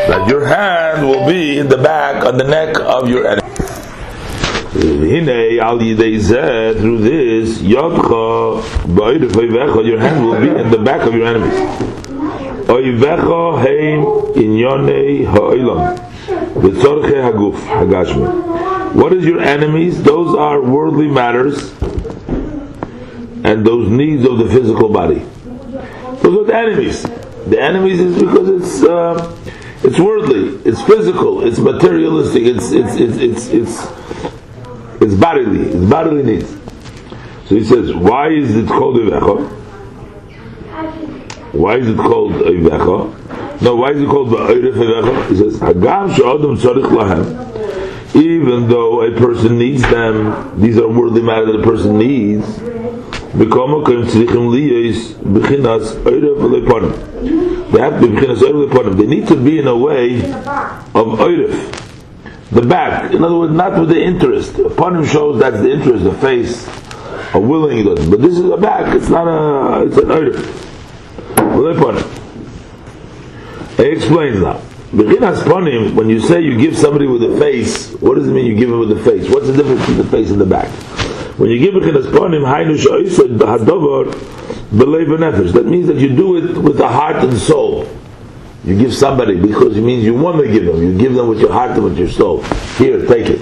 [0.08, 3.42] that your hand will be in the back on the neck of your enemy.
[4.72, 6.18] Hine al yidei
[6.80, 11.58] through this Yodcha b'oirif your hand will be in the back of your enemies.
[14.34, 16.11] Inyonei ha'olam v'tzorche haguf hagashmi.
[18.94, 20.02] What is your enemies?
[20.02, 21.72] Those are worldly matters
[23.44, 25.26] and those needs of the physical body.
[26.22, 27.02] Those are the enemies.
[27.02, 29.36] The enemies is because it's uh,
[29.82, 36.22] it's worldly, it's physical, it's materialistic, it's it's it's it's it's, it's bodily, it's bodily
[36.22, 36.48] needs.
[37.48, 39.48] So he says, why is it called Ivecha?
[41.52, 43.21] Why is it called Ivecha?
[43.62, 45.28] No, why is it called Ba'irif?
[45.28, 48.16] He says, Hagam she'odam tzarich lahem.
[48.16, 52.58] even though a person needs them, these are worldly matters that a person needs.
[53.32, 53.46] They
[57.80, 58.16] have to be
[58.96, 62.50] They need to be in a way of oirif.
[62.50, 64.58] The back, in other words, not with the interest.
[64.58, 66.68] Upon him shows that's the interest, the face,
[67.32, 68.10] a willing doesn't.
[68.10, 70.36] But this is a back, it's not a, it's an oirif.
[71.54, 72.21] He
[73.78, 74.58] explains now.
[74.92, 78.68] When you say you give somebody with a face, what does it mean you give
[78.70, 79.28] him with the face?
[79.30, 80.68] What's the difference between the face and the back?
[81.38, 84.12] When you give Bechinas Ponim, Hainu Shoisad Hadovar
[84.70, 85.52] B'Leiv Nefesh.
[85.54, 87.88] That means that you do it with the heart and soul.
[88.64, 90.82] You give somebody because it means you want to give them.
[90.82, 92.42] You give them with your heart and with your soul.
[92.76, 93.40] Here, take it.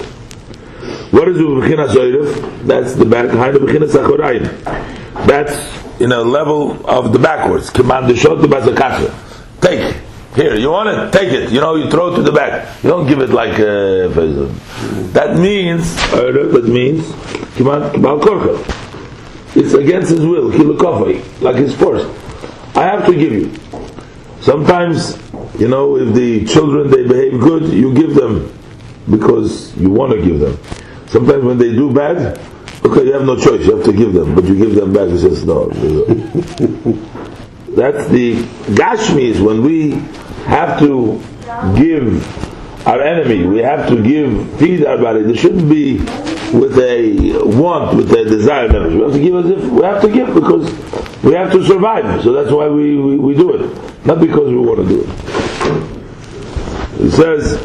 [1.10, 2.64] What is Bechinas Oirif?
[2.66, 3.26] That's the back.
[3.26, 5.26] Hainu Bechinas Achorayim.
[5.26, 7.70] That's in a level of the backwards.
[7.70, 9.14] Command the shot to
[9.60, 9.96] Take.
[10.34, 11.12] Here, you want it?
[11.12, 11.50] Take it.
[11.50, 12.84] You know, you throw it to the back.
[12.84, 14.06] You don't give it like uh,
[15.12, 17.02] that means that means
[19.56, 20.48] it's against his will,
[21.40, 22.04] like his force.
[22.76, 23.52] I have to give you.
[24.40, 25.18] Sometimes,
[25.58, 28.56] you know, if the children they behave good, you give them
[29.10, 30.56] because you want to give them.
[31.08, 32.38] Sometimes when they do bad,
[32.84, 35.08] okay, you have no choice, you have to give them, but you give them back.
[35.08, 35.66] He says no.
[37.74, 38.36] That's the
[38.74, 39.92] Gashmis when we
[40.46, 41.20] have to
[41.76, 45.22] give our enemy, we have to give, feed our body.
[45.22, 45.98] There shouldn't be
[46.52, 48.68] with a want, with a desire.
[48.88, 52.22] We have to give as if we have to give because we have to survive.
[52.22, 55.08] So that's why we, we, we do it, not because we want to do it.
[57.06, 57.56] It says,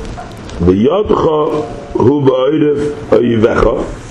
[0.60, 4.02] "V'yotcha hu ba'oidef ayivecha."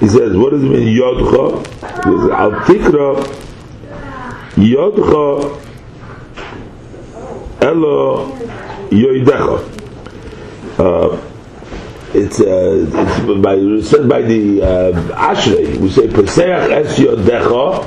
[0.00, 1.64] He says, what does it mean, yotcha?
[2.32, 3.43] Al tikra
[4.56, 5.60] Yodcha
[7.60, 8.26] Elo
[8.90, 9.58] Yoidecha.
[10.78, 11.20] Uh,
[12.14, 14.92] it's, uh, it's by, said by the uh,
[15.32, 15.76] Ashrei.
[15.78, 17.82] We say Peseach Es Yodecha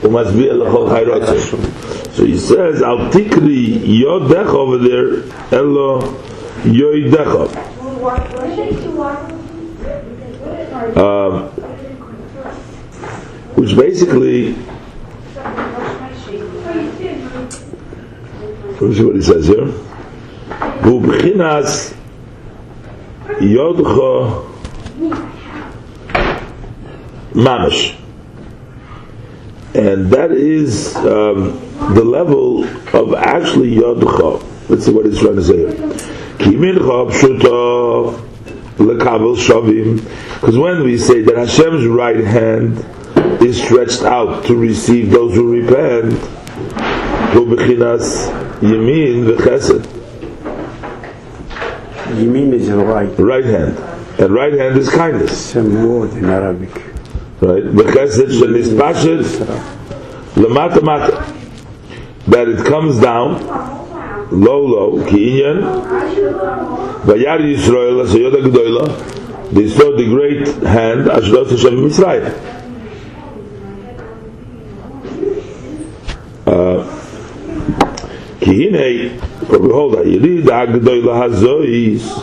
[0.00, 2.12] Umasbiyah Lechol Chayrotzim.
[2.14, 5.22] So he says Al Tikri Yodecha over there
[5.56, 6.00] Elo
[6.64, 7.66] Yoidecha.
[10.96, 11.48] Um,
[13.54, 14.54] which basically
[18.80, 19.66] Let's see what he says here.
[20.86, 21.96] Bubchinas
[23.40, 24.54] Yodcha
[27.32, 27.96] Mamish.
[29.74, 31.58] And that is um,
[31.94, 32.64] the level
[32.94, 34.68] of actually Yodcha.
[34.68, 35.72] Let's see what he's trying to say here.
[36.38, 38.28] Kimincha Pshuta
[38.76, 39.96] Lekabel Shavim.
[40.34, 42.78] Because when we say that Hashem's right hand
[43.42, 46.14] is stretched out to receive those who repent,
[47.32, 49.82] Bubchinas Yamin v'chesed.
[52.18, 53.18] Yamin is right.
[53.18, 53.78] Right hand.
[54.18, 55.52] And right hand is kindness.
[55.52, 56.74] Same word in Arabic.
[57.40, 57.62] Right.
[57.64, 59.24] V'chesed shenispashet
[60.34, 61.34] lamata mata.
[62.26, 63.46] That it comes down
[64.30, 65.62] low low ki'inyan
[67.06, 69.18] vayar Yisrael asayoda gedoyla
[69.52, 72.57] they saw the great hand Ashdod Hashem Mitzrayim.
[78.48, 79.10] כי הנה,
[79.50, 82.20] ובהול היליד הגדול הזויס,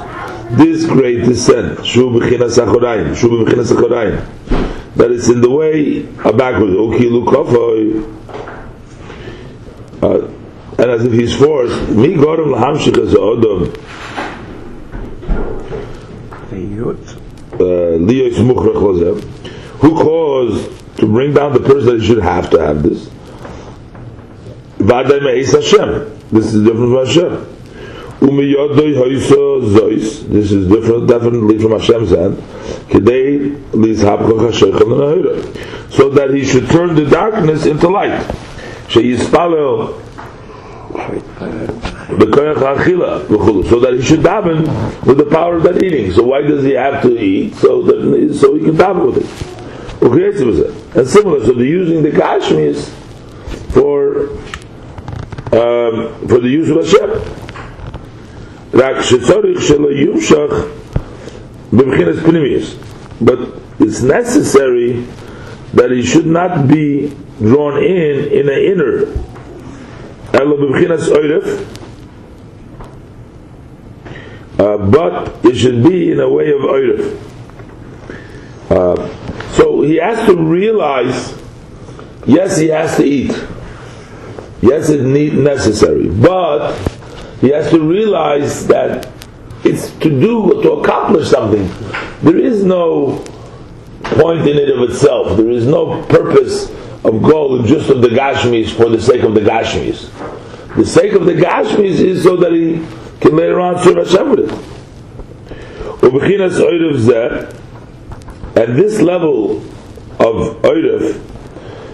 [0.57, 4.13] this great descent, שוב בחינס אחוריים, שוב בחינס אחוריים,
[4.97, 7.91] but is in the way, a backward, או כאילו כופוי,
[10.01, 10.05] uh,
[10.77, 13.63] and as if he's forced, מי גורם להמשיך איזה אודום,
[16.53, 17.15] ליות,
[17.53, 17.61] uh,
[18.07, 18.81] ליו יש מוכרח
[19.81, 23.09] who caused to bring down the person that should have to have this,
[24.79, 25.55] ועד הימי איס
[26.35, 27.31] This is different from Hashem.
[28.19, 30.27] Umiyodoi hoiso zois.
[30.27, 32.35] This is different, definitely from Hashem's hand.
[32.89, 38.19] Kedei lizhabcha chashaychel So that he should turn the darkness into light.
[38.89, 40.01] Sheyispalel
[43.69, 46.11] so that he should daven with the power of that eating.
[46.11, 47.55] So why does he have to eat?
[47.55, 50.97] So that so he can daven with it.
[50.97, 52.89] And similar, so they're using the Gashmis
[53.71, 54.27] for
[55.55, 57.09] um, for the use of Hashem.
[58.71, 60.71] Rak shetzorich shelo yumshach
[61.71, 62.77] b'mchinas pnimius.
[63.21, 63.39] But
[63.79, 65.05] it's necessary
[65.73, 69.07] that he should not be drawn in in an inner.
[74.57, 77.21] Uh, but it should be in a way of oiref.
[78.69, 81.41] Uh, so he has to realize,
[82.25, 83.31] yes, he has to eat.
[84.65, 86.75] Yes, it's need necessary, but
[87.39, 89.07] he has to realize that
[89.63, 91.69] it's to do, to accomplish something.
[92.23, 93.23] There is no
[94.01, 95.37] point in it of itself.
[95.37, 96.71] There is no purpose
[97.03, 100.09] of goal just of the Gashmis for the sake of the Gashmis.
[100.75, 102.83] The sake of the Gashmis is so that he
[103.21, 104.51] can later on serve Hashem with it.
[108.57, 109.57] And this level
[110.19, 111.19] of Oiref,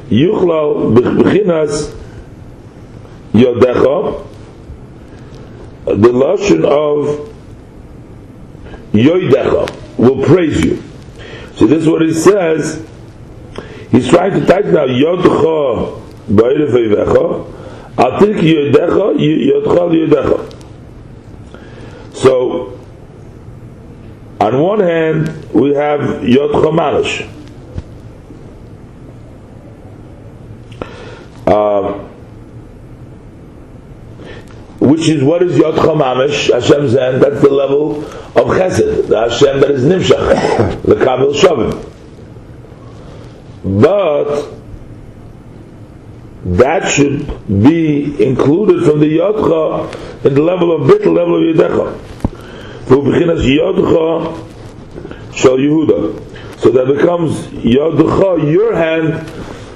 [0.09, 1.97] Yuchlal B'chinas
[3.33, 4.27] Yodecha,
[5.85, 7.29] the Lashon of
[8.93, 10.83] Yoidecha will praise you.
[11.55, 12.85] So this is what he says.
[13.91, 17.45] He's trying to type now Yodcha Ba'iref Eivecha
[17.97, 20.53] Atik Yodecha Yodcha Yodecha
[22.15, 22.79] So
[24.39, 27.27] on one hand we have Yodcha Malish
[31.47, 32.10] uh,
[34.81, 39.61] which is what is Yod Chamamish, Hashem's hand, that's the level of Chesed, the Hashem
[39.61, 41.87] that is Nimshach, the Kabil Shavim.
[43.63, 44.51] But
[46.57, 51.99] that should be included from the Yodcha in the level of Bit, level of Yedecha.
[52.87, 56.59] For Bechinas Yodcha Shal Yehuda.
[56.59, 59.29] So that becomes Yodcha, your hand,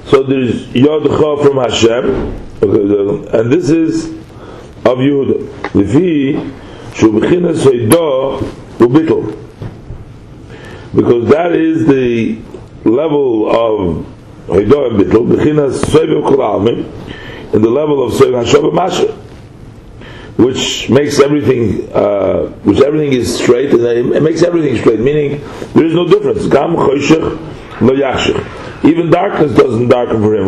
[0.06, 2.42] so there's Yodcha from Hashem,
[3.32, 4.25] and this is
[4.86, 5.38] of Yehuda.
[5.72, 6.52] Lefi
[6.92, 8.40] Shubchinas Hoidah
[8.78, 9.36] Ubitl.
[10.94, 12.38] Because that is the
[12.84, 14.06] level of
[14.46, 19.12] Hoidah and Bitl, Bechinas Soiv Kulalmim, in the level of Soiv Hashem Masha,
[20.36, 25.40] which makes everything, uh, which everything is straight, and it makes everything straight, meaning
[25.74, 26.46] there is no difference.
[26.46, 28.84] Gam Choshech Lo Yachshech.
[28.84, 30.46] Even darkness doesn't darken for him.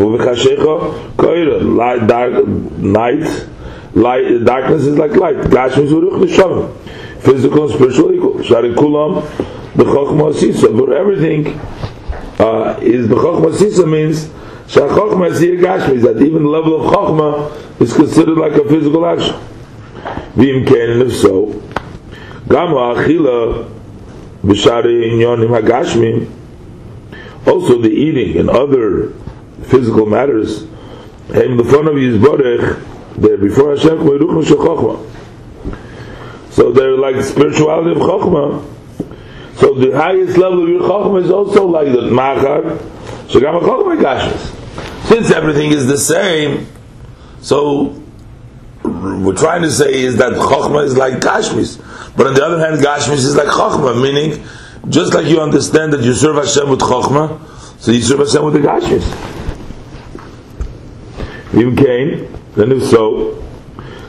[1.77, 3.49] Light, dark, night
[3.95, 5.37] light, darkness is like light.
[5.37, 6.77] Gashmis uruch nishavim.
[7.21, 8.43] Physical and spiritual equal.
[8.43, 9.23] Shari kulam
[9.75, 10.69] b'chokhma sisa.
[10.69, 11.59] But everything
[12.39, 14.27] uh, is b'chokhma sisa means
[14.67, 16.03] shachokhma is here gashmis.
[16.03, 19.35] That even the level of chokhma is considered like a physical action.
[20.35, 21.47] V'im ken, and if so,
[22.49, 23.69] gama achila
[24.43, 26.31] b'shari inyonim hagashmim.
[27.47, 29.11] Also the eating and other
[29.65, 30.67] physical matters.
[31.33, 32.83] Hem the fun of Yisborech
[33.21, 33.99] they're before Hashem
[36.51, 38.75] So they're like spirituality of Chokhmah.
[39.57, 42.63] So the highest level of your Chokhmah is also like the Machar.
[43.29, 45.07] Shagam Chokhmah Gashmis.
[45.09, 46.67] Since everything is the same,
[47.41, 48.01] so
[48.85, 51.85] we're trying to say is that Chokhmah is like Gashmis.
[52.17, 54.45] But on the other hand, Gashmis is like Chokhmah, meaning
[54.89, 58.55] just like you understand that you serve Hashem with Chokhmah, so you serve Hashem with
[58.55, 59.05] the Gashmis.
[61.55, 62.38] Even came.
[62.59, 63.35] Then if so,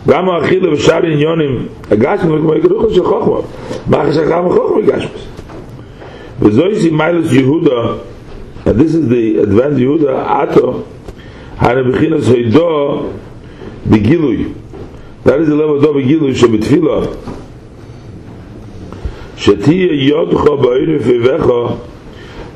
[0.08, 3.38] גם האכילה ושאר עניונים, הגשם כמו יקדוחה של חוכמה.
[3.88, 5.28] מה חשב כמה חוכמה גשמס?
[6.42, 7.94] וזוהי סי מיילס יהודה,
[8.66, 10.74] and this is the advanced יהודה, עתו,
[11.58, 13.02] הנבחינס הוידו
[13.88, 14.46] בגילוי.
[15.26, 17.00] That is the level of בגילוי שבתפילה.
[19.38, 21.46] שתהיה יודך בערב ובך,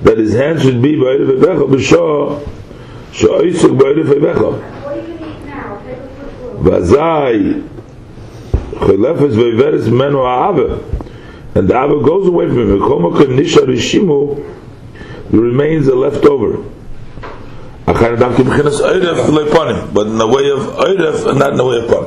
[0.06, 2.26] that his hand should be בערב ובך, בשעה
[3.11, 4.41] שעסק בערב ובך.
[6.64, 7.68] Vazai
[8.72, 10.80] Chelefes Veveres Menu Ahava
[11.56, 12.80] and the Abba goes away from him.
[12.80, 16.64] Komaka Nisha Rishimu remains a leftover.
[17.85, 18.18] But in
[20.18, 22.03] the way of Eiref and not in the way of Pan.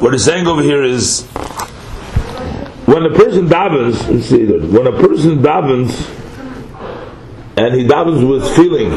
[0.00, 1.26] What he's saying over here is
[2.86, 6.08] when a person davens, see that when a person davens
[7.56, 8.90] and he davens with feeling,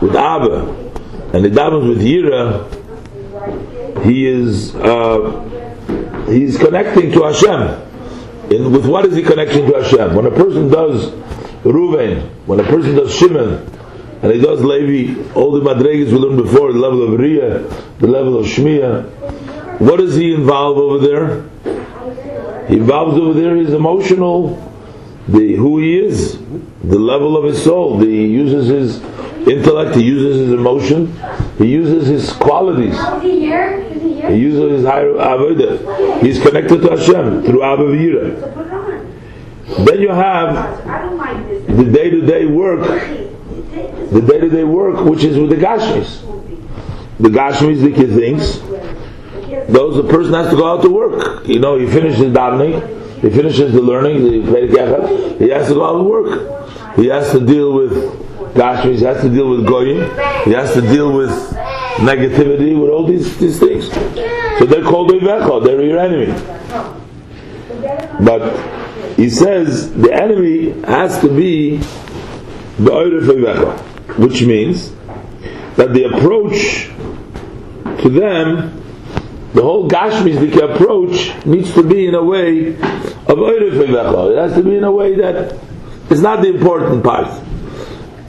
[0.00, 0.85] with Abba,
[1.36, 2.64] and he davens with Yira,
[4.04, 7.82] he is uh, he's connecting to Hashem.
[8.50, 10.14] And with what is he connecting to Hashem?
[10.14, 11.10] When a person does
[11.62, 13.70] Ruvain, when a person does Shimon,
[14.22, 18.06] and he does Levi, all the Madregas we learned before, the level of Riyah, the
[18.06, 19.04] level of Shmiya,
[19.78, 21.42] what does he involve over there?
[22.68, 24.56] He involves over there his emotional,
[25.28, 26.38] the who he is,
[26.82, 27.98] the level of his soul.
[27.98, 29.15] The, he uses his
[29.46, 31.16] intellect, he uses his emotion,
[31.58, 32.96] he uses his qualities.
[33.22, 34.20] he he?
[34.26, 36.22] He uses his higher avodah.
[36.22, 38.40] He's connected to Hashem through Avavira.
[38.40, 39.84] So put it on.
[39.84, 41.76] Then you have I don't like this.
[41.76, 42.86] the day-to-day work,
[44.10, 46.22] the day-to-day work, which is with the Gashmis.
[47.18, 48.58] The Gashmis, the kid thinks,
[49.70, 51.46] those the person has to go out to work.
[51.46, 56.04] You know, he finishes davening, he finishes the learning, he has to go out to
[56.04, 56.96] work.
[56.96, 58.25] He has to deal with
[58.56, 59.98] Gashmis, he has to deal with Goyim,
[60.44, 61.30] he has to deal with
[61.98, 63.92] negativity, with all these, these things.
[64.58, 66.32] So they're called Oivecha, they're your enemy.
[68.24, 68.56] But
[69.16, 71.76] he says the enemy has to be
[72.78, 74.92] the Oivecha, which means
[75.76, 76.90] that the approach
[78.02, 78.82] to them,
[79.52, 84.32] the whole Gashmi's approach needs to be in a way of Oivecha.
[84.32, 85.58] It has to be in a way that
[86.10, 87.42] is not the important part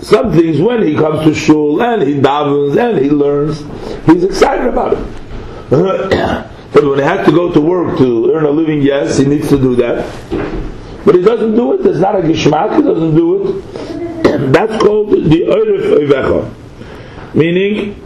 [0.01, 3.59] some things when he comes to shul and he davens and he learns,
[4.05, 4.99] he's excited about it.
[6.73, 9.49] but when he has to go to work to earn a living, yes, he needs
[9.49, 10.05] to do that.
[11.03, 11.83] But he doesn't do it.
[11.83, 12.75] There's not a gishmak.
[12.75, 13.63] He doesn't do it.
[14.51, 16.53] That's called the oirif oivecha,
[17.33, 18.03] meaning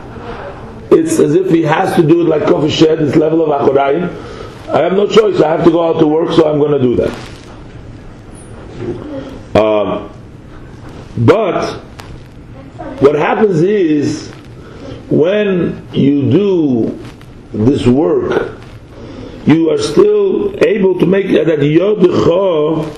[0.92, 4.10] it's as if he has to do it like kofar shed, this level of achoraim.
[4.70, 5.42] I have no choice.
[5.42, 7.12] I have to go out to work, so I'm going to do that.
[9.62, 10.10] Um,
[11.26, 11.80] but
[13.02, 14.32] what happens is
[15.10, 17.00] when you do
[17.54, 18.58] this work,
[19.46, 22.94] you are still able to make that yodcha,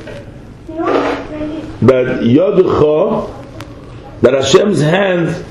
[1.82, 3.30] that yodcha,
[4.22, 5.45] that Hashem's hand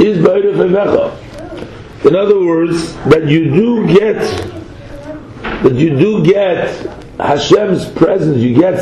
[0.00, 4.16] is In other words, that you do get,
[5.62, 6.74] that you do get
[7.18, 8.78] Hashem's presence, you get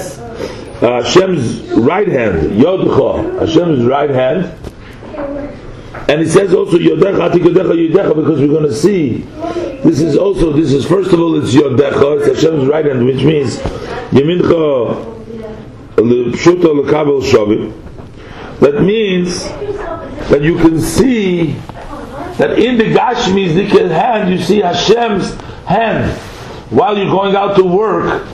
[0.85, 4.52] uh, Hashem's right hand, Yodcha, Hashem's right hand,
[6.09, 9.19] and he says also Yodecha Yodecha Yodecha because we're going to see
[9.82, 13.23] this is also this is first of all it's Yodecha it's Hashem's right hand which
[13.24, 13.56] means
[14.11, 15.12] Yemincha
[15.97, 17.73] Pshuta Lekabel Shavim
[18.61, 19.44] that means
[20.28, 21.52] that you can see
[22.39, 25.35] that in the Gashmi's hand you see Hashem's
[25.65, 26.11] hand.
[26.70, 28.27] While you're going out to work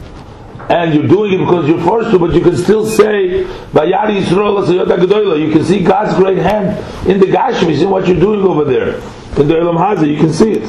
[0.71, 5.41] and you're doing it because you're forced to, but you can still say, Vayari Yisrael
[5.45, 6.79] You can see God's great hand
[7.09, 8.95] in the Gashmis, in what you're doing over there.
[9.41, 10.69] In the Elam Hazah, you can see it.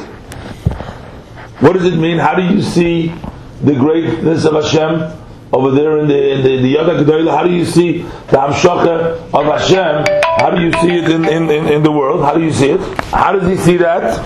[1.60, 2.18] What does it mean?
[2.18, 3.14] How do you see
[3.62, 5.16] the greatness of Hashem
[5.52, 9.44] over there in the in the, the Yoda How do you see the Hamshacha of
[9.44, 10.22] Hashem?
[10.38, 12.24] How do you see it in, in, in, in the world?
[12.24, 12.80] How do you see it?
[13.10, 14.16] How does he see that?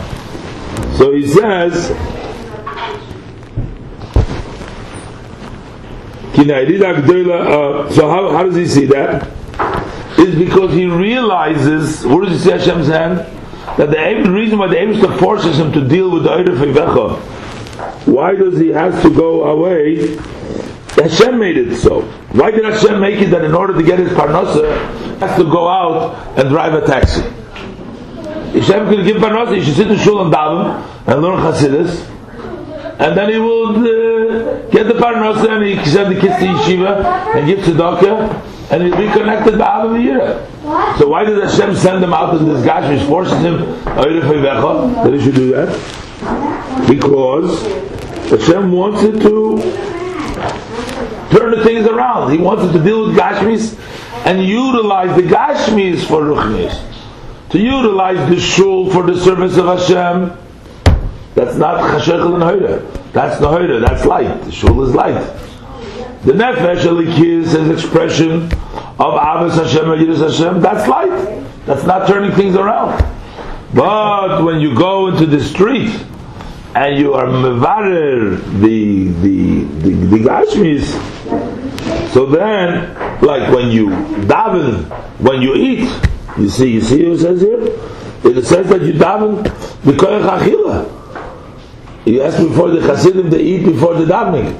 [0.96, 1.90] So he says,
[7.94, 9.26] so how, how does he see that?
[10.18, 13.18] Is because he realizes, where does he see Hashem's hand?
[13.78, 17.18] That the reason why the Eibishter forces him to deal with the Eiref Eivecha,
[18.06, 20.16] why does he have to go away?
[20.96, 22.02] Hashem made it so.
[22.32, 25.68] Why did Hashem make it that in order to get his parnasa, has to go
[25.68, 27.22] out and drive a taxi?
[28.58, 32.15] Hashem could give parnasa, he should sit in shul and daven and learn Chassidus,
[32.98, 37.36] and then he will uh, get the parnasa and he send the kids to yeshiva
[37.36, 40.98] and give tzedakah and he'll be connected by Adam Yira.
[40.98, 45.20] So why did Hashem send him out in this gash which forces him that he
[45.20, 45.68] should do that?
[46.88, 47.62] Because
[48.30, 49.60] Hashem wanted to
[51.30, 52.32] turn the things around.
[52.32, 53.78] He wanted to deal with Gashmis
[54.26, 56.82] and utilize the Gashmis for Ruchnis.
[57.50, 60.45] To utilize the shul for the service of Hashem
[61.36, 63.12] that's not chashechel and hoira.
[63.12, 63.78] That's the hoira.
[63.86, 64.42] That's light.
[64.44, 65.20] The shul is light.
[66.24, 70.62] The nefesh alikis is expression of avos Hashem and Yiras Hashem.
[70.62, 71.44] That's light.
[71.66, 73.04] That's not turning things around.
[73.74, 76.02] But when you go into the street
[76.74, 80.86] and you are mevarer the the the, the gashmis,
[82.14, 83.88] so then like when you
[84.24, 84.84] daven,
[85.20, 86.00] when you eat,
[86.38, 87.60] you see, you see it says here.
[88.24, 89.44] It says that you daven
[89.84, 90.96] koyach achila.
[92.06, 94.54] You asked before the Hasidim they eat before the davening.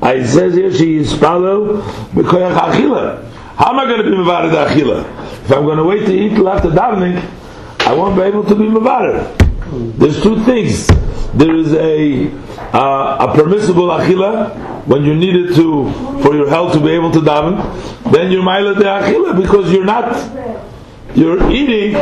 [0.00, 1.82] I says here she is follow
[2.14, 3.22] b'koyach achila.
[3.56, 5.04] How am I going to be mevared the achila?
[5.44, 7.22] If I'm going to wait to eat till after davening,
[7.80, 9.98] I won't be able to be mevared.
[9.98, 10.86] There's two things.
[11.34, 12.30] There is a
[12.74, 15.92] uh, a permissible achila when you need it to
[16.22, 17.60] for your health to be able to daven.
[18.10, 20.08] Then you're milet the achila because you're not
[21.15, 21.93] you're eating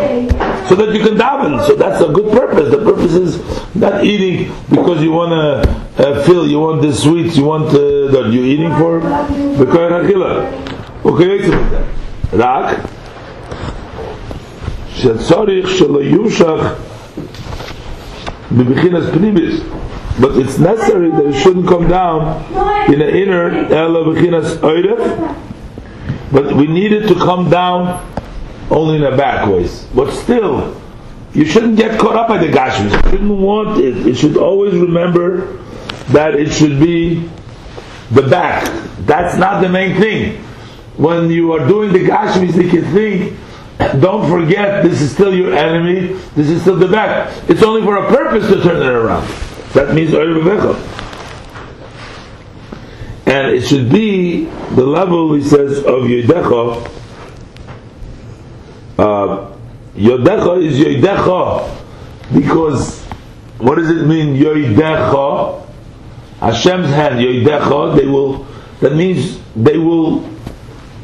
[0.68, 1.66] so that you can daven.
[1.68, 2.72] So that's a good purpose.
[2.72, 7.38] The purpose is not eating because you want to uh, fill, you want the sweets,
[7.38, 9.00] you want uh, that you're eating for
[9.60, 10.46] בקוין אכילה.
[11.06, 11.78] וכיוצא בזה.
[12.34, 12.76] רק
[14.96, 16.74] שצורך שלא יושך
[18.52, 19.62] בבחינס פנימיס
[20.20, 22.20] but it's necessary that it shouldn't come down
[22.92, 25.02] in the inner Ela Bechinas Oiref,
[26.32, 28.00] but we need it to come down
[28.71, 29.87] only in a back ways.
[29.95, 30.81] But still,
[31.33, 32.93] you shouldn't get caught up by the gashmis.
[33.05, 34.07] You shouldn't want it.
[34.07, 35.59] You should always remember
[36.09, 37.29] that it should be
[38.11, 38.65] the back.
[39.07, 40.43] That's not the main thing.
[40.97, 43.39] When you are doing the gashmis, you can think
[44.01, 47.33] don't forget this is still your enemy, this is still the back.
[47.49, 49.27] It's only for a purpose to turn it around.
[49.73, 50.13] That means
[53.27, 54.45] And it should be
[54.75, 57.00] the level, he says, of Yodecha.
[58.99, 59.51] Uh,
[59.95, 61.79] Yodecha is Yodecha
[62.33, 63.01] because
[63.59, 65.67] what does it mean, Yodecha?
[66.39, 68.47] Hashem's hand, Yodecha, they will,
[68.81, 70.25] that means they will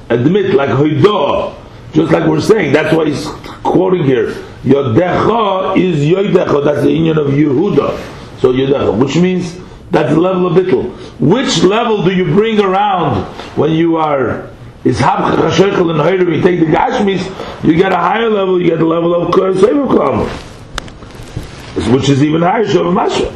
[0.09, 1.55] admit, like Hoidah,
[1.93, 3.27] just like we're saying, that's why he's
[3.63, 4.31] quoting here.
[4.65, 8.41] Yodecha is Yodecha, that's the union of Yehuda.
[8.41, 9.61] So Yodecha, which means
[9.91, 10.91] that's the level of bittul.
[11.21, 13.25] Which level do you bring around
[13.57, 14.51] when you are
[14.87, 18.71] is habcha chashaychel and hayrim, you take the gashmis, you get a higher level, you
[18.71, 20.29] get the level of sevu klam,
[21.93, 23.33] which is even higher, shavah masha.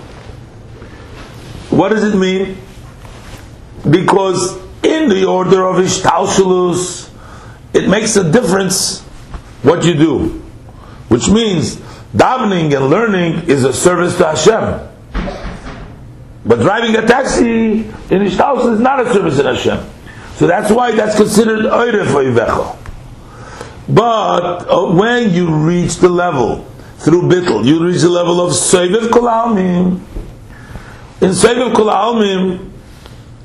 [1.74, 2.56] What does it mean?
[3.90, 7.10] Because in the order of ishtalshalus,
[7.74, 9.00] it makes a difference
[9.62, 10.28] what you do,
[11.08, 11.76] which means
[12.14, 14.88] davening and learning is a service to Hashem.
[16.44, 19.99] But driving a taxi in Ishtaus is not a service to Hashem.
[20.40, 22.74] So that's why that's considered Eure for Ivecho.
[23.94, 26.64] But uh, when you reach the level
[26.96, 30.00] through Bittel, you reach the level of Seviv Kol Almim.
[31.20, 32.70] In Seviv Kol Almim,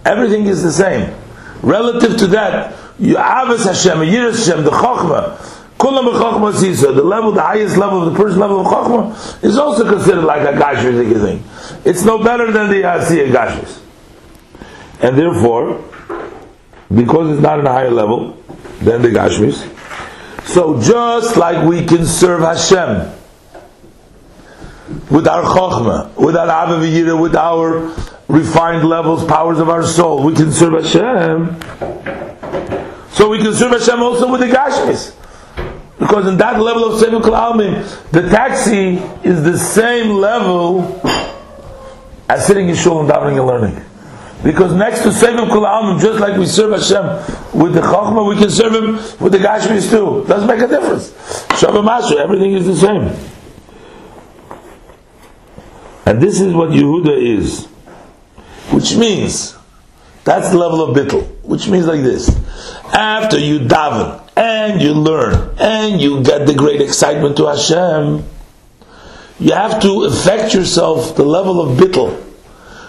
[0.05, 1.13] everything is the same.
[1.61, 5.35] Relative to that, you Avas Hashem, Yiras Hashem, the Chokhmah,
[5.77, 9.85] Kulam Chokhmah Sisa, the level, the highest level the first level of Chokhmah, is also
[9.85, 11.43] considered like a Gashmiz thing.
[11.83, 13.81] It's no better than the Asiya Gashmiz.
[15.01, 15.83] And therefore,
[16.93, 18.31] because it's not in a higher level
[18.81, 19.67] than the Gashmis.
[20.47, 23.11] so just like we can serve Hashem
[25.09, 27.91] with our Chokhmah, with our Avaviyira, with our
[28.27, 31.59] refined levels, powers of our soul, we can serve Hashem
[33.15, 35.15] so we can serve Hashem also with the Gashmis.
[35.97, 41.01] Because in that level of Sefer Kal'almim, the taxi is the same level
[42.27, 43.85] as sitting in shul and davening and learning.
[44.45, 48.51] Because next to Sefer Kal'almim, just like we serve Hashem with the Chachma, we can
[48.51, 50.23] serve Him with the Gashmis too.
[50.27, 51.11] Doesn't make a difference.
[51.59, 53.31] Shabbat everything is the same.
[56.05, 57.65] And this is what Yehuda is.
[58.71, 59.57] Which means,
[60.23, 61.25] that's the level of Bittel.
[61.41, 62.29] Which means like this
[62.93, 68.23] after you daven and you learn and you get the great excitement to Hashem,
[69.39, 72.15] you have to affect yourself the level of bittel,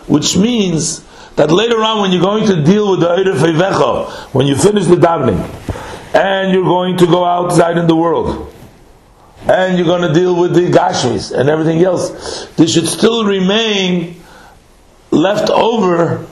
[0.06, 1.05] which means
[1.36, 4.86] that later on when you're going to deal with the Eiref Eivecha, when you finish
[4.86, 5.38] the davening,
[6.14, 8.52] and you're going to go outside in the world,
[9.42, 14.20] and you're going to deal with the Gashmis and everything else, there should still remain
[15.10, 16.24] left over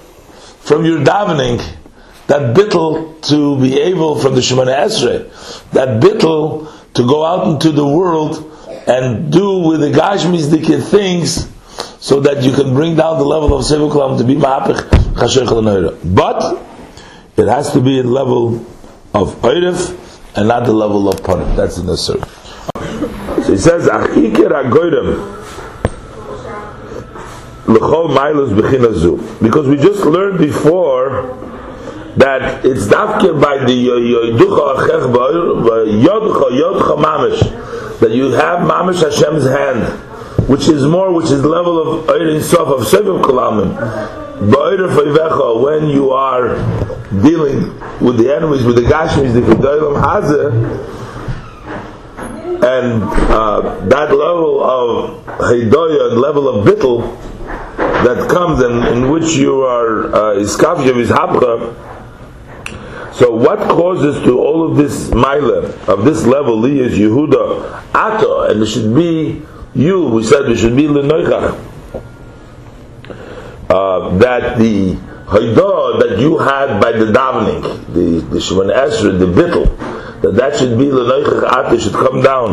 [0.61, 1.63] from your davening
[2.27, 7.71] that bittel to be able from the Shemoneh Esrei, that bittel to go out into
[7.71, 8.51] the world
[8.87, 11.54] and do with the Gashmis, Gashmizdike things
[12.05, 14.77] so that you can bring down the level of Sevukulam to be Ma'apich
[15.15, 16.63] Chasher But
[17.39, 18.57] it has to be in level
[19.15, 21.57] of Oirif and not the level of Panim.
[21.57, 22.21] That's necessary.
[23.45, 25.35] So he says, Achikir HaGoyrem
[27.69, 29.43] L'chol Mailus B'chinazu.
[29.43, 31.39] Because we just learned before
[32.19, 35.11] that it's dafke by the yoducha achech
[36.05, 40.14] yodcha yodcha mamish that you have mamish Hashem's hand,
[40.49, 44.23] which is more, which is the level of Eirin Sof of Seviv Kalamim.
[45.63, 46.57] When you are
[47.23, 50.53] dealing with the enemies, with the Gashmis, the Kedolim Hazeh,
[52.55, 57.21] and uh, that level of Hidoya, and level of Bittel,
[58.05, 61.75] that comes and in which you are uh, is habcha
[63.15, 65.51] so what causes to all of this mile
[65.89, 69.41] of this level li is Yehuda Ata and it should be
[69.75, 71.59] you we said it should be lenoichach
[73.71, 74.95] uh, that the
[75.27, 80.57] Haidah that you had by the davening the the Shemon Esra the bittel that that
[80.57, 82.53] should be lenoichach Ata should come down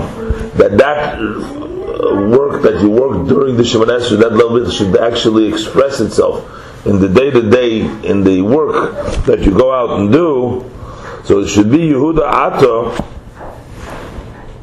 [0.57, 5.47] that that uh, work that you work during the Shemon Esra that level should actually
[5.47, 8.95] express itself in the day to day, in the work
[9.25, 10.65] that you go out and do,
[11.23, 12.91] so it should be Yehuda Ato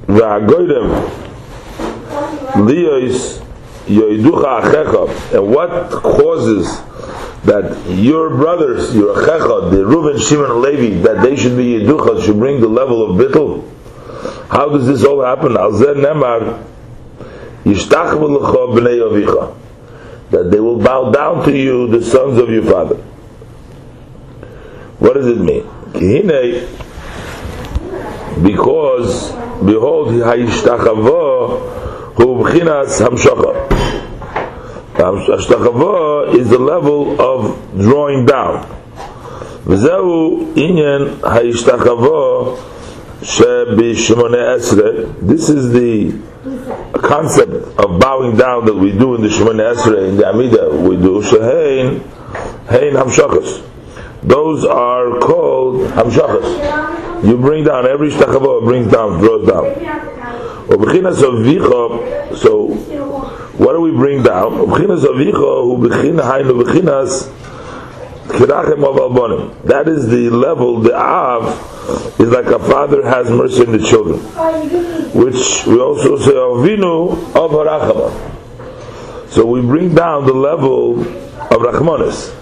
[0.07, 1.28] V'agoydem
[2.55, 3.39] Liyos
[3.87, 6.81] Yoiducha Achecha and what causes
[7.45, 12.25] that your brothers, your Achecha, the Reuven, Shimon, and Levi, that they should be Yeducha,
[12.25, 13.65] should bring the level of Bittul?
[14.49, 15.57] How does this all happen?
[15.57, 16.65] Al Zer Nemar
[17.65, 19.55] Yishtach V'lecha B'nei Avicha
[20.31, 22.97] that they will bow down to you, the sons of your father.
[24.99, 25.65] What does it mean?
[28.43, 29.33] because
[29.65, 31.88] behold hayishtachava
[32.19, 33.69] hu b'chinas hamshacha.
[34.95, 38.67] Hashtachava is the level of drawing down.
[39.65, 42.59] V'zehu inyan hayishtachava
[43.23, 45.15] shebishmone esre.
[45.21, 46.13] This is the
[47.01, 50.71] concept of bowing down that we do in the Shemone Esre in the Amida.
[50.71, 52.03] We do shehein
[52.69, 53.63] hein hamshachas.
[54.23, 57.25] Those are called hamshachas.
[57.25, 60.18] You bring down every shtachavo brings down, draws down.
[60.69, 62.67] So,
[63.57, 64.69] what do we bring down?
[69.65, 74.21] That is the level, the Av is like a father has mercy on the children.
[75.15, 78.13] Which we also say Avinu of Harachama.
[79.31, 81.07] So we bring down the level of
[81.63, 82.35] Rachmanis.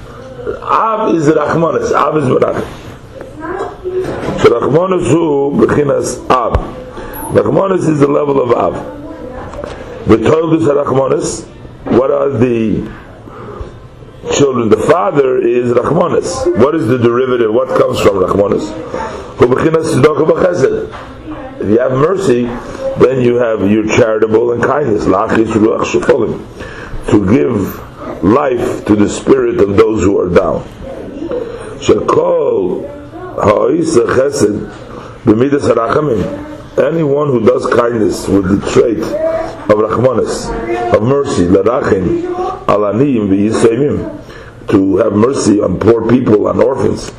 [0.62, 2.64] Av is Rachmanis, Av is Barach.
[4.42, 6.85] So Rachmanis hu bechinas Av.
[7.34, 8.74] Rachmanis is the level of Av.
[10.06, 11.46] The is Rachmanis.
[11.98, 12.90] What are the
[14.36, 14.68] children.
[14.68, 16.58] The father is Rachmanis.
[16.58, 17.52] What is the derivative?
[17.52, 18.72] What comes from Rachmanis?
[21.60, 22.44] If you have mercy,
[23.04, 25.04] then you have your charitable and kindness.
[27.10, 30.64] To give life to the spirit of those who are down.
[36.78, 40.46] Anyone who does kindness with the trait of Rachmanis,
[40.94, 41.46] of mercy,
[44.68, 47.12] to have mercy on poor people, on orphans.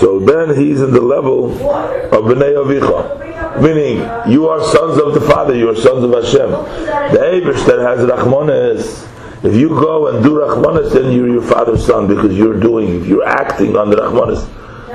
[0.00, 3.60] So then he's in the level of Bnei Avicha.
[3.60, 3.98] Meaning,
[4.30, 6.50] you are sons of the Father, you are sons of Hashem.
[6.50, 9.08] The Abish that has Rachmanis,
[9.42, 13.26] if you go and do Rachmanis, then you're your father's son because you're doing, you're
[13.26, 14.46] acting on the Rachmanis,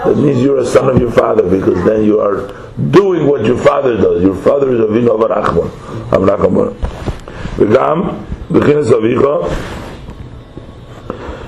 [0.04, 2.52] that means you're a son of your father because then you are
[2.92, 4.22] doing what your father does.
[4.22, 5.70] Your father is Avinu Avarachman.
[6.10, 6.74] Avarachman.
[7.56, 9.48] V'gam, b'chinas avicha.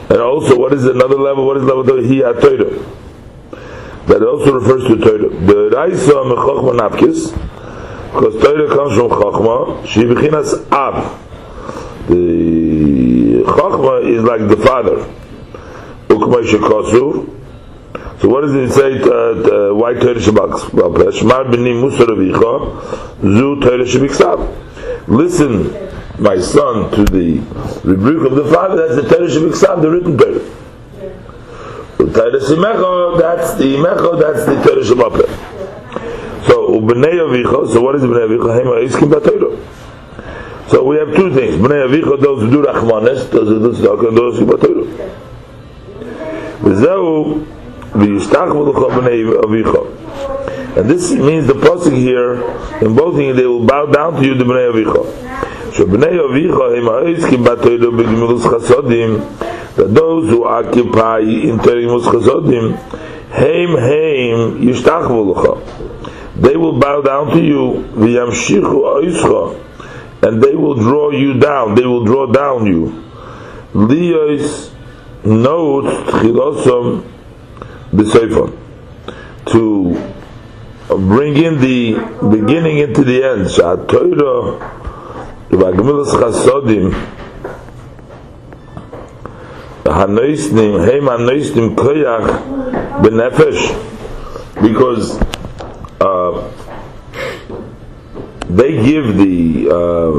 [0.09, 1.45] And also, what is another level?
[1.45, 1.83] What is level?
[2.01, 2.71] He Torah.
[4.07, 5.29] That also refers to Torah.
[5.45, 7.33] The Raisa mechachma napkis,
[8.13, 9.85] because Torah comes from chachma.
[9.85, 11.19] She b'chinas ab.
[12.07, 15.05] The chachma is like the father.
[16.07, 17.33] Ukmay shekasu.
[18.19, 18.99] So what does it say?
[18.99, 20.73] Uh, uh, why Torah Shabbat?
[20.73, 25.07] Well, Shmar b'ni Musar Avicha, Zu Torah Shabbat.
[25.07, 25.72] Listen,
[26.19, 27.39] my son, to the
[27.84, 28.88] rebuke of the father.
[28.88, 30.41] That's the Torah Shabbat, the written Torah.
[32.11, 35.27] Torah Shemecha, that's the Mecha, that's the Torah Shabbat.
[36.48, 37.72] So Ubnei Avicha.
[37.72, 38.49] So what is Ubnei Avicha?
[38.64, 39.56] Hema Iskim Torah.
[40.69, 41.56] So we have two things.
[41.56, 44.85] Bnei Avicha, those who do Rachmanes, those who do Tzedakah, and those who do Torah.
[46.61, 47.45] V'zehu
[50.77, 52.35] and this means the pasuk here,
[52.85, 55.73] in both things, they will bow down to you, the Bnei Avicha.
[55.73, 62.77] So Bnei Avicha, him ha'iskim batoydo b'gimilus chasodim, that those who occupy in terimus chasodim,
[63.31, 69.55] heim heim yishtachvu They will bow down to you, v'yamshichu oischa,
[70.21, 73.03] and they will draw you down, they will draw down you.
[73.73, 74.71] Liyos
[75.23, 77.16] note tchilosom
[77.93, 78.57] b'seifon
[79.45, 80.14] to
[80.89, 81.93] bring in the
[82.31, 83.47] beginning into the end.
[83.47, 84.59] Sha'atoira
[85.49, 86.91] v'agmilas chasodim
[89.84, 93.84] hanoisnim heim hanoisnim koyach b'nefesh.
[94.61, 95.19] Because
[96.01, 96.51] uh,
[98.49, 100.11] they give the uh,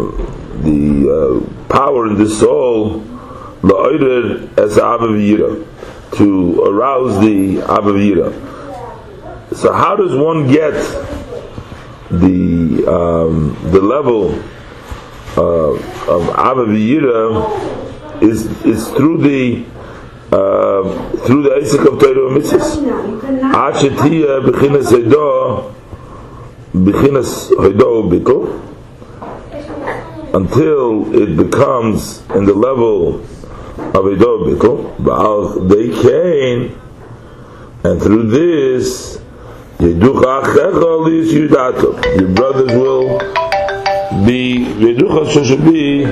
[0.62, 3.00] the uh, power in the soul
[3.62, 5.18] la'oider as avav
[6.12, 8.32] to arouse the Avavira.
[9.54, 10.74] So how does one get
[12.10, 14.30] the um, the level
[15.36, 15.72] uh,
[16.12, 19.64] of Avavira is is through the
[20.32, 22.78] uh, through the Isaac of Torah Mitzvahs.
[23.52, 25.74] Achetia b'chinas Hodo
[26.74, 28.64] b'chinas Hodo bitl
[30.34, 33.20] until it becomes in the level
[33.78, 36.80] Avidah Bittel, Baal they came,
[37.84, 39.20] and through this,
[39.78, 39.94] your
[42.34, 43.18] brothers will
[44.26, 46.04] be Yeducha should be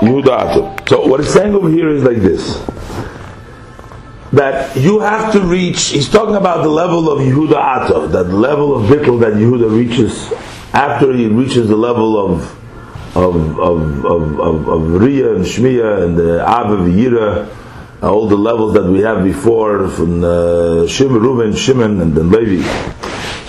[0.00, 0.88] Yehudato.
[0.88, 2.62] So what he's saying over here is like this.
[4.32, 8.76] That you have to reach, he's talking about the level of Yehuda Atov, that level
[8.76, 10.32] of Bittel that Yehuda reaches
[10.72, 12.55] after he reaches the level of
[13.16, 17.48] of of of of, of Riyah and Shmiya and the Av of Yira
[18.02, 22.62] all the levels that we have before from uh, Shimon, Reuben, Shimon, and then Levi.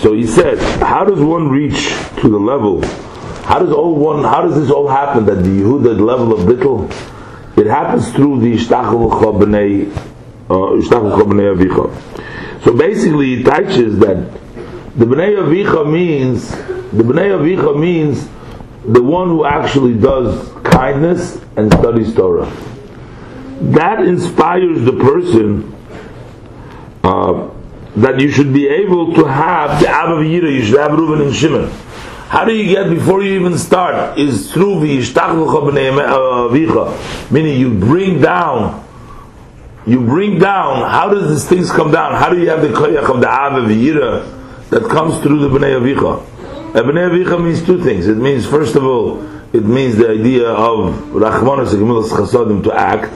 [0.00, 1.88] So he said, how does one reach
[2.20, 2.82] to the level?
[3.44, 4.24] How does all one?
[4.24, 5.26] How does this all happen?
[5.26, 6.88] That the Yehuda level of Bittel,
[7.58, 9.90] it happens through the Ishtachel Chobnei,
[10.48, 12.64] uh, Ishtachel Chobnei Avicha.
[12.64, 14.32] So basically, it teaches that
[14.96, 18.28] the Bnei Avicha means the Bnei Avicha means
[18.88, 22.50] the one who actually does kindness and studies Torah.
[23.60, 25.74] That inspires the person
[27.04, 27.50] uh,
[27.96, 31.34] that you should be able to have the Abba Yira, you should have Reuben and
[31.34, 31.70] Shimon.
[32.28, 34.18] How do you get before you even start?
[34.18, 38.86] Is through v'yishtachlucha b'nei meaning you bring down,
[39.86, 40.88] you bring down.
[40.90, 42.14] How does these things come down?
[42.14, 45.78] How do you have the koyach of the Abba Yira that comes through the b'nei
[45.78, 46.37] avicha?
[46.72, 48.06] B'nei avicha means two things.
[48.06, 49.22] It means first of all,
[49.52, 51.74] it means the idea of rachmanos
[52.10, 53.12] chasadim to act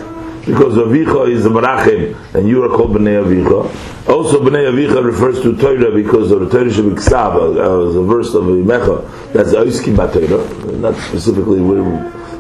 [0.47, 4.09] because Avicha is the Marachim, and you are called Bnei Avicha.
[4.09, 8.05] Also, Bnei Avicha refers to Torah because of the Torah should be Ksav, uh, a
[8.05, 11.61] verse of Imecha, that's Oiskim Torah, not specifically.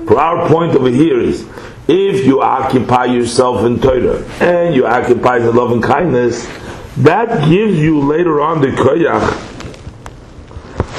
[0.07, 1.47] For our point over here is,
[1.87, 6.47] if you occupy yourself in Torah, and you occupy the love and kindness,
[6.99, 9.52] that gives you later on the koyach,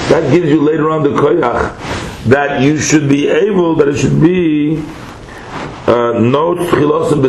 [0.10, 4.22] that gives you later on the koyach, that you should be able, that it should
[4.22, 4.78] be
[5.88, 7.22] uh, chilosim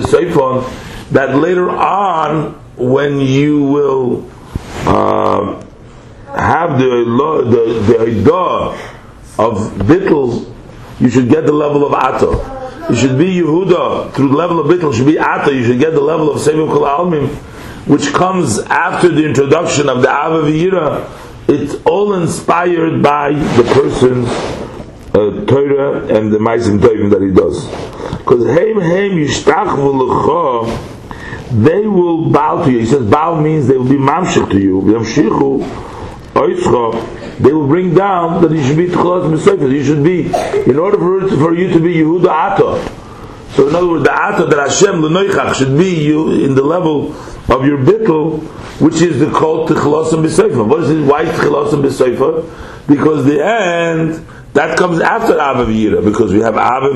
[1.10, 4.30] that later on when you will
[4.86, 5.64] uh,
[6.36, 7.04] have the
[7.44, 8.94] the the
[9.36, 10.52] of bittul,
[11.00, 12.52] you should get the level of ato.
[12.88, 14.94] You should be Yehuda through the level of bittul.
[14.94, 15.50] Should be ato.
[15.50, 17.28] You should get the level of sevim kol almim,
[17.86, 21.08] which comes after the introduction of the avavira.
[21.46, 24.28] It's all inspired by the person's
[25.14, 27.66] uh, Torah and the Maisim Tovim that he does.
[28.18, 30.94] Because Heim Heim Yishtach
[31.62, 32.78] they will bow to you.
[32.80, 34.80] He says bow means they will be mamshich to you.
[36.34, 39.70] They will bring down that you should be Tchalas Mesefes.
[39.70, 40.26] You should be,
[40.68, 42.84] in order for, for you to be Yehuda Ato.
[43.50, 47.12] So in other words, the Ato that Hashem Lenoichach should be you in the level
[47.48, 48.42] of your bittul,
[48.80, 50.66] which is the called Tchalas Mesefes.
[50.66, 51.02] What is it?
[51.04, 52.86] Why Tchalas Mesefes?
[52.86, 55.66] Because the end that comes after Abba
[56.02, 56.90] because we have Abba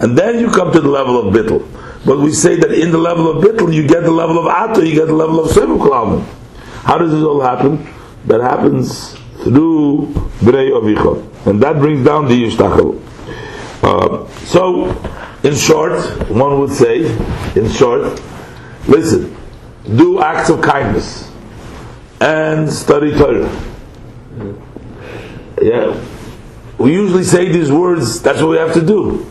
[0.00, 1.66] and then you come to the level of Bittel.
[2.04, 4.80] But we say that in the level of Bittel, you get the level of Ato,
[4.80, 6.26] you get the level of Sevu
[6.82, 7.86] How does this all happen?
[8.26, 11.46] That happens through Bnei Avicha.
[11.46, 13.00] And that brings down the Yishtachel.
[13.84, 14.88] Uh, so,
[15.44, 15.92] in short,
[16.28, 17.04] one would say,
[17.54, 18.20] in short,
[18.88, 19.36] listen,
[19.96, 21.30] do acts of kindness
[22.20, 23.50] and study Torah.
[25.60, 26.00] Yeah,
[26.78, 29.26] we usually say these words, that's what we have to do.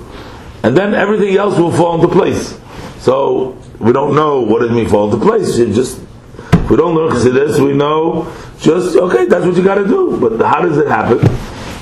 [0.64, 2.58] And then everything else will fall into place.
[3.00, 5.58] So we don't know what it mean fall into place.
[5.58, 6.00] You just
[6.70, 10.18] we don't learn Chassidus, we know just okay, that's what you got to do.
[10.20, 11.18] But how does it happen?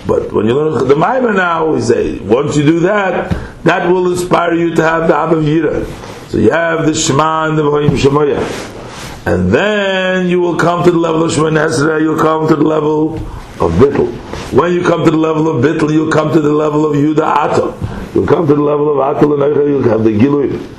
[0.08, 4.12] But when you learn the Maimon now, we say once you do that, that will
[4.12, 6.09] inspire you to have the Abav Yira.
[6.30, 9.26] So you have the Shema and the Vahim Shemoyah.
[9.26, 12.64] And then you will come to the level of Shema Nesra, you'll come to the
[12.64, 14.14] level of Bittul.
[14.53, 17.22] When you come to the level of Bittul, you'll come to the level of Yuda
[17.23, 17.73] Ato.
[18.14, 20.77] You'll come to the level of Ato and you'll have the Gilui.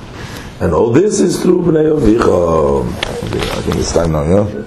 [0.61, 2.87] And all this is through Bnei Avicha.
[2.87, 4.63] I think it's time now, yeah?